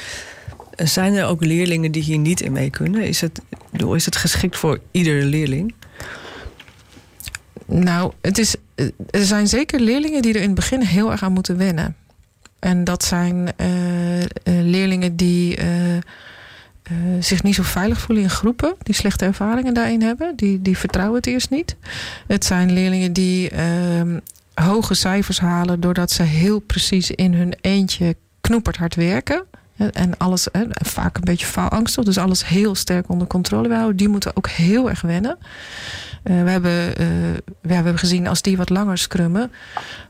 zijn 0.76 1.14
er 1.14 1.26
ook 1.26 1.44
leerlingen 1.44 1.92
die 1.92 2.02
hier 2.02 2.18
niet 2.18 2.40
in 2.40 2.52
mee 2.52 2.70
kunnen? 2.70 3.02
Is 3.02 3.20
het, 3.20 3.40
is 3.94 4.04
het 4.04 4.16
geschikt 4.16 4.56
voor 4.56 4.80
iedere 4.90 5.24
leerling? 5.24 5.74
Nou, 7.66 8.12
het 8.20 8.38
is, 8.38 8.56
er 9.10 9.24
zijn 9.24 9.48
zeker 9.48 9.80
leerlingen 9.80 10.22
die 10.22 10.34
er 10.34 10.40
in 10.40 10.46
het 10.46 10.54
begin 10.54 10.80
heel 10.80 11.10
erg 11.10 11.22
aan 11.22 11.32
moeten 11.32 11.56
wennen. 11.56 11.96
En 12.58 12.84
dat 12.84 13.04
zijn 13.04 13.48
uh, 13.56 14.24
leerlingen 14.44 15.16
die 15.16 15.58
uh, 15.58 15.66
zich 17.20 17.42
niet 17.42 17.54
zo 17.54 17.62
veilig 17.62 18.00
voelen 18.00 18.24
in 18.24 18.30
groepen, 18.30 18.74
die 18.82 18.94
slechte 18.94 19.24
ervaringen 19.24 19.74
daarin 19.74 20.02
hebben, 20.02 20.36
die, 20.36 20.62
die 20.62 20.78
vertrouwen 20.78 21.16
het 21.16 21.26
eerst 21.26 21.50
niet. 21.50 21.76
Het 22.26 22.44
zijn 22.44 22.72
leerlingen 22.72 23.12
die 23.12 23.50
ehm, 23.50 24.18
hoge 24.54 24.94
cijfers 24.94 25.40
halen 25.40 25.80
doordat 25.80 26.10
ze 26.10 26.22
heel 26.22 26.58
precies 26.58 27.10
in 27.10 27.34
hun 27.34 27.54
eentje 27.60 28.16
knoeperd 28.40 28.76
hard 28.76 28.94
werken. 28.94 29.44
En 29.92 30.16
alles, 30.16 30.46
vaak 30.68 31.16
een 31.16 31.24
beetje 31.24 31.46
faalangstig. 31.46 32.04
Dus 32.04 32.18
alles 32.18 32.46
heel 32.46 32.74
sterk 32.74 33.08
onder 33.08 33.26
controle 33.26 33.74
houden. 33.74 33.96
Die 33.96 34.08
moeten 34.08 34.36
ook 34.36 34.48
heel 34.48 34.88
erg 34.88 35.00
wennen. 35.00 35.38
Uh, 36.24 36.42
we, 36.42 36.50
hebben, 36.50 36.88
uh, 37.00 37.06
we 37.60 37.74
hebben 37.74 37.98
gezien 37.98 38.26
als 38.26 38.42
die 38.42 38.56
wat 38.56 38.70
langer 38.70 38.98
scrummen. 38.98 39.52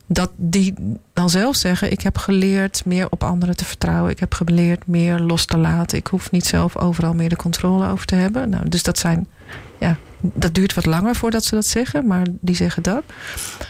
Dat 0.07 0.31
die 0.37 0.75
dan 1.13 1.31
zelf 1.31 1.57
zeggen: 1.57 1.91
Ik 1.91 2.01
heb 2.01 2.19
geleerd 2.19 2.83
meer 2.85 3.07
op 3.11 3.25
anderen 3.25 3.57
te 3.57 3.65
vertrouwen. 3.65 4.11
Ik 4.11 4.21
heb 4.21 4.35
geleerd 4.35 4.87
meer 4.87 5.19
los 5.19 5.45
te 5.45 5.57
laten. 5.57 5.99
Ik 5.99 6.07
hoef 6.07 6.31
niet 6.31 6.47
zelf 6.47 6.77
overal 6.77 7.15
meer 7.15 7.29
de 7.29 7.37
controle 7.37 7.89
over 7.89 8.07
te 8.07 8.15
hebben. 8.15 8.51
Nou, 8.51 8.69
dus 8.69 8.83
dat 8.83 8.99
zijn. 8.99 9.29
Ja, 9.79 9.97
dat 10.21 10.55
duurt 10.55 10.75
wat 10.75 10.87
langer 10.87 11.15
voordat 11.15 11.45
ze 11.45 11.55
dat 11.55 11.67
zeggen, 11.67 12.07
maar 12.07 12.27
die 12.41 12.57
zeggen 12.57 12.83
dat. 12.83 13.03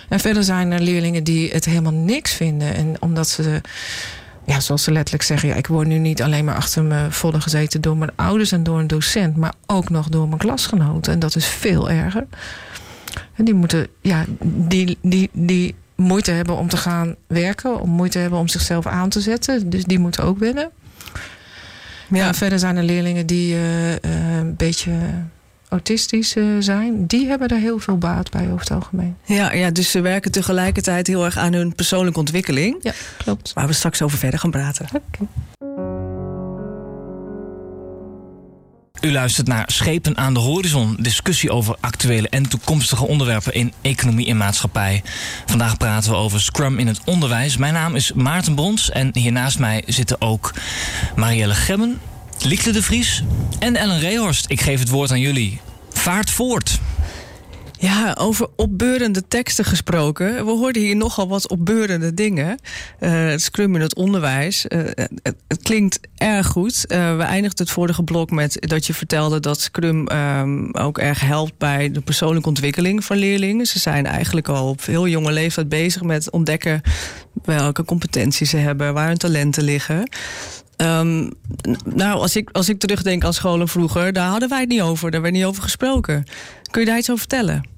En 0.08 0.20
verder 0.20 0.44
zijn 0.44 0.70
er 0.70 0.80
leerlingen 0.80 1.24
die 1.24 1.50
het 1.50 1.64
helemaal 1.64 1.92
niks 1.92 2.32
vinden. 2.32 2.74
En 2.74 2.96
omdat 3.00 3.28
ze 3.28 3.60
ja, 4.48 4.60
zoals 4.60 4.82
ze 4.82 4.92
letterlijk 4.92 5.24
zeggen, 5.24 5.48
ja, 5.48 5.54
ik 5.54 5.66
word 5.66 5.86
nu 5.86 5.98
niet 5.98 6.22
alleen 6.22 6.44
maar 6.44 6.54
achter 6.54 6.82
me 6.82 7.06
volle 7.10 7.40
gezeten 7.40 7.80
door 7.80 7.96
mijn 7.96 8.10
ouders 8.14 8.52
en 8.52 8.62
door 8.62 8.78
een 8.78 8.86
docent, 8.86 9.36
maar 9.36 9.52
ook 9.66 9.90
nog 9.90 10.08
door 10.08 10.26
mijn 10.28 10.40
klasgenoten. 10.40 11.12
En 11.12 11.18
dat 11.18 11.36
is 11.36 11.46
veel 11.46 11.90
erger. 11.90 12.26
En 13.34 13.44
die 13.44 13.54
moeten, 13.54 13.86
ja, 14.00 14.24
die, 14.42 14.98
die, 15.02 15.30
die 15.32 15.74
moeite 15.94 16.30
hebben 16.30 16.56
om 16.56 16.68
te 16.68 16.76
gaan 16.76 17.14
werken, 17.26 17.80
om 17.80 17.90
moeite 17.90 18.18
hebben 18.18 18.38
om 18.38 18.48
zichzelf 18.48 18.86
aan 18.86 19.08
te 19.08 19.20
zetten. 19.20 19.70
Dus 19.70 19.84
die 19.84 19.98
moeten 19.98 20.24
ook 20.24 20.38
winnen. 20.38 20.70
Ja. 22.08 22.26
En 22.26 22.34
verder 22.34 22.58
zijn 22.58 22.76
er 22.76 22.82
leerlingen 22.82 23.26
die 23.26 23.54
uh, 23.54 23.90
een 23.90 24.56
beetje 24.56 24.92
autistisch 25.68 26.34
zijn, 26.58 27.06
die 27.06 27.26
hebben 27.26 27.48
er 27.48 27.58
heel 27.58 27.78
veel 27.78 27.98
baat 27.98 28.30
bij 28.30 28.46
over 28.46 28.60
het 28.60 28.70
algemeen. 28.70 29.16
Ja, 29.24 29.52
ja, 29.52 29.70
dus 29.70 29.90
ze 29.90 30.00
werken 30.00 30.30
tegelijkertijd 30.30 31.06
heel 31.06 31.24
erg 31.24 31.36
aan 31.36 31.52
hun 31.52 31.74
persoonlijke 31.74 32.18
ontwikkeling. 32.18 32.76
Ja, 32.80 32.92
klopt. 33.16 33.52
Waar 33.52 33.66
we 33.66 33.72
straks 33.72 34.02
over 34.02 34.18
verder 34.18 34.40
gaan 34.40 34.50
praten. 34.50 34.86
Oké. 34.92 35.28
U 39.00 39.12
luistert 39.12 39.46
naar 39.46 39.64
Schepen 39.70 40.16
aan 40.16 40.34
de 40.34 40.40
Horizon. 40.40 40.96
Discussie 41.00 41.50
over 41.50 41.76
actuele 41.80 42.28
en 42.28 42.48
toekomstige 42.48 43.06
onderwerpen 43.06 43.54
in 43.54 43.72
economie 43.80 44.26
en 44.26 44.36
maatschappij. 44.36 45.02
Vandaag 45.46 45.76
praten 45.76 46.10
we 46.10 46.16
over 46.16 46.40
Scrum 46.40 46.78
in 46.78 46.86
het 46.86 47.00
onderwijs. 47.04 47.56
Mijn 47.56 47.72
naam 47.72 47.94
is 47.94 48.12
Maarten 48.12 48.54
Brons 48.54 48.90
en 48.90 49.10
hier 49.12 49.32
naast 49.32 49.58
mij 49.58 49.82
zitten 49.86 50.20
ook 50.20 50.54
Marielle 51.16 51.54
Gemmen, 51.54 52.00
Liekle 52.44 52.72
de 52.72 52.82
Vries 52.82 53.22
en 53.58 53.76
Ellen 53.76 54.00
Rehorst. 54.00 54.50
Ik 54.50 54.60
geef 54.60 54.78
het 54.78 54.88
woord 54.88 55.10
aan 55.10 55.20
jullie. 55.20 55.60
Vaart 55.88 56.30
voort. 56.30 56.80
Ja, 57.78 58.16
over 58.18 58.48
opbeurende 58.56 59.28
teksten 59.28 59.64
gesproken. 59.64 60.44
We 60.44 60.50
hoorden 60.50 60.82
hier 60.82 60.96
nogal 60.96 61.28
wat 61.28 61.48
opbeurende 61.48 62.14
dingen. 62.14 62.58
Het 62.98 63.42
Scrum 63.42 63.74
in 63.74 63.80
het 63.80 63.94
onderwijs. 63.94 64.64
Uh, 64.68 64.80
het, 65.22 65.62
klinkt 65.62 66.00
erg 66.16 66.46
goed. 66.46 66.84
Uh, 66.88 67.16
we 67.16 67.22
eindigden 67.22 67.66
het 67.66 67.74
vorige 67.74 68.02
blok 68.02 68.30
met 68.30 68.56
dat 68.60 68.86
je 68.86 68.94
vertelde 68.94 69.40
dat 69.40 69.60
Scrum 69.60 70.08
um, 70.08 70.74
ook 70.74 70.98
erg 70.98 71.20
helpt 71.20 71.58
bij 71.58 71.90
de 71.90 72.00
persoonlijke 72.00 72.48
ontwikkeling 72.48 73.04
van 73.04 73.16
leerlingen. 73.16 73.66
Ze 73.66 73.78
zijn 73.78 74.06
eigenlijk 74.06 74.48
al 74.48 74.68
op 74.68 74.84
heel 74.84 75.08
jonge 75.08 75.32
leeftijd 75.32 75.68
bezig 75.68 76.02
met 76.02 76.30
ontdekken 76.30 76.80
welke 77.44 77.84
competenties 77.84 78.50
ze 78.50 78.56
hebben, 78.56 78.94
waar 78.94 79.06
hun 79.06 79.18
talenten 79.18 79.62
liggen. 79.62 80.08
Um, 80.82 81.30
nou, 81.84 82.20
als 82.20 82.36
ik, 82.36 82.50
als 82.52 82.68
ik 82.68 82.78
terugdenk 82.78 83.24
aan 83.24 83.34
scholen 83.34 83.68
vroeger, 83.68 84.12
daar 84.12 84.28
hadden 84.28 84.48
wij 84.48 84.60
het 84.60 84.68
niet 84.68 84.80
over. 84.80 85.10
Daar 85.10 85.22
werd 85.22 85.34
niet 85.34 85.44
over 85.44 85.62
gesproken. 85.62 86.24
Kun 86.70 86.80
je 86.80 86.86
daar 86.86 86.98
iets 86.98 87.10
over 87.10 87.20
vertellen? 87.28 87.68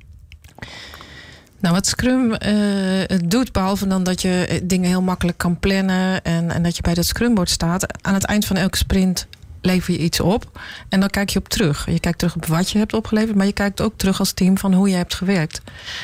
Nou, 1.60 1.74
wat 1.74 1.86
Scrum 1.86 2.34
uh, 2.46 3.18
doet, 3.24 3.52
behalve 3.52 3.86
dan 3.86 4.02
dat 4.02 4.22
je 4.22 4.46
eh, 4.48 4.60
dingen 4.62 4.88
heel 4.88 5.02
makkelijk 5.02 5.38
kan 5.38 5.58
plannen 5.58 6.22
en, 6.22 6.50
en 6.50 6.62
dat 6.62 6.76
je 6.76 6.82
bij 6.82 6.94
dat 6.94 7.06
Scrumbord 7.06 7.50
staat, 7.50 8.04
aan 8.04 8.14
het 8.14 8.24
eind 8.24 8.44
van 8.44 8.56
elke 8.56 8.76
sprint 8.76 9.26
lever 9.60 9.92
je 9.92 9.98
iets 9.98 10.20
op 10.20 10.60
en 10.88 11.00
dan 11.00 11.10
kijk 11.10 11.28
je 11.28 11.38
op 11.38 11.48
terug. 11.48 11.86
Je 11.90 12.00
kijkt 12.00 12.18
terug 12.18 12.36
op 12.36 12.46
wat 12.46 12.70
je 12.70 12.78
hebt 12.78 12.94
opgeleverd, 12.94 13.36
maar 13.36 13.46
je 13.46 13.52
kijkt 13.52 13.80
ook 13.80 13.92
terug 13.96 14.18
als 14.18 14.32
team 14.32 14.58
van 14.58 14.74
hoe 14.74 14.88
je 14.88 14.96
hebt 14.96 15.14
gewerkt. 15.14 15.60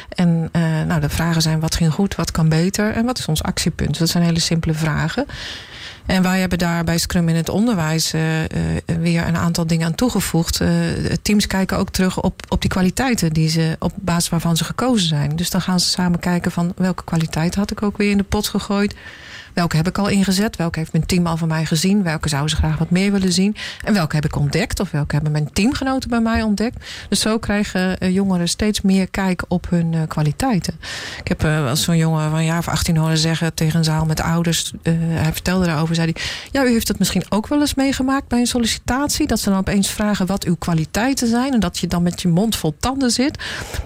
En 0.09 0.49
uh, 0.53 0.83
nou, 0.83 1.01
de 1.01 1.09
vragen 1.09 1.43
zijn 1.43 1.61
wat 1.61 1.75
ging 1.75 1.93
goed, 1.93 2.15
wat 2.15 2.31
kan 2.31 2.49
beter 2.49 2.93
en 2.93 3.05
wat 3.05 3.19
is 3.19 3.27
ons 3.27 3.43
actiepunt. 3.43 3.99
Dat 3.99 4.09
zijn 4.09 4.25
hele 4.25 4.41
simpele 4.41 4.75
vragen. 4.75 5.27
En 6.07 6.23
wij 6.23 6.41
hebben 6.41 6.59
daar 6.59 6.85
bij 6.85 6.99
Scrum 6.99 7.29
in 7.29 7.35
het 7.35 7.49
onderwijs 7.49 8.15
uh, 8.15 8.41
uh, 8.41 8.49
weer 9.01 9.27
een 9.27 9.37
aantal 9.37 9.67
dingen 9.67 9.87
aan 9.87 9.95
toegevoegd. 9.95 10.61
Uh, 10.61 10.69
teams 11.23 11.47
kijken 11.47 11.79
ook 11.79 11.91
terug 11.91 12.23
op, 12.23 12.43
op 12.49 12.61
die 12.61 12.71
kwaliteiten 12.71 13.33
die 13.33 13.49
ze, 13.49 13.77
op 13.79 13.93
basis 13.95 14.29
waarvan 14.29 14.57
ze 14.57 14.65
gekozen 14.65 15.09
zijn. 15.09 15.37
Dus 15.37 15.51
dan 15.51 15.61
gaan 15.61 15.81
ze 15.81 15.89
samen 15.89 16.19
kijken 16.19 16.51
van 16.53 16.73
welke 16.77 17.05
kwaliteit 17.05 17.55
had 17.55 17.71
ik 17.71 17.83
ook 17.83 17.97
weer 17.97 18.11
in 18.11 18.17
de 18.17 18.23
pot 18.23 18.49
gegooid. 18.49 18.95
Welke 19.57 19.77
heb 19.77 19.89
ik 19.89 19.99
al 19.99 20.09
ingezet? 20.09 20.57
Welke 20.57 20.79
heeft 20.79 20.93
mijn 20.93 21.07
team 21.07 21.27
al 21.27 21.37
van 21.37 21.49
mij 21.49 21.65
gezien? 21.65 22.03
Welke 22.03 22.29
zouden 22.29 22.51
ze 22.51 22.57
graag 22.57 22.79
wat 22.79 22.91
meer 22.91 23.13
willen 23.13 23.33
zien? 23.33 23.57
En 23.85 23.93
welke 23.95 24.15
heb 24.15 24.25
ik 24.25 24.37
ontdekt? 24.37 24.81
Of 24.81 24.91
welke 24.91 25.15
hebben 25.15 25.33
mijn 25.33 25.53
teamgenoten 25.53 26.11
bij 26.11 26.21
mij 26.21 26.43
ontdekt? 26.43 26.85
Dus 27.09 27.21
zo 27.21 27.39
krijgen 27.39 27.97
uh, 28.03 28.15
jongeren 28.15 28.49
steeds 28.49 28.81
meer 28.81 29.09
kijk 29.09 29.45
op 29.49 29.67
hun 29.71 29.93
uh, 29.93 30.01
kwaliteiten. 30.09 30.81
Ik 31.19 31.29
heb 31.29 31.45
uh, 31.45 31.69
als 31.69 31.83
zo'n 31.83 31.97
jongen 31.97 32.31
van 32.31 32.45
jaar 32.45 32.59
of 32.59 32.69
18 32.69 32.97
horen 32.97 33.19
zeggen 33.19 33.55
tegen 33.55 33.79
een 33.79 33.85
zaal 33.85 34.05
met 34.05 34.21
ouders. 34.21 34.73
hij 34.83 35.33
vertelde 35.33 35.67
daarover, 35.67 35.95
zei 35.95 36.13
hij... 36.13 36.23
Ja, 36.51 36.65
u 36.65 36.71
heeft 36.71 36.89
het 36.89 36.99
misschien 36.99 37.25
ook 37.29 37.47
wel 37.47 37.61
eens 37.61 37.75
meegemaakt 37.75 38.29
bij 38.29 38.39
een 38.39 38.47
sollicitatie. 38.47 39.27
Dat 39.27 39.41
ze 39.41 39.51
dan 39.51 39.59
opeens 39.59 39.91
vragen 39.91 40.27
wat 40.27 40.45
uw 40.45 40.57
kwaliteiten 40.57 41.29
zijn. 41.29 41.53
En 41.53 41.61
dat 41.61 41.79
je 41.79 41.87
dan 41.87 42.03
met 42.03 42.23
je 42.23 42.29
mond 42.29 42.57
vol 42.57 42.75
tanden 42.81 43.11
zit. 43.11 43.39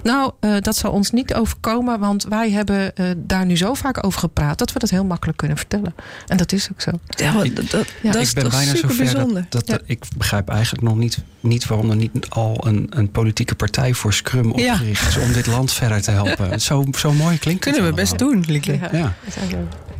Nou, 0.02 0.33
dat 0.61 0.76
zal 0.76 0.92
ons 0.92 1.11
niet 1.11 1.35
overkomen. 1.35 1.98
Want 1.98 2.24
wij 2.24 2.50
hebben 2.50 2.92
daar 3.16 3.46
nu 3.46 3.56
zo 3.56 3.74
vaak 3.74 4.04
over 4.04 4.20
gepraat. 4.20 4.59
Dat 4.59 4.72
we 4.72 4.78
dat 4.78 4.90
heel 4.90 5.04
makkelijk 5.04 5.38
kunnen 5.38 5.59
vertellen. 5.61 5.94
En 6.27 6.37
dat 6.37 6.53
is 6.53 6.68
ook 6.73 6.81
zo. 6.81 6.90
Ja, 7.07 7.33
dat, 7.33 7.70
dat, 7.70 7.87
ja. 8.03 8.12
dat 8.12 8.23
ik 8.23 8.35
ben 8.35 8.51
bijna 8.51 8.75
zover 8.75 9.14
dat, 9.14 9.46
dat 9.49 9.66
ja. 9.66 9.79
ik 9.87 10.05
begrijp 10.16 10.49
eigenlijk 10.49 10.83
nog 10.83 10.96
niet, 10.96 11.18
niet 11.40 11.66
waarom 11.66 11.90
er 11.90 11.96
niet 11.96 12.27
al 12.29 12.66
een, 12.66 12.87
een 12.90 13.11
politieke 13.11 13.55
partij 13.55 13.94
voor 13.94 14.12
Scrum 14.12 14.51
opgericht 14.53 15.09
is 15.09 15.16
om 15.16 15.33
dit 15.33 15.46
land 15.46 15.73
verder 15.73 16.03
te 16.03 16.11
helpen. 16.11 16.61
zo, 16.61 16.85
zo 16.99 17.12
mooi 17.12 17.38
klinkt 17.38 17.62
Kunnen 17.62 17.85
we 17.85 17.92
best 17.92 18.18
doen, 18.18 18.44
Lieke. 18.46 18.79
Ja. 18.92 19.14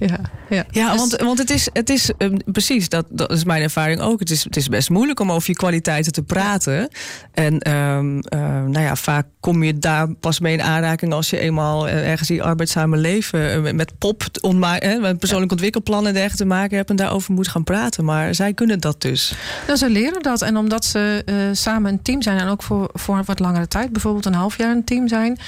Ja, 0.01 0.21
ja. 0.49 0.65
ja 0.71 0.97
want, 0.97 1.17
want 1.17 1.39
het 1.39 1.51
is, 1.51 1.69
het 1.73 1.91
is 1.91 2.13
um, 2.19 2.37
precies, 2.45 2.89
dat, 2.89 3.07
dat 3.09 3.31
is 3.31 3.45
mijn 3.45 3.63
ervaring 3.63 4.01
ook. 4.01 4.21
Het 4.21 4.31
is, 4.31 4.45
het 4.45 4.57
is 4.57 4.69
best 4.69 4.91
moeilijk 4.91 5.21
om 5.21 5.33
over 5.33 5.51
je 5.51 5.57
kwaliteiten 5.57 6.13
te 6.13 6.23
praten. 6.23 6.89
En 7.33 7.71
um, 7.73 8.17
uh, 8.17 8.23
nou 8.65 8.81
ja, 8.81 8.97
vaak 8.97 9.27
kom 9.41 9.63
je 9.63 9.79
daar 9.79 10.15
pas 10.15 10.41
mee 10.41 10.53
in 10.53 10.63
aanraking 10.63 11.13
als 11.13 11.31
je 11.31 11.39
eenmaal 11.39 11.89
ergens 11.89 12.29
die 12.29 12.43
arbeidszame 12.43 12.97
leven 12.97 13.65
uh, 13.67 13.73
met 13.73 13.99
pop, 13.99 14.23
ontma- 14.41 14.99
met 15.01 15.19
persoonlijk 15.19 15.51
ontwikkelplannen 15.51 16.07
en 16.07 16.15
dergelijke 16.15 16.43
te 16.43 16.49
maken 16.49 16.77
hebt 16.77 16.91
en 16.91 16.97
daarover 16.97 17.33
moet 17.33 17.49
gaan 17.49 17.65
praten. 17.65 18.05
Maar 18.05 18.35
zij 18.35 18.55
kunnen 18.55 18.81
dat 18.81 19.01
dus. 19.01 19.35
Nou, 19.67 19.79
ze 19.79 19.91
leren 19.91 20.23
dat. 20.23 20.43
En 20.43 20.57
omdat 20.57 20.85
ze 20.85 21.23
uh, 21.27 21.35
samen 21.53 21.93
een 21.93 22.03
team 22.03 22.23
zijn 22.23 22.39
en 22.39 22.49
ook 22.49 22.63
voor, 22.63 22.91
voor 22.93 23.17
een 23.17 23.25
wat 23.25 23.39
langere 23.39 23.69
tijd, 23.69 23.93
bijvoorbeeld 23.93 24.27
een 24.27 24.35
half 24.35 24.59
jaar 24.59 24.71
een 24.71 24.85
team 24.85 25.09
zijn, 25.09 25.39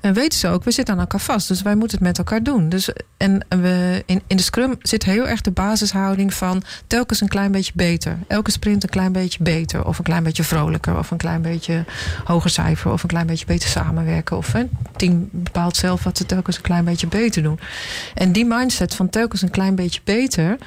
weten 0.00 0.38
ze 0.38 0.48
ook, 0.48 0.64
we 0.64 0.70
zitten 0.70 0.94
aan 0.94 1.00
elkaar 1.00 1.20
vast. 1.20 1.48
Dus 1.48 1.62
wij 1.62 1.74
moeten 1.74 1.98
het 1.98 2.06
met 2.06 2.18
elkaar 2.18 2.42
doen. 2.42 2.68
Dus, 2.68 2.90
en 3.16 3.46
we, 3.48 3.95
in, 4.06 4.22
in 4.26 4.36
de 4.36 4.42
Scrum 4.42 4.76
zit 4.82 5.04
heel 5.04 5.28
erg 5.28 5.40
de 5.40 5.50
basishouding 5.50 6.34
van 6.34 6.62
telkens 6.86 7.20
een 7.20 7.28
klein 7.28 7.52
beetje 7.52 7.72
beter. 7.74 8.18
Elke 8.26 8.50
sprint 8.50 8.82
een 8.82 8.88
klein 8.88 9.12
beetje 9.12 9.42
beter. 9.42 9.86
Of 9.86 9.98
een 9.98 10.04
klein 10.04 10.22
beetje 10.22 10.44
vrolijker. 10.44 10.98
Of 10.98 11.10
een 11.10 11.16
klein 11.16 11.42
beetje 11.42 11.84
hoger 12.24 12.50
cijfer. 12.50 12.92
Of 12.92 13.02
een 13.02 13.08
klein 13.08 13.26
beetje 13.26 13.46
beter 13.46 13.68
samenwerken. 13.68 14.36
Of 14.36 14.52
het 14.52 14.68
team 14.96 15.28
bepaalt 15.32 15.76
zelf 15.76 16.04
wat 16.04 16.16
ze 16.16 16.26
telkens 16.26 16.56
een 16.56 16.62
klein 16.62 16.84
beetje 16.84 17.06
beter 17.06 17.42
doen. 17.42 17.58
En 18.14 18.32
die 18.32 18.44
mindset 18.44 18.94
van 18.94 19.10
telkens 19.10 19.42
een 19.42 19.50
klein 19.50 19.74
beetje 19.74 20.00
beter 20.04 20.58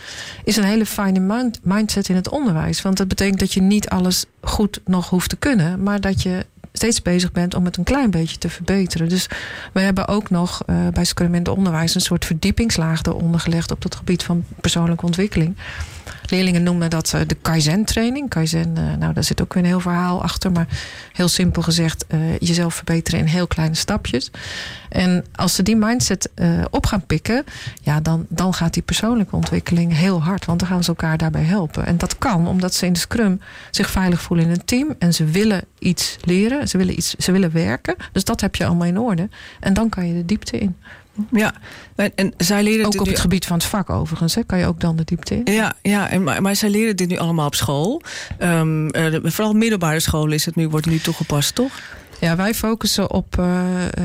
is 0.44 0.58
een 0.58 0.64
hele 0.64 0.86
fijne 0.86 1.52
mindset 1.64 2.10
in 2.10 2.16
het 2.16 2.30
onderwijs. 2.30 2.82
Want 2.82 2.98
dat 2.98 3.08
betekent 3.08 3.40
dat 3.40 3.54
je 3.54 3.62
niet 3.62 3.90
alles 3.90 4.26
goed 4.42 4.80
nog 4.86 5.10
hoeft 5.10 5.30
te 5.30 5.36
kunnen. 5.36 5.84
Maar 5.84 6.02
dat 6.02 6.22
je 6.22 6.46
steeds 6.80 7.02
bezig 7.02 7.32
bent 7.32 7.54
om 7.54 7.66
het 7.66 7.78
een 7.78 7.84
klein 7.84 8.12
beetje 8.12 8.38
te 8.38 8.50
verbeteren. 8.50 9.10
Dus 9.10 9.28
we 9.74 9.80
hebben 9.80 10.08
ook 10.08 10.30
nog 10.30 10.62
uh, 10.66 10.88
bij 10.88 11.06
het 11.06 11.48
onderwijs 11.48 11.96
een 11.96 12.02
soort 12.02 12.26
verdiepingslaag 12.26 13.04
eronder 13.04 13.40
gelegd 13.40 13.72
op 13.72 13.84
het 13.84 13.96
gebied 13.96 14.24
van 14.24 14.44
persoonlijke 14.62 15.06
ontwikkeling. 15.06 15.56
Leerlingen 16.30 16.64
noemen 16.64 16.90
dat 16.90 17.12
uh, 17.16 17.22
de 17.28 17.36
Kaizen-training. 17.36 18.30
Kaizen, 18.30 18.76
uh, 18.78 18.96
nou, 18.96 19.14
daar 19.14 19.24
zit 19.24 19.42
ook 19.42 19.54
weer 19.54 19.64
een 19.64 19.70
heel 19.70 19.80
verhaal 19.80 20.24
achter. 20.24 20.52
Maar 20.52 20.68
heel 21.14 21.28
simpel 21.28 21.62
gezegd, 21.62 22.06
uh, 22.10 22.38
jezelf 22.38 22.76
verbeteren 22.76 23.20
in 23.20 23.26
heel 23.26 23.48
kleine 23.48 23.76
stapjes. 23.76 24.32
En 24.90 25.26
als 25.36 25.56
ze 25.56 25.64
die 25.64 25.76
mindset 25.76 26.30
op 26.70 26.86
gaan 26.86 27.06
pikken, 27.06 27.44
ja, 27.82 28.00
dan, 28.00 28.26
dan 28.30 28.54
gaat 28.54 28.74
die 28.74 28.84
persoonlijke 28.84 29.36
ontwikkeling 29.36 29.94
heel 29.94 30.24
hard. 30.24 30.46
Want 30.46 30.60
dan 30.60 30.68
gaan 30.68 30.84
ze 30.84 30.90
elkaar 30.90 31.18
daarbij 31.18 31.44
helpen. 31.44 31.86
En 31.86 31.98
dat 31.98 32.18
kan 32.18 32.48
omdat 32.48 32.74
ze 32.74 32.86
in 32.86 32.94
de 32.94 33.00
Scrum 33.00 33.42
zich 33.72 33.90
veilig 33.90 34.22
voelen 34.22 34.46
in 34.46 34.52
een 34.52 34.66
team. 34.66 34.96
En 35.00 35.14
ze 35.14 35.26
willen 35.26 35.64
iets 35.80 36.18
leren, 36.22 36.68
ze 36.68 36.78
willen, 36.78 36.98
iets, 36.98 37.16
ze 37.16 37.32
willen 37.32 37.52
werken. 37.52 37.96
Dus 38.12 38.24
dat 38.24 38.42
heb 38.42 38.56
je 38.56 38.66
allemaal 38.66 38.88
in 38.88 39.00
orde. 39.00 39.30
En 39.60 39.74
dan 39.74 39.90
kan 39.90 40.08
je 40.08 40.14
de 40.14 40.26
diepte 40.26 40.58
in. 40.58 40.76
Ja, 41.32 41.54
en 42.16 42.34
zij 42.38 42.64
leren 42.64 42.86
ook 42.86 43.00
op 43.00 43.08
het 43.08 43.20
gebied 43.20 43.46
van 43.46 43.58
het 43.58 43.66
vak 43.66 43.90
overigens, 43.90 44.36
hè? 44.36 44.44
kan 44.44 44.60
je 44.60 44.66
ook 44.66 44.80
dan 44.80 44.96
de 44.96 45.04
diepte 45.04 45.36
in. 45.36 45.54
Ja, 45.54 45.74
ja 45.82 46.10
en, 46.10 46.24
maar, 46.24 46.42
maar 46.42 46.56
zij 46.56 46.70
leren 46.70 46.96
dit 46.96 47.08
nu 47.08 47.18
allemaal 47.18 47.46
op 47.46 47.56
school. 47.56 48.02
Um, 48.40 48.96
uh, 48.96 49.16
vooral 49.24 49.54
middelbare 49.54 50.00
scholen 50.00 50.34
is 50.34 50.46
het 50.46 50.56
nu, 50.56 50.70
wordt 50.70 50.86
nu 50.86 51.00
toegepast, 51.00 51.56
toch? 51.56 51.80
Ja, 52.20 52.36
wij 52.36 52.54
focussen 52.54 53.12
op 53.12 53.36
uh, 53.40 53.46
uh, 53.46 54.04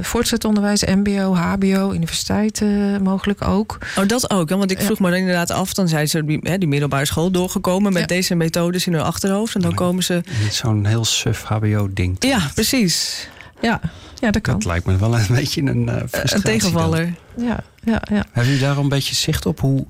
voortgezet 0.00 0.44
onderwijs, 0.44 0.84
MBO, 0.84 1.34
HBO, 1.34 1.92
universiteit 1.92 2.62
mogelijk 3.02 3.42
ook. 3.42 3.78
Oh, 3.96 4.06
dat 4.06 4.30
ook. 4.30 4.48
Want 4.48 4.70
ik 4.70 4.80
vroeg 4.80 4.98
me 4.98 5.10
dan 5.10 5.18
inderdaad 5.18 5.50
af, 5.50 5.74
dan 5.74 5.88
zijn 5.88 6.08
ze 6.08 6.24
die, 6.24 6.58
die 6.58 6.68
middelbare 6.68 7.04
school 7.04 7.30
doorgekomen 7.30 7.92
met 7.92 8.00
ja. 8.00 8.06
deze 8.06 8.34
methodes 8.34 8.86
in 8.86 8.92
hun 8.92 9.02
achterhoofd. 9.02 9.54
En 9.54 9.60
dan 9.60 9.74
komen 9.74 10.02
ze. 10.02 10.22
Zo'n 10.50 10.84
heel 10.86 11.04
suf 11.04 11.42
HBO-ding. 11.42 12.16
Ja, 12.18 12.50
precies. 12.54 13.28
Ja, 13.60 13.80
ja 14.14 14.30
dat 14.30 14.42
kan. 14.42 14.54
Dat 14.54 14.64
lijkt 14.64 14.86
me 14.86 14.96
wel 14.96 15.18
een 15.18 15.26
beetje 15.40 15.62
een 15.62 15.88
uh, 15.88 16.02
Een 16.10 16.42
tegenvaller. 16.42 17.14
Ja, 17.36 17.60
ja, 17.84 18.02
ja. 18.10 18.24
Hebben 18.32 18.52
jullie 18.52 18.66
daar 18.66 18.76
een 18.76 18.88
beetje 18.88 19.14
zicht 19.14 19.46
op 19.46 19.60
hoe, 19.60 19.86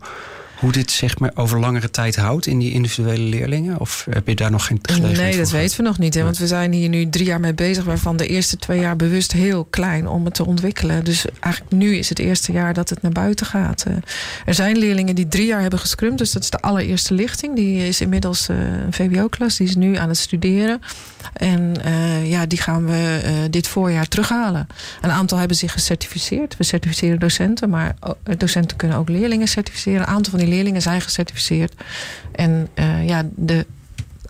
hoe 0.61 0.73
dit 0.73 0.91
zeg 0.91 1.19
maar 1.19 1.31
over 1.35 1.61
langere 1.61 1.91
tijd 1.91 2.17
houdt 2.17 2.47
in 2.47 2.59
die 2.59 2.73
individuele 2.73 3.23
leerlingen? 3.23 3.81
Of 3.81 4.07
heb 4.11 4.29
je 4.29 4.35
daar 4.35 4.51
nog 4.51 4.67
geen 4.67 4.79
gelegenheid 4.83 5.19
Nee, 5.19 5.37
dat 5.37 5.51
weten 5.51 5.77
we 5.77 5.83
nog 5.83 5.99
niet. 5.99 6.15
Hè? 6.15 6.23
Want 6.23 6.39
we 6.39 6.47
zijn 6.47 6.73
hier 6.73 6.89
nu 6.89 7.09
drie 7.09 7.25
jaar 7.25 7.41
mee 7.41 7.55
bezig, 7.55 7.85
waarvan 7.85 8.17
de 8.17 8.27
eerste 8.27 8.57
twee 8.57 8.81
jaar 8.81 8.97
bewust 8.97 9.33
heel 9.33 9.67
klein 9.71 10.09
om 10.09 10.25
het 10.25 10.35
te 10.35 10.47
ontwikkelen. 10.47 11.05
Dus 11.05 11.25
eigenlijk 11.41 11.75
nu 11.75 11.97
is 11.97 12.09
het 12.09 12.19
eerste 12.19 12.53
jaar 12.53 12.75
dat 12.75 12.89
het 12.89 13.03
naar 13.03 13.13
buiten 13.13 13.47
gaat. 13.47 13.85
Uh, 13.89 13.95
er 14.45 14.55
zijn 14.55 14.79
leerlingen 14.79 15.15
die 15.15 15.29
drie 15.29 15.47
jaar 15.47 15.61
hebben 15.61 15.79
gescrumd, 15.79 16.19
dus 16.19 16.33
dat 16.33 16.43
is 16.43 16.51
de 16.51 16.61
allereerste 16.61 17.15
lichting. 17.15 17.57
Die 17.57 17.87
is 17.89 18.01
inmiddels 18.01 18.49
uh, 18.49 18.57
een 18.57 18.93
VWO-klas, 18.93 19.57
die 19.57 19.67
is 19.67 19.77
nu 19.77 19.97
aan 19.97 20.09
het 20.09 20.19
studeren. 20.19 20.81
En 21.33 21.75
uh, 21.87 22.31
ja, 22.31 22.47
die 22.47 22.61
gaan 22.61 22.87
we 22.87 23.21
dit 23.51 23.69
voorjaar 23.69 24.09
terughalen. 24.09 24.67
Een 25.01 25.11
aantal 25.11 25.39
hebben 25.39 25.57
zich 25.57 25.73
gecertificeerd. 25.73 26.57
We 26.57 26.65
certificeren 26.65 27.19
docenten, 27.19 27.71
maar 27.71 27.95
docenten 28.37 28.77
kunnen 28.77 28.97
ook 28.97 29.09
leerlingen 29.09 29.49
certificeren. 29.49 30.01
Een 30.01 30.07
aantal 30.07 30.31
van 30.31 30.41
die 30.41 30.49
leerlingen 30.51 30.83
zijn 30.83 31.01
gecertificeerd. 31.01 31.75
En 32.33 32.69
uh, 32.75 33.09
ja, 33.09 33.29
de 33.35 33.67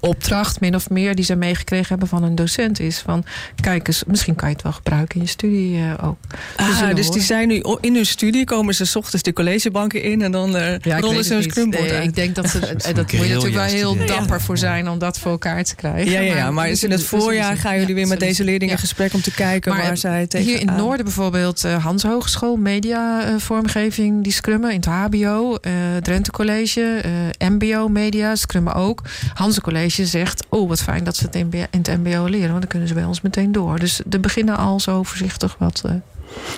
opdracht, 0.01 0.61
min 0.61 0.74
of 0.74 0.90
meer, 0.90 1.14
die 1.14 1.24
ze 1.24 1.34
meegekregen 1.34 1.88
hebben 1.88 2.09
van 2.09 2.22
een 2.22 2.34
docent 2.34 2.80
is. 2.80 2.98
Van 2.98 3.24
kijk 3.61 3.86
eens, 3.86 4.05
misschien 4.07 4.34
kan 4.34 4.48
je 4.48 4.55
het 4.55 4.62
wel 4.62 4.72
gebruiken 4.72 5.14
in 5.16 5.22
je 5.22 5.28
studie 5.28 5.76
uh, 5.76 5.92
ook. 6.03 6.16
Ah, 6.57 6.94
dus 6.94 7.11
die 7.11 7.22
zijn 7.22 7.48
nu 7.48 7.62
in 7.80 7.94
hun 7.94 8.07
studie, 8.07 8.44
komen 8.44 8.74
ze 8.74 8.84
s 8.84 8.96
ochtends 8.96 9.22
de 9.22 9.32
collegebanken 9.32 10.03
in 10.03 10.22
en 10.22 10.32
dan 10.32 10.57
uh, 10.57 10.78
ja, 10.78 10.98
rollen 10.98 11.24
ze 11.24 11.34
een 11.34 11.42
scrumboard 11.42 11.90
nee, 11.90 12.03
Ik 12.03 12.14
denk 12.14 12.34
dat 12.34 12.51
ze, 12.51 12.61
dat, 12.61 12.82
dat 12.94 13.12
moet 13.12 13.26
je 13.26 13.34
natuurlijk 13.34 13.55
wel 13.55 13.64
heel 13.64 14.07
dapper 14.07 14.40
voor 14.40 14.59
zijn 14.59 14.88
om 14.88 14.98
dat 14.98 15.18
voor 15.18 15.30
elkaar 15.30 15.64
te 15.64 15.74
krijgen. 15.74 16.12
Ja, 16.12 16.20
ja, 16.20 16.34
ja 16.34 16.51
maar, 16.51 16.68
in 16.68 16.90
het 16.90 17.05
voorjaar 17.05 17.57
gaan 17.57 17.78
jullie 17.78 17.94
weer 17.94 18.07
met 18.07 18.20
deze 18.20 18.44
leerlingen 18.44 18.74
in 18.74 18.80
gesprek 18.80 19.14
om 19.14 19.20
te 19.20 19.34
kijken 19.34 19.76
waar 19.76 19.96
zij 19.96 20.26
tegen 20.26 20.46
Hier 20.46 20.61
in 20.61 20.68
het 20.68 20.76
noorden 20.76 21.05
bijvoorbeeld 21.05 21.64
uh, 21.64 21.84
Hans 21.84 22.03
Hogeschool, 22.03 22.57
media 22.57 23.38
vormgeving, 23.38 24.22
die 24.22 24.32
scrummen 24.32 24.70
in 24.70 24.76
het 24.76 24.86
HBO, 24.86 25.59
Drenthe 26.01 26.30
College, 26.30 27.03
MBO 27.38 27.88
media, 27.88 28.34
scrummen 28.34 28.74
ook. 28.74 29.03
Hans 29.34 29.61
College 29.61 29.89
zegt, 29.91 30.45
oh 30.49 30.68
wat 30.68 30.82
fijn 30.82 31.05
dat 31.05 31.16
ze 31.16 31.24
het 31.24 31.34
in 31.34 31.68
het 31.70 31.86
MBO 31.86 32.24
leren, 32.24 32.49
want 32.49 32.61
dan 32.61 32.68
kunnen 32.68 32.88
ze 32.88 32.95
bij 32.95 33.05
ons 33.05 33.20
meteen 33.20 33.53
door. 33.53 33.78
Dus 33.78 34.01
de 34.07 34.18
beginnen 34.18 34.57
al 34.57 34.80
zo 34.80 35.03
voorzichtig 35.03 35.57
wat. 35.59 35.82
Uh, 35.86 35.93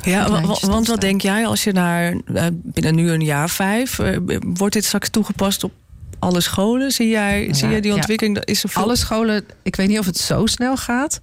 ja, 0.02 0.30
want 0.60 0.86
wat 0.86 1.00
denk 1.00 1.20
jij 1.20 1.46
als 1.46 1.64
je 1.64 1.72
naar 1.72 2.12
uh, 2.12 2.46
binnen 2.52 2.94
nu 2.94 3.10
een 3.10 3.24
jaar 3.24 3.50
vijf, 3.50 3.98
uh, 3.98 4.16
wordt 4.40 4.74
dit 4.74 4.84
straks 4.84 5.08
toegepast 5.08 5.64
op 5.64 5.72
alle 6.18 6.40
scholen? 6.40 6.90
Zie 6.90 7.08
jij, 7.08 7.46
ja, 7.46 7.54
zie 7.54 7.68
jij 7.68 7.80
die 7.80 7.94
ontwikkeling? 7.94 8.36
Ja. 8.36 8.44
Is 8.44 8.64
er 8.64 8.70
Alle 8.74 8.96
scholen, 8.96 9.44
ik 9.62 9.76
weet 9.76 9.88
niet 9.88 9.98
of 9.98 10.06
het 10.06 10.18
zo 10.18 10.46
snel 10.46 10.76
gaat. 10.76 11.20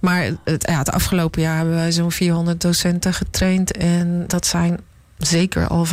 Maar 0.00 0.30
het, 0.44 0.66
ja, 0.68 0.78
het 0.78 0.90
afgelopen 0.90 1.42
jaar 1.42 1.56
hebben 1.56 1.74
wij 1.74 1.92
zo'n 1.92 2.12
400 2.12 2.60
docenten 2.60 3.14
getraind. 3.14 3.76
En 3.76 4.24
dat 4.26 4.46
zijn 4.46 4.80
zeker 5.18 5.68
al 5.68 5.86
15.000 5.86 5.92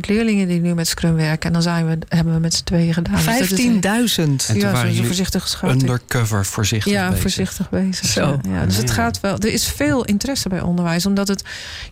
leerlingen 0.00 0.48
die 0.48 0.60
nu 0.60 0.74
met 0.74 0.88
Scrum 0.88 1.14
werken. 1.14 1.46
En 1.46 1.52
dan 1.52 1.62
zijn 1.62 1.86
we, 1.86 1.98
hebben 2.08 2.34
we 2.34 2.40
met 2.40 2.54
z'n 2.54 2.64
tweeën 2.64 2.94
gedaan. 2.94 3.20
15.000? 3.20 3.24
Dus 3.56 4.16
ja, 4.52 4.92
zo 4.92 5.02
voorzichtig 5.02 5.48
schatting. 5.48 5.82
Undercover 5.82 6.46
voorzichtig 6.46 6.92
ja, 6.92 7.06
bezig. 7.06 7.22
voorzichtig 7.22 7.70
bezig. 7.70 8.06
Zo. 8.06 8.40
Ja, 8.48 8.66
dus 8.66 8.76
het 8.76 8.90
gaat 8.90 9.20
wel. 9.20 9.38
Er 9.38 9.52
is 9.52 9.66
veel 9.66 10.04
interesse 10.04 10.48
bij 10.48 10.60
onderwijs. 10.60 11.06
Omdat 11.06 11.28
het, 11.28 11.42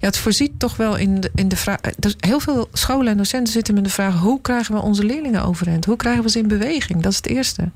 ja, 0.01 0.07
het 0.07 0.17
voorziet 0.17 0.59
toch 0.59 0.77
wel 0.77 0.97
in 0.97 1.21
de, 1.21 1.31
in 1.35 1.49
de 1.49 1.57
vraag. 1.57 1.81
Dus 1.99 2.15
heel 2.19 2.41
veel 2.41 2.69
scholen 2.73 3.09
en 3.09 3.17
docenten 3.17 3.53
zitten 3.53 3.75
met 3.75 3.85
de 3.85 3.91
vraag: 3.91 4.15
hoe 4.15 4.41
krijgen 4.41 4.75
we 4.75 4.81
onze 4.81 5.05
leerlingen 5.05 5.45
overeind? 5.45 5.85
Hoe 5.85 5.97
krijgen 5.97 6.23
we 6.23 6.31
ze 6.31 6.39
in 6.39 6.49
beweging? 6.49 7.03
Dat 7.03 7.13
is 7.13 7.17
het 7.17 7.27
eerste. 7.27 7.71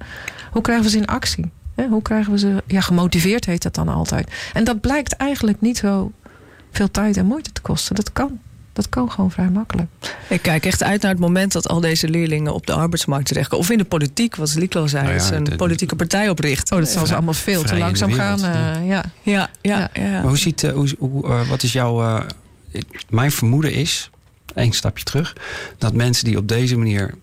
Hoe 0.50 0.62
krijgen 0.62 0.84
we 0.84 0.90
ze 0.90 0.96
in 0.96 1.06
actie? 1.06 1.50
Hoe 1.88 2.02
krijgen 2.02 2.32
we 2.32 2.38
ze 2.38 2.62
ja, 2.66 2.80
gemotiveerd, 2.80 3.44
heet 3.44 3.62
dat 3.62 3.74
dan 3.74 3.88
altijd. 3.88 4.30
En 4.52 4.64
dat 4.64 4.80
blijkt 4.80 5.12
eigenlijk 5.12 5.60
niet 5.60 5.78
zo 5.78 6.12
veel 6.70 6.90
tijd 6.90 7.16
en 7.16 7.26
moeite 7.26 7.52
te 7.52 7.60
kosten. 7.60 7.94
Dat 7.94 8.12
kan. 8.12 8.38
Dat 8.80 8.88
kan 8.88 9.10
gewoon 9.10 9.30
vrij 9.30 9.48
makkelijk. 9.48 9.88
Ik 10.28 10.42
kijk 10.42 10.66
echt 10.66 10.82
uit 10.82 11.02
naar 11.02 11.10
het 11.10 11.20
moment 11.20 11.52
dat 11.52 11.68
al 11.68 11.80
deze 11.80 12.08
leerlingen 12.08 12.54
op 12.54 12.66
de 12.66 12.72
arbeidsmarkt 12.72 13.26
terechtkomen. 13.26 13.64
Of 13.64 13.70
in 13.72 13.78
de 13.78 13.84
politiek, 13.84 14.36
wat 14.36 14.54
Liklo 14.54 14.86
zei, 14.86 15.04
nou 15.04 15.16
ja, 15.16 15.32
een 15.32 15.56
politieke 15.56 15.96
partij 15.96 16.28
opricht. 16.28 16.72
Oh, 16.72 16.78
dat 16.78 16.88
zal 16.88 17.06
ze 17.06 17.14
allemaal 17.14 17.34
veel 17.34 17.62
te 17.62 17.76
langzaam 17.76 18.12
gaan. 18.12 18.38
Uh, 18.38 18.88
ja. 18.88 19.04
Ja, 19.22 19.50
ja, 19.60 19.90
ja. 19.92 20.10
Maar 20.10 20.22
hoe 20.22 20.38
ziet, 20.38 20.62
uh, 20.62 20.72
hoe, 20.72 20.88
hoe, 20.98 21.26
uh, 21.26 21.48
wat 21.48 21.62
is 21.62 21.72
jouw. 21.72 22.24
mijn 23.08 23.32
vermoeden 23.32 23.72
is, 23.72 24.10
één 24.54 24.72
stapje 24.72 25.04
terug, 25.04 25.36
dat 25.78 25.94
mensen 25.94 26.24
die 26.24 26.36
op 26.36 26.48
deze 26.48 26.76
manier 26.76 27.14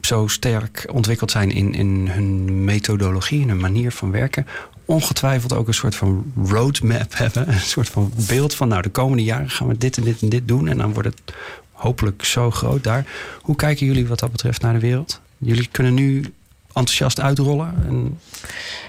zo 0.00 0.26
sterk 0.26 0.88
ontwikkeld 0.92 1.30
zijn 1.30 1.50
in, 1.50 1.74
in 1.74 2.08
hun 2.08 2.64
methodologie, 2.64 3.40
in 3.40 3.48
hun 3.48 3.60
manier 3.60 3.92
van 3.92 4.10
werken, 4.10 4.46
ongetwijfeld 4.86 5.52
ook 5.52 5.68
een 5.68 5.74
soort 5.74 5.94
van 5.94 6.32
roadmap 6.44 7.16
hebben. 7.16 7.48
Een 7.52 7.60
soort 7.60 7.88
van 7.88 8.12
beeld 8.28 8.54
van, 8.54 8.68
nou, 8.68 8.82
de 8.82 8.88
komende 8.88 9.24
jaren 9.24 9.50
gaan 9.50 9.68
we 9.68 9.78
dit 9.78 9.96
en 9.96 10.02
dit 10.02 10.22
en 10.22 10.28
dit 10.28 10.48
doen. 10.48 10.68
En 10.68 10.78
dan 10.78 10.92
wordt 10.92 11.08
het 11.08 11.34
hopelijk 11.72 12.24
zo 12.24 12.50
groot 12.50 12.84
daar. 12.84 13.06
Hoe 13.40 13.56
kijken 13.56 13.86
jullie 13.86 14.06
wat 14.06 14.18
dat 14.18 14.32
betreft 14.32 14.62
naar 14.62 14.72
de 14.72 14.80
wereld? 14.80 15.20
Jullie 15.38 15.68
kunnen 15.70 15.94
nu 15.94 16.32
enthousiast 16.76 17.20
uitrollen? 17.20 17.74
En... 17.86 18.18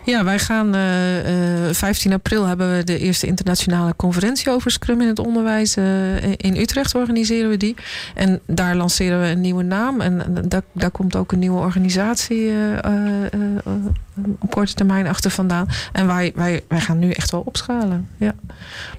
Ja, 0.06 0.24
wij 0.24 0.40
gaan 0.40 0.76
uh, 0.76 1.68
uh, 1.68 1.74
15 1.74 2.14
april 2.14 2.46
hebben 2.46 2.78
we 2.78 2.84
de 2.84 2.98
eerste 2.98 3.28
internationale 3.28 3.96
conferentie 3.96 4.52
over 4.52 4.72
Scrum 4.72 5.02
in 5.02 5.08
het 5.08 5.20
onderwijs. 5.20 5.78
Uh, 5.78 6.22
in 6.22 6.56
Utrecht 6.58 6.96
organiseren 6.96 7.50
we 7.50 7.58
die. 7.58 7.76
En 8.16 8.40
daar 8.46 8.76
lanceren 8.76 9.22
we 9.22 9.28
een 9.28 9.42
nieuwe 9.42 9.64
naam. 9.64 10.02
En 10.02 10.44
daar, 10.48 10.62
daar 10.72 10.92
komt 10.92 11.16
ook 11.16 11.32
een 11.32 11.40
nieuwe 11.40 11.60
organisatie 11.60 12.52
op 14.40 14.52
korte 14.52 14.74
termijn 14.74 15.08
achter 15.08 15.32
vandaan. 15.32 15.68
En 15.92 16.08
wij, 16.08 16.32
wij, 16.36 16.64
wij 16.68 16.80
gaan 16.80 17.00
nu 17.00 17.12
echt 17.12 17.32
wel 17.32 17.42
opschalen. 17.46 18.10
Ja. 18.18 18.36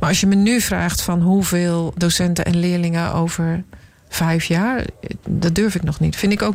Maar 0.00 0.08
als 0.08 0.20
je 0.20 0.26
me 0.26 0.34
nu 0.34 0.60
vraagt 0.60 1.02
van 1.02 1.22
hoeveel 1.22 1.92
docenten 1.96 2.44
en 2.44 2.56
leerlingen 2.56 3.12
over 3.12 3.64
vijf 4.08 4.44
jaar, 4.44 4.84
dat 5.28 5.54
durf 5.54 5.74
ik 5.74 5.82
nog 5.82 6.00
niet. 6.00 6.16
Vind 6.16 6.32
ik 6.32 6.42
ook. 6.42 6.54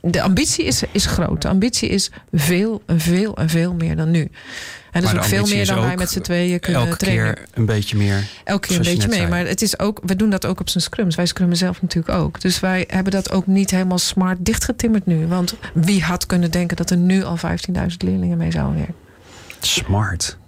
De 0.00 0.22
ambitie 0.22 0.64
is, 0.64 0.82
is 0.92 1.06
groot. 1.06 1.42
De 1.42 1.48
ambitie 1.48 1.88
is 1.88 2.10
veel 2.32 2.82
en 2.86 3.00
veel 3.00 3.36
en 3.36 3.48
veel 3.48 3.74
meer 3.74 3.96
dan 3.96 4.10
nu. 4.10 4.30
En 4.90 5.00
dat 5.00 5.12
is 5.12 5.18
ook 5.18 5.24
veel 5.24 5.46
meer 5.46 5.66
dan 5.66 5.80
wij 5.80 5.96
met 5.96 6.10
z'n 6.10 6.20
tweeën 6.20 6.60
kunnen 6.60 6.82
elke 6.82 6.96
trainen. 6.96 7.26
Elke 7.26 7.40
keer 7.40 7.48
een 7.54 7.66
beetje 7.66 7.96
meer. 7.96 8.28
Elke 8.44 8.68
keer 8.68 8.76
een 8.76 8.82
beetje 8.82 9.08
meer. 9.08 9.28
Maar 9.28 9.46
het 9.46 9.62
is 9.62 9.78
ook, 9.78 10.00
we 10.04 10.16
doen 10.16 10.30
dat 10.30 10.46
ook 10.46 10.60
op 10.60 10.68
zijn 10.68 10.82
scrums. 10.82 11.16
Wij 11.16 11.26
scrummen 11.26 11.56
zelf 11.56 11.82
natuurlijk 11.82 12.18
ook. 12.18 12.40
Dus 12.40 12.60
wij 12.60 12.84
hebben 12.88 13.12
dat 13.12 13.30
ook 13.30 13.46
niet 13.46 13.70
helemaal 13.70 13.98
smart 13.98 14.44
dichtgetimmerd 14.44 15.06
nu. 15.06 15.26
Want 15.26 15.54
wie 15.74 16.02
had 16.02 16.26
kunnen 16.26 16.50
denken 16.50 16.76
dat 16.76 16.90
er 16.90 16.96
nu 16.96 17.22
al 17.22 17.36
15.000 17.36 17.42
leerlingen 17.98 18.38
mee 18.38 18.50
zouden 18.50 18.76
werken? 18.76 18.94
Smart. 19.60 20.38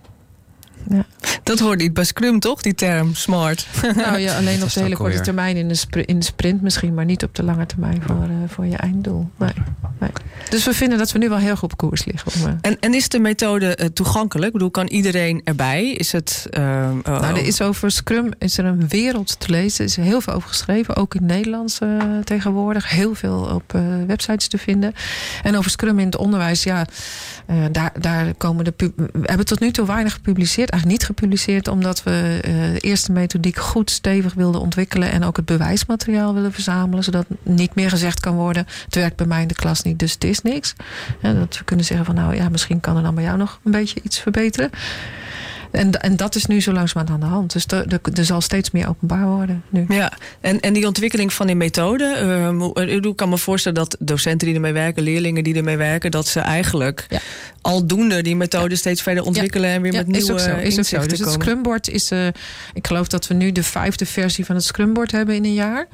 Ja. 0.88 1.06
Dat 1.42 1.58
hoort 1.58 1.78
niet 1.78 1.94
bij 1.94 2.04
Scrum, 2.04 2.40
toch? 2.40 2.62
Die 2.62 2.74
term 2.74 3.14
smart. 3.14 3.66
Nou 3.96 4.18
ja, 4.18 4.36
alleen 4.36 4.62
op 4.66 4.72
de 4.72 4.80
hele 4.80 4.96
korte 4.96 5.20
termijn 5.20 5.56
in 5.56 5.68
de, 5.68 5.74
sprint, 5.74 6.08
in 6.08 6.18
de 6.18 6.24
sprint 6.24 6.62
misschien, 6.62 6.94
maar 6.94 7.04
niet 7.04 7.24
op 7.24 7.34
de 7.34 7.42
lange 7.42 7.66
termijn 7.66 8.02
voor, 8.06 8.16
uh, 8.16 8.48
voor 8.48 8.66
je 8.66 8.76
einddoel. 8.76 9.30
Nee. 9.38 9.52
nee. 10.00 10.10
Dus 10.48 10.64
we 10.64 10.74
vinden 10.74 10.98
dat 10.98 11.12
we 11.12 11.18
nu 11.18 11.28
wel 11.28 11.38
heel 11.38 11.56
goed 11.56 11.72
op 11.72 11.78
koers 11.78 12.04
liggen. 12.04 12.32
Om, 12.34 12.48
uh... 12.48 12.54
en, 12.60 12.76
en 12.80 12.94
is 12.94 13.08
de 13.08 13.18
methode 13.18 13.78
uh, 13.80 13.86
toegankelijk? 13.86 14.46
Ik 14.46 14.52
bedoel, 14.52 14.70
kan 14.70 14.86
iedereen 14.86 15.40
erbij? 15.44 15.90
Is 15.90 16.12
het. 16.12 16.46
nou, 16.50 17.24
er 17.24 17.46
is 17.46 17.62
over 17.62 17.90
Scrum 17.90 18.30
is 18.38 18.58
er 18.58 18.64
een 18.64 18.88
wereld 18.88 19.40
te 19.40 19.50
lezen. 19.50 19.84
Er 19.84 19.90
is 19.90 19.96
heel 19.96 20.20
veel 20.20 20.32
over 20.32 20.48
geschreven, 20.48 20.96
ook 20.96 21.14
in 21.14 21.22
het 21.22 21.30
Nederlands 21.30 21.78
tegenwoordig. 22.24 22.90
Heel 22.90 23.14
veel 23.14 23.50
op 23.54 23.80
websites 24.06 24.48
te 24.48 24.58
vinden. 24.58 24.92
En 25.42 25.56
over 25.56 25.70
Scrum 25.70 25.98
in 25.98 26.06
het 26.06 26.16
onderwijs, 26.16 26.62
ja, 26.62 26.86
daar, 27.72 27.92
daar 28.00 28.34
komen 28.34 28.64
de. 28.64 28.74
We 28.96 29.20
hebben 29.22 29.46
tot 29.46 29.60
nu 29.60 29.70
toe 29.70 29.86
weinig 29.86 30.12
gepubliceerd 30.12 30.70
eigenlijk 30.70 31.00
niet 31.00 31.08
gepubliceerd, 31.08 31.68
omdat 31.68 32.02
we 32.02 32.42
uh, 32.46 32.52
de 32.72 32.80
eerste 32.80 33.12
methodiek 33.12 33.56
goed 33.56 33.90
stevig 33.90 34.34
wilden 34.34 34.60
ontwikkelen 34.60 35.10
en 35.10 35.24
ook 35.24 35.36
het 35.36 35.44
bewijsmateriaal 35.44 36.34
willen 36.34 36.52
verzamelen, 36.52 37.04
zodat 37.04 37.26
niet 37.42 37.74
meer 37.74 37.90
gezegd 37.90 38.20
kan 38.20 38.34
worden: 38.34 38.66
het 38.84 38.94
werkt 38.94 39.16
bij 39.16 39.26
mij 39.26 39.42
in 39.42 39.48
de 39.48 39.54
klas 39.54 39.82
niet, 39.82 39.98
dus 39.98 40.12
het 40.12 40.24
is 40.24 40.42
niks. 40.42 40.74
Dat 41.20 41.58
we 41.58 41.64
kunnen 41.64 41.84
zeggen 41.84 42.06
van 42.06 42.14
nou 42.14 42.34
ja, 42.34 42.48
misschien 42.48 42.80
kan 42.80 42.96
er 42.96 43.02
dan 43.02 43.14
bij 43.14 43.24
jou 43.24 43.38
nog 43.38 43.60
een 43.64 43.72
beetje 43.72 44.00
iets 44.02 44.18
verbeteren. 44.18 44.70
En, 45.72 45.92
en 46.00 46.16
dat 46.16 46.34
is 46.34 46.46
nu 46.46 46.60
zo 46.60 46.72
langzamerhand 46.72 47.22
aan 47.22 47.28
de 47.28 47.34
hand. 47.34 47.52
Dus 47.52 47.66
er, 47.66 48.00
er 48.14 48.24
zal 48.24 48.40
steeds 48.40 48.70
meer 48.70 48.88
openbaar 48.88 49.26
worden 49.26 49.62
nu. 49.68 49.84
Ja, 49.88 50.12
en, 50.40 50.60
en 50.60 50.72
die 50.72 50.86
ontwikkeling 50.86 51.32
van 51.32 51.46
die 51.46 51.56
methode. 51.56 52.16
Uh, 52.76 52.94
ik 52.94 53.16
kan 53.16 53.28
me 53.28 53.38
voorstellen 53.38 53.78
dat 53.78 53.96
docenten 53.98 54.46
die 54.46 54.56
ermee 54.56 54.72
werken, 54.72 55.02
leerlingen 55.02 55.44
die 55.44 55.54
ermee 55.54 55.76
werken, 55.76 56.10
dat 56.10 56.26
ze 56.26 56.40
eigenlijk 56.40 57.06
ja. 57.08 57.20
aldoende 57.60 58.22
die 58.22 58.36
methode 58.36 58.76
steeds 58.76 59.02
verder 59.02 59.24
ontwikkelen 59.24 59.70
en 59.70 59.82
weer 59.82 59.92
met 59.92 60.06
nieuwe 60.06 60.22
is 60.22 60.30
ook 60.30 60.38
zo, 60.38 60.56
is 60.56 60.78
ook 60.78 60.84
zo. 60.84 61.06
Dus 61.06 61.18
het 61.18 61.32
Scrumboard 61.32 61.88
is, 61.88 62.12
uh, 62.12 62.26
ik 62.74 62.86
geloof 62.86 63.08
dat 63.08 63.26
we 63.26 63.34
nu 63.34 63.52
de 63.52 63.62
vijfde 63.62 64.06
versie 64.06 64.44
van 64.44 64.54
het 64.54 64.64
Scrumboard 64.64 65.10
hebben 65.10 65.34
in 65.34 65.44
een 65.44 65.54
jaar. 65.54 65.86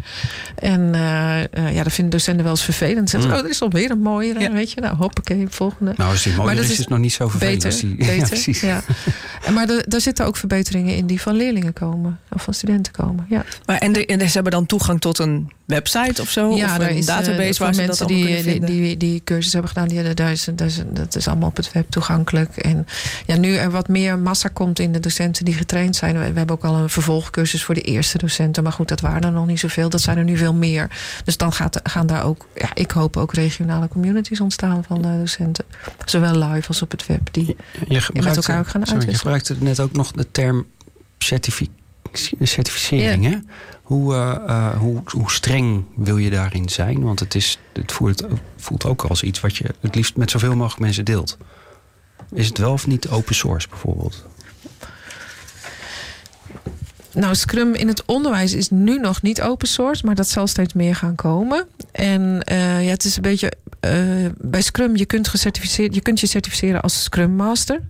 En 0.55 0.81
uh, 0.81 1.74
ja, 1.74 1.83
dat 1.83 1.93
vinden 1.93 2.12
docenten 2.12 2.43
wel 2.43 2.53
eens 2.53 2.64
vervelend. 2.64 3.11
Zeggen, 3.11 3.31
mm. 3.31 3.37
oh, 3.37 3.43
dat 3.43 3.51
is 3.51 3.62
alweer 3.62 3.91
een 3.91 4.03
mooie, 4.03 4.39
ja. 4.39 4.53
weet 4.53 4.72
je. 4.72 4.81
Nou, 4.81 4.97
hoppakee, 4.97 5.47
volgende. 5.49 5.93
Nou, 5.97 6.11
als 6.11 6.22
die 6.22 6.33
mooie 6.33 6.55
maar 6.55 6.64
is, 6.64 6.70
is 6.70 6.79
het 6.79 6.89
nog 6.89 6.99
niet 6.99 7.12
zo 7.12 7.29
vervelend. 7.29 7.62
Beter, 7.62 7.81
die, 7.81 7.97
beter, 8.07 8.14
ja, 8.14 8.26
precies. 8.26 8.61
Ja. 8.61 8.83
Maar 9.53 9.66
daar 9.86 10.00
zitten 10.00 10.26
ook 10.26 10.36
verbeteringen 10.36 10.96
in 10.96 11.06
die 11.06 11.20
van 11.20 11.34
leerlingen 11.34 11.72
komen. 11.72 12.20
Of 12.32 12.42
van 12.42 12.54
studenten 12.54 12.92
komen. 12.92 13.26
Ja. 13.28 13.44
Maar 13.66 13.78
en, 13.78 13.92
de, 13.92 14.06
en 14.06 14.20
ze 14.20 14.34
hebben 14.34 14.52
dan 14.52 14.66
toegang 14.66 15.00
tot 15.00 15.18
een 15.18 15.50
website 15.68 16.22
of 16.22 16.30
zo? 16.30 16.56
Ja, 16.56 16.76
of 16.76 16.82
een 16.82 16.96
is, 16.96 17.06
database 17.06 17.52
uh, 17.52 17.58
waar 17.58 17.74
mensen 17.74 18.06
die, 18.06 18.42
die, 18.42 18.60
die, 18.60 18.96
die, 18.96 19.20
cursus 19.24 19.52
hebben 19.52 19.70
gedaan, 19.70 19.88
die, 19.88 20.14
daar 20.14 20.30
is, 20.30 20.48
daar 20.54 20.66
is, 20.66 20.82
dat 20.86 21.16
is 21.16 21.28
allemaal 21.28 21.48
op 21.48 21.56
het 21.56 21.72
web 21.72 21.90
toegankelijk. 21.90 22.56
En 22.56 22.86
ja, 23.26 23.36
nu 23.36 23.54
er 23.54 23.70
wat 23.70 23.88
meer 23.88 24.18
massa 24.18 24.48
komt 24.48 24.78
in 24.78 24.92
de 24.92 25.00
docenten 25.00 25.44
die 25.44 25.54
getraind 25.54 25.96
zijn. 25.96 26.18
We, 26.18 26.32
we 26.32 26.38
hebben 26.38 26.56
ook 26.56 26.64
al 26.64 26.74
een 26.74 26.90
vervolgcursus 26.90 27.64
voor 27.64 27.74
de 27.74 27.80
eerste 27.80 28.18
docenten. 28.18 28.62
Maar 28.62 28.72
goed, 28.72 28.88
dat 28.88 29.00
waren 29.00 29.22
er 29.22 29.32
nog 29.32 29.46
niet 29.46 29.60
zoveel. 29.60 29.88
Dat 29.88 30.00
zijn 30.00 30.18
er 30.18 30.24
nu 30.24 30.36
veel 30.36 30.54
meer. 30.54 30.90
Dus 31.24 31.36
dan 31.36 31.52
gaat, 31.52 31.80
gaan 31.82 32.06
daar 32.06 32.24
ook, 32.24 32.46
ja, 32.54 32.70
ik 32.74 32.90
hoop 32.90 33.16
ook 33.16 33.34
regionale 33.34 33.88
communities 33.88 34.40
ontstaan 34.40 34.84
van 34.84 35.02
de 35.02 35.18
docenten. 35.18 35.64
Zowel 36.04 36.48
live 36.48 36.68
als 36.68 36.82
op 36.82 36.90
het 36.90 37.06
web. 37.06 37.28
Die 37.32 37.56
je, 37.88 38.02
je 38.12 38.22
met 38.22 38.36
elkaar 38.36 38.58
ook 38.58 38.68
gaan 38.68 38.80
uitwisselen. 38.80 39.10
Je 39.10 39.18
gebruikte 39.18 39.56
net 39.58 39.80
ook 39.80 39.92
nog 39.92 40.12
de 40.12 40.30
term 40.30 40.66
certific 41.18 41.70
certificering. 42.42 43.24
Hè? 43.24 43.38
Hoe, 43.82 44.14
uh, 44.14 44.36
uh, 44.46 44.76
hoe, 44.76 45.02
hoe 45.04 45.30
streng 45.30 45.84
wil 45.94 46.16
je 46.16 46.30
daarin 46.30 46.68
zijn? 46.68 47.02
Want 47.02 47.20
het, 47.20 47.34
is, 47.34 47.59
het 47.72 47.92
voelt, 47.92 48.26
voelt 48.56 48.84
ook 48.84 49.02
als 49.02 49.22
iets 49.22 49.40
wat 49.40 49.56
je 49.56 49.64
het 49.80 49.94
liefst 49.94 50.16
met 50.16 50.30
zoveel 50.30 50.56
mogelijk 50.56 50.80
mensen 50.80 51.04
deelt. 51.04 51.36
Is 52.32 52.48
het 52.48 52.59
wel 52.59 52.72
of 52.72 52.86
niet 52.86 53.09
open 53.09 53.34
source 53.34 53.68
bijvoorbeeld? 53.68 54.26
Nou, 57.12 57.34
Scrum 57.34 57.74
in 57.74 57.88
het 57.88 58.02
onderwijs 58.04 58.52
is 58.52 58.70
nu 58.70 58.98
nog 58.98 59.22
niet 59.22 59.42
open 59.42 59.68
source, 59.68 60.06
maar 60.06 60.14
dat 60.14 60.28
zal 60.28 60.46
steeds 60.46 60.72
meer 60.72 60.94
gaan 60.94 61.14
komen. 61.14 61.66
En 61.92 62.42
uh, 62.52 62.84
ja, 62.84 62.90
het 62.90 63.04
is 63.04 63.16
een 63.16 63.22
beetje 63.22 63.52
bij 64.37 64.62
Scrum, 64.62 64.97
je 64.97 65.07
kunt, 65.07 65.29
gecertificeerd, 65.29 65.95
je 65.95 66.01
kunt 66.01 66.20
je 66.20 66.26
certificeren 66.26 66.81
als 66.83 67.03
Scrum 67.03 67.31
Master. 67.31 67.81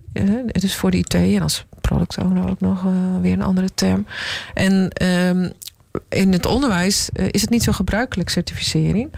Het 0.47 0.63
is 0.63 0.75
voor 0.75 0.91
de 0.91 0.97
IT 0.97 1.13
en 1.13 1.41
als 1.41 1.65
product 1.81 2.17
owner 2.17 2.49
ook 2.49 2.59
nog 2.59 2.85
weer 3.21 3.33
een 3.33 3.41
andere 3.41 3.69
term. 3.73 4.05
En 4.53 4.89
ehm, 4.89 5.49
in 6.09 6.31
het 6.31 6.45
onderwijs 6.45 7.09
is 7.13 7.41
het 7.41 7.49
niet 7.49 7.63
zo 7.63 7.71
gebruikelijk, 7.71 8.29
certificering. 8.29 9.11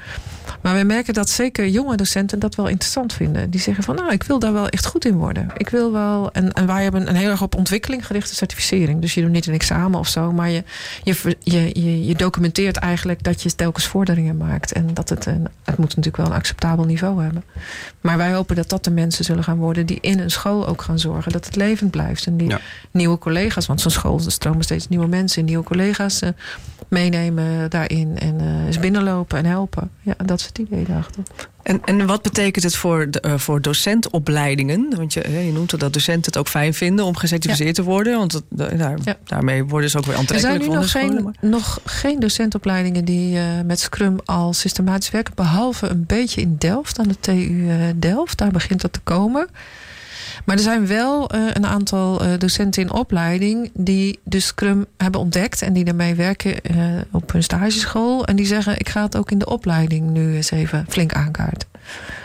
Maar 0.62 0.78
we 0.78 0.84
merken 0.84 1.14
dat 1.14 1.30
zeker 1.30 1.68
jonge 1.68 1.96
docenten 1.96 2.40
dat 2.40 2.56
wel 2.56 2.68
interessant 2.68 3.14
vinden. 3.14 3.50
Die 3.50 3.60
zeggen 3.60 3.84
van, 3.84 3.96
nou, 3.96 4.12
ik 4.12 4.24
wil 4.24 4.40
daar 4.40 4.54
wel 4.54 4.68
echt 4.68 4.86
goed 4.86 5.06
in 5.06 5.16
worden. 5.16 5.48
Ik 5.58 5.70
wil 5.70 5.92
wel... 5.92 6.32
En, 6.32 6.54
en 6.54 6.66
wij 6.66 6.84
hebben 6.84 7.10
een 7.10 7.16
heel 7.16 7.30
erg 7.30 7.42
op 7.42 7.56
ontwikkeling 7.56 8.06
gerichte 8.06 8.36
certificering. 8.36 9.02
Dus 9.02 9.14
je 9.14 9.22
doet 9.22 9.32
niet 9.32 9.48
een 9.48 9.54
examen 9.54 10.00
of 10.00 10.08
zo, 10.08 10.32
maar 10.32 10.50
je, 10.50 10.64
je, 11.04 11.40
je, 11.44 12.06
je 12.06 12.16
documenteert 12.16 12.78
eigenlijk 12.78 13.24
dat 13.24 13.42
je 13.42 13.56
telkens 13.56 13.86
vorderingen 13.86 14.38
maakt. 14.38 14.72
En 14.72 14.94
dat 14.94 15.10
het, 15.10 15.26
een, 15.26 15.48
het 15.64 15.78
moet 15.78 15.96
natuurlijk 15.96 16.18
wel 16.18 16.26
een 16.26 16.40
acceptabel 16.40 16.86
niveau 16.86 17.24
hebben. 17.24 17.44
Maar 18.02 18.18
wij 18.18 18.34
hopen 18.34 18.56
dat 18.56 18.70
dat 18.70 18.84
de 18.84 18.92
mensen 18.92 19.26
zullen 19.26 19.44
gaan 19.44 19.58
worden 19.58 19.86
die 19.86 19.98
in 20.02 20.20
een 20.20 20.32
school 20.32 20.68
ook 20.68 20.82
gaan 20.82 21.00
zorgen. 21.00 21.32
Dat 21.32 21.46
het 21.46 21.56
levend 21.56 21.92
blijft. 21.92 22.26
En 22.26 22.38
die 22.38 22.56
nieuwe 22.92 23.18
collega's, 23.18 23.66
want 23.66 23.82
zo'n 23.82 23.92
school, 23.92 24.20
er 24.26 24.32
stromen 24.32 24.64
steeds 24.64 24.88
nieuwe 24.88 25.08
mensen, 25.08 25.46
nieuwe 25.46 25.64
collega's 25.64 26.22
uh, 26.22 26.30
meenemen 26.88 27.70
daarin. 27.70 28.20
En 28.20 28.42
uh, 28.42 28.66
eens 28.66 28.80
binnenlopen 28.80 29.38
en 29.38 29.46
helpen. 29.46 29.92
Ja, 30.02 30.16
dat 30.26 30.41
idee 30.60 30.84
daarachter. 30.84 31.24
En, 31.64 31.82
en 31.86 32.06
wat 32.06 32.22
betekent 32.22 32.64
het 32.64 32.76
voor, 32.76 33.10
de, 33.10 33.24
uh, 33.26 33.38
voor 33.38 33.62
docentopleidingen? 33.62 34.96
Want 34.96 35.14
je, 35.14 35.44
je 35.46 35.52
noemt 35.52 35.80
dat 35.80 35.94
docenten 35.94 36.26
het 36.26 36.38
ook 36.38 36.48
fijn 36.48 36.74
vinden 36.74 37.06
om 37.06 37.16
gecertificeerd 37.16 37.76
te 37.76 37.84
worden. 37.84 38.18
Want 38.18 38.32
dat, 38.32 38.44
daar, 38.50 38.98
ja. 39.04 39.18
daarmee 39.24 39.66
worden 39.66 39.90
ze 39.90 39.98
ook 39.98 40.06
weer 40.06 40.16
aantrekkelijk. 40.16 40.64
Er 40.74 40.88
zijn 40.88 41.14
nu 41.14 41.16
nog, 41.16 41.36
geen, 41.40 41.50
nog 41.52 41.80
geen 41.86 42.20
docentopleidingen 42.20 43.06
die 43.06 43.36
uh, 43.36 43.44
met 43.66 43.80
Scrum 43.80 44.20
al 44.26 44.54
systematisch 44.54 45.12
werken. 45.12 45.34
Behalve 45.36 45.88
een 45.88 46.06
beetje 46.06 46.42
in 46.42 46.56
Delft, 46.58 47.00
aan 47.00 47.08
de 47.08 47.20
TU 47.20 47.32
uh, 47.32 47.74
Delft. 47.96 48.38
Daar 48.38 48.52
begint 48.52 48.82
dat 48.82 48.94
te 48.94 49.00
komen. 49.00 49.48
Maar 50.46 50.56
er 50.56 50.62
zijn 50.62 50.88
wel 50.88 51.36
uh, 51.36 51.48
een 51.54 51.66
aantal 51.66 52.26
uh, 52.26 52.38
docenten 52.38 52.82
in 52.82 52.92
opleiding 52.92 53.72
die 53.74 54.20
de 54.24 54.40
Scrum 54.40 54.86
hebben 54.98 55.22
ontdekt 55.22 55.62
en 55.62 55.74
die 55.74 55.86
ermee 55.86 56.16
werken 56.16 56.56
uh, 56.72 57.02
op 57.12 57.32
hun 57.32 57.44
stageschool. 57.44 58.26
En 58.26 58.36
die 58.36 58.46
zeggen: 58.46 58.80
Ik 58.80 58.90
ga 58.90 59.04
het 59.04 59.18
ook 59.18 59.32
in 59.32 59.38
de 59.38 59.50
opleiding 59.50 60.10
nu 60.10 60.36
eens 60.36 60.52
even 60.52 60.86
flink 60.90 61.14
aankaarten. 61.14 61.68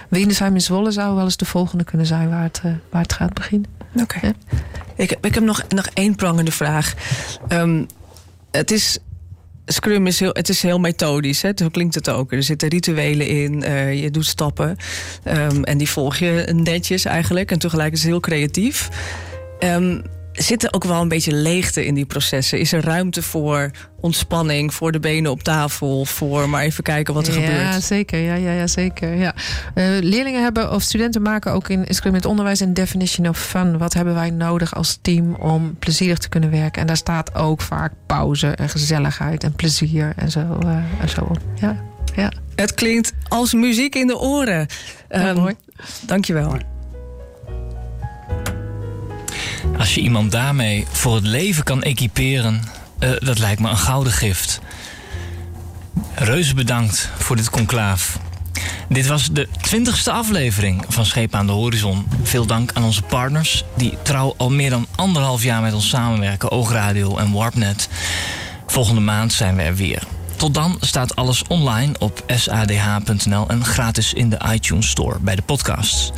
Wienersheim 0.08 0.54
in 0.54 0.60
Zwolle 0.60 0.90
zou 0.90 1.14
wel 1.14 1.24
eens 1.24 1.36
de 1.36 1.44
volgende 1.44 1.84
kunnen 1.84 2.06
zijn 2.06 2.28
waar 2.28 2.42
het, 2.42 2.60
waar 2.90 3.02
het 3.02 3.12
gaat 3.12 3.34
beginnen. 3.34 3.70
Oké. 3.92 4.02
Okay. 4.02 4.20
Ja? 4.22 4.58
Ik, 4.96 5.16
ik 5.20 5.34
heb 5.34 5.44
nog, 5.44 5.62
nog 5.68 5.86
één 5.86 6.14
prangende 6.14 6.52
vraag. 6.52 6.94
Um, 7.48 7.86
het 8.50 8.70
is 8.70 8.98
Scrum 9.66 10.06
is 10.06 10.20
heel, 10.20 10.30
het 10.32 10.48
is 10.48 10.62
heel 10.62 10.78
methodisch, 10.78 11.42
hè? 11.42 11.50
zo 11.54 11.68
klinkt 11.68 11.94
het 11.94 12.10
ook. 12.10 12.32
Er 12.32 12.42
zitten 12.42 12.68
rituelen 12.68 13.26
in, 13.26 13.62
uh, 13.62 14.02
je 14.02 14.10
doet 14.10 14.26
stappen 14.26 14.76
um, 15.24 15.64
en 15.64 15.78
die 15.78 15.88
volg 15.88 16.16
je 16.16 16.52
netjes 16.54 17.04
eigenlijk. 17.04 17.50
En 17.50 17.58
tegelijk 17.58 17.92
is 17.92 17.98
het 17.98 18.08
heel 18.08 18.20
creatief. 18.20 18.88
Um, 19.60 20.02
zit 20.36 20.62
er 20.62 20.72
ook 20.72 20.84
wel 20.84 21.00
een 21.00 21.08
beetje 21.08 21.32
leegte 21.32 21.86
in 21.86 21.94
die 21.94 22.04
processen? 22.04 22.58
Is 22.58 22.72
er 22.72 22.84
ruimte 22.84 23.22
voor 23.22 23.70
ontspanning, 24.00 24.74
voor 24.74 24.92
de 24.92 25.00
benen 25.00 25.30
op 25.30 25.42
tafel, 25.42 26.04
voor 26.04 26.48
maar 26.48 26.62
even 26.62 26.82
kijken 26.82 27.14
wat 27.14 27.26
er 27.26 27.40
ja, 27.40 27.46
gebeurt? 27.46 27.74
Ja, 27.74 27.80
zeker. 27.80 28.18
Ja, 28.18 28.34
ja, 28.34 28.52
ja, 28.52 28.66
zeker. 28.66 29.14
Ja. 29.14 29.34
Uh, 29.74 29.84
leerlingen 30.00 30.42
hebben 30.42 30.72
of 30.72 30.82
studenten 30.82 31.22
maken 31.22 31.52
ook 31.52 31.68
in 31.68 31.86
het 32.02 32.24
onderwijs 32.24 32.60
een 32.60 32.74
definition 32.74 33.28
of 33.28 33.38
fun. 33.38 33.78
Wat 33.78 33.94
hebben 33.94 34.14
wij 34.14 34.30
nodig 34.30 34.74
als 34.74 34.98
team 35.02 35.34
om 35.34 35.76
plezierig 35.78 36.18
te 36.18 36.28
kunnen 36.28 36.50
werken? 36.50 36.80
En 36.80 36.86
daar 36.86 36.96
staat 36.96 37.34
ook 37.34 37.60
vaak 37.60 37.92
pauze 38.06 38.48
en 38.48 38.68
gezelligheid 38.68 39.44
en 39.44 39.52
plezier 39.52 40.12
en 40.16 40.30
zo, 40.30 40.58
uh, 40.64 40.76
en 41.00 41.08
zo 41.08 41.20
op. 41.20 41.40
Ja, 41.54 41.82
ja. 42.14 42.32
Het 42.54 42.74
klinkt 42.74 43.12
als 43.28 43.54
muziek 43.54 43.94
in 43.94 44.06
de 44.06 44.18
oren. 44.18 44.66
Ja, 45.08 45.28
um, 45.28 45.36
mooi. 45.36 45.54
Dankjewel. 46.06 46.75
Als 49.78 49.94
je 49.94 50.00
iemand 50.00 50.32
daarmee 50.32 50.86
voor 50.90 51.14
het 51.14 51.24
leven 51.24 51.64
kan 51.64 51.82
equiperen, 51.82 52.62
uh, 53.00 53.10
dat 53.18 53.38
lijkt 53.38 53.60
me 53.60 53.68
een 53.68 53.76
gouden 53.76 54.12
gift. 54.12 54.60
Reuze 56.14 56.54
bedankt 56.54 57.10
voor 57.18 57.36
dit 57.36 57.50
conclaaf. 57.50 58.18
Dit 58.88 59.06
was 59.06 59.28
de 59.32 59.48
twintigste 59.60 60.10
aflevering 60.10 60.84
van 60.88 61.06
Scheep 61.06 61.34
aan 61.34 61.46
de 61.46 61.52
Horizon. 61.52 62.06
Veel 62.22 62.46
dank 62.46 62.70
aan 62.72 62.84
onze 62.84 63.02
partners, 63.02 63.64
die 63.76 63.98
trouw 64.02 64.34
al 64.36 64.50
meer 64.50 64.70
dan 64.70 64.86
anderhalf 64.94 65.42
jaar 65.42 65.62
met 65.62 65.74
ons 65.74 65.88
samenwerken, 65.88 66.50
Oogradio 66.50 67.16
en 67.16 67.32
Warpnet. 67.32 67.88
Volgende 68.66 69.00
maand 69.00 69.32
zijn 69.32 69.56
we 69.56 69.62
er 69.62 69.76
weer. 69.76 70.02
Tot 70.36 70.54
dan 70.54 70.76
staat 70.80 71.16
alles 71.16 71.42
online 71.48 71.98
op 71.98 72.22
sadh.nl 72.26 73.48
en 73.48 73.64
gratis 73.64 74.12
in 74.12 74.30
de 74.30 74.38
iTunes 74.52 74.90
Store 74.90 75.18
bij 75.20 75.36
de 75.36 75.42
podcasts. 75.42 76.12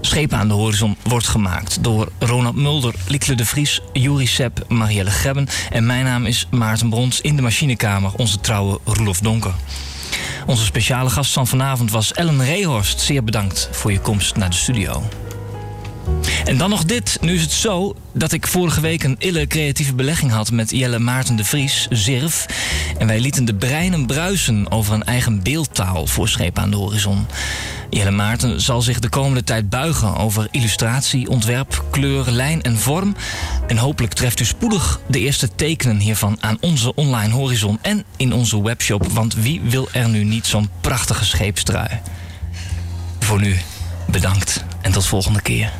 Schepen 0.00 0.38
aan 0.38 0.48
de 0.48 0.54
Horizon 0.54 0.96
wordt 1.02 1.26
gemaakt 1.26 1.82
door 1.82 2.08
Ronald 2.18 2.56
Mulder, 2.56 2.94
Liekle 3.08 3.34
de 3.34 3.44
Vries, 3.44 3.80
Juri 3.92 4.26
Sepp, 4.26 4.64
Marielle 4.68 5.10
Grebben 5.10 5.48
en 5.70 5.86
mijn 5.86 6.04
naam 6.04 6.26
is 6.26 6.46
Maarten 6.50 6.88
Brons 6.88 7.20
in 7.20 7.36
de 7.36 7.42
machinekamer, 7.42 8.12
onze 8.16 8.40
trouwe 8.40 8.80
Roelof 8.84 9.20
Donker. 9.20 9.54
Onze 10.46 10.64
speciale 10.64 11.10
gast 11.10 11.32
van 11.32 11.46
vanavond 11.46 11.90
was 11.90 12.12
Ellen 12.12 12.44
Rehorst. 12.44 13.00
Zeer 13.00 13.24
bedankt 13.24 13.68
voor 13.72 13.92
je 13.92 14.00
komst 14.00 14.36
naar 14.36 14.50
de 14.50 14.56
studio. 14.56 15.02
En 16.44 16.58
dan 16.58 16.70
nog 16.70 16.84
dit. 16.84 17.18
Nu 17.20 17.34
is 17.34 17.42
het 17.42 17.52
zo 17.52 17.94
dat 18.12 18.32
ik 18.32 18.46
vorige 18.46 18.80
week 18.80 19.02
een 19.02 19.16
ille 19.18 19.46
creatieve 19.46 19.94
belegging 19.94 20.30
had 20.30 20.50
met 20.50 20.70
Jelle 20.70 20.98
Maarten 20.98 21.36
de 21.36 21.44
Vries, 21.44 21.86
Zirf. 21.90 22.46
En 22.98 23.06
wij 23.06 23.20
lieten 23.20 23.44
de 23.44 23.54
breinen 23.54 24.06
bruisen 24.06 24.70
over 24.70 24.94
een 24.94 25.04
eigen 25.04 25.42
beeldtaal 25.42 26.06
voor 26.06 26.28
Scheep 26.28 26.58
aan 26.58 26.70
de 26.70 26.76
Horizon. 26.76 27.26
Jelle 27.90 28.10
Maarten 28.10 28.60
zal 28.60 28.82
zich 28.82 28.98
de 28.98 29.08
komende 29.08 29.44
tijd 29.44 29.70
buigen 29.70 30.16
over 30.16 30.48
illustratie, 30.50 31.28
ontwerp, 31.28 31.84
kleur, 31.90 32.30
lijn 32.30 32.62
en 32.62 32.78
vorm. 32.78 33.16
En 33.66 33.76
hopelijk 33.76 34.12
treft 34.12 34.40
u 34.40 34.44
spoedig 34.44 35.00
de 35.06 35.18
eerste 35.18 35.54
tekenen 35.54 35.98
hiervan 35.98 36.36
aan 36.40 36.58
onze 36.60 36.94
online 36.94 37.32
horizon 37.32 37.78
en 37.82 38.04
in 38.16 38.32
onze 38.32 38.62
webshop. 38.62 39.06
Want 39.06 39.34
wie 39.34 39.60
wil 39.60 39.88
er 39.92 40.08
nu 40.08 40.24
niet 40.24 40.46
zo'n 40.46 40.70
prachtige 40.80 41.24
scheepstrui? 41.24 42.00
Voor 43.18 43.40
nu, 43.40 43.56
bedankt 44.06 44.64
en 44.80 44.92
tot 44.92 45.06
volgende 45.06 45.42
keer. 45.42 45.72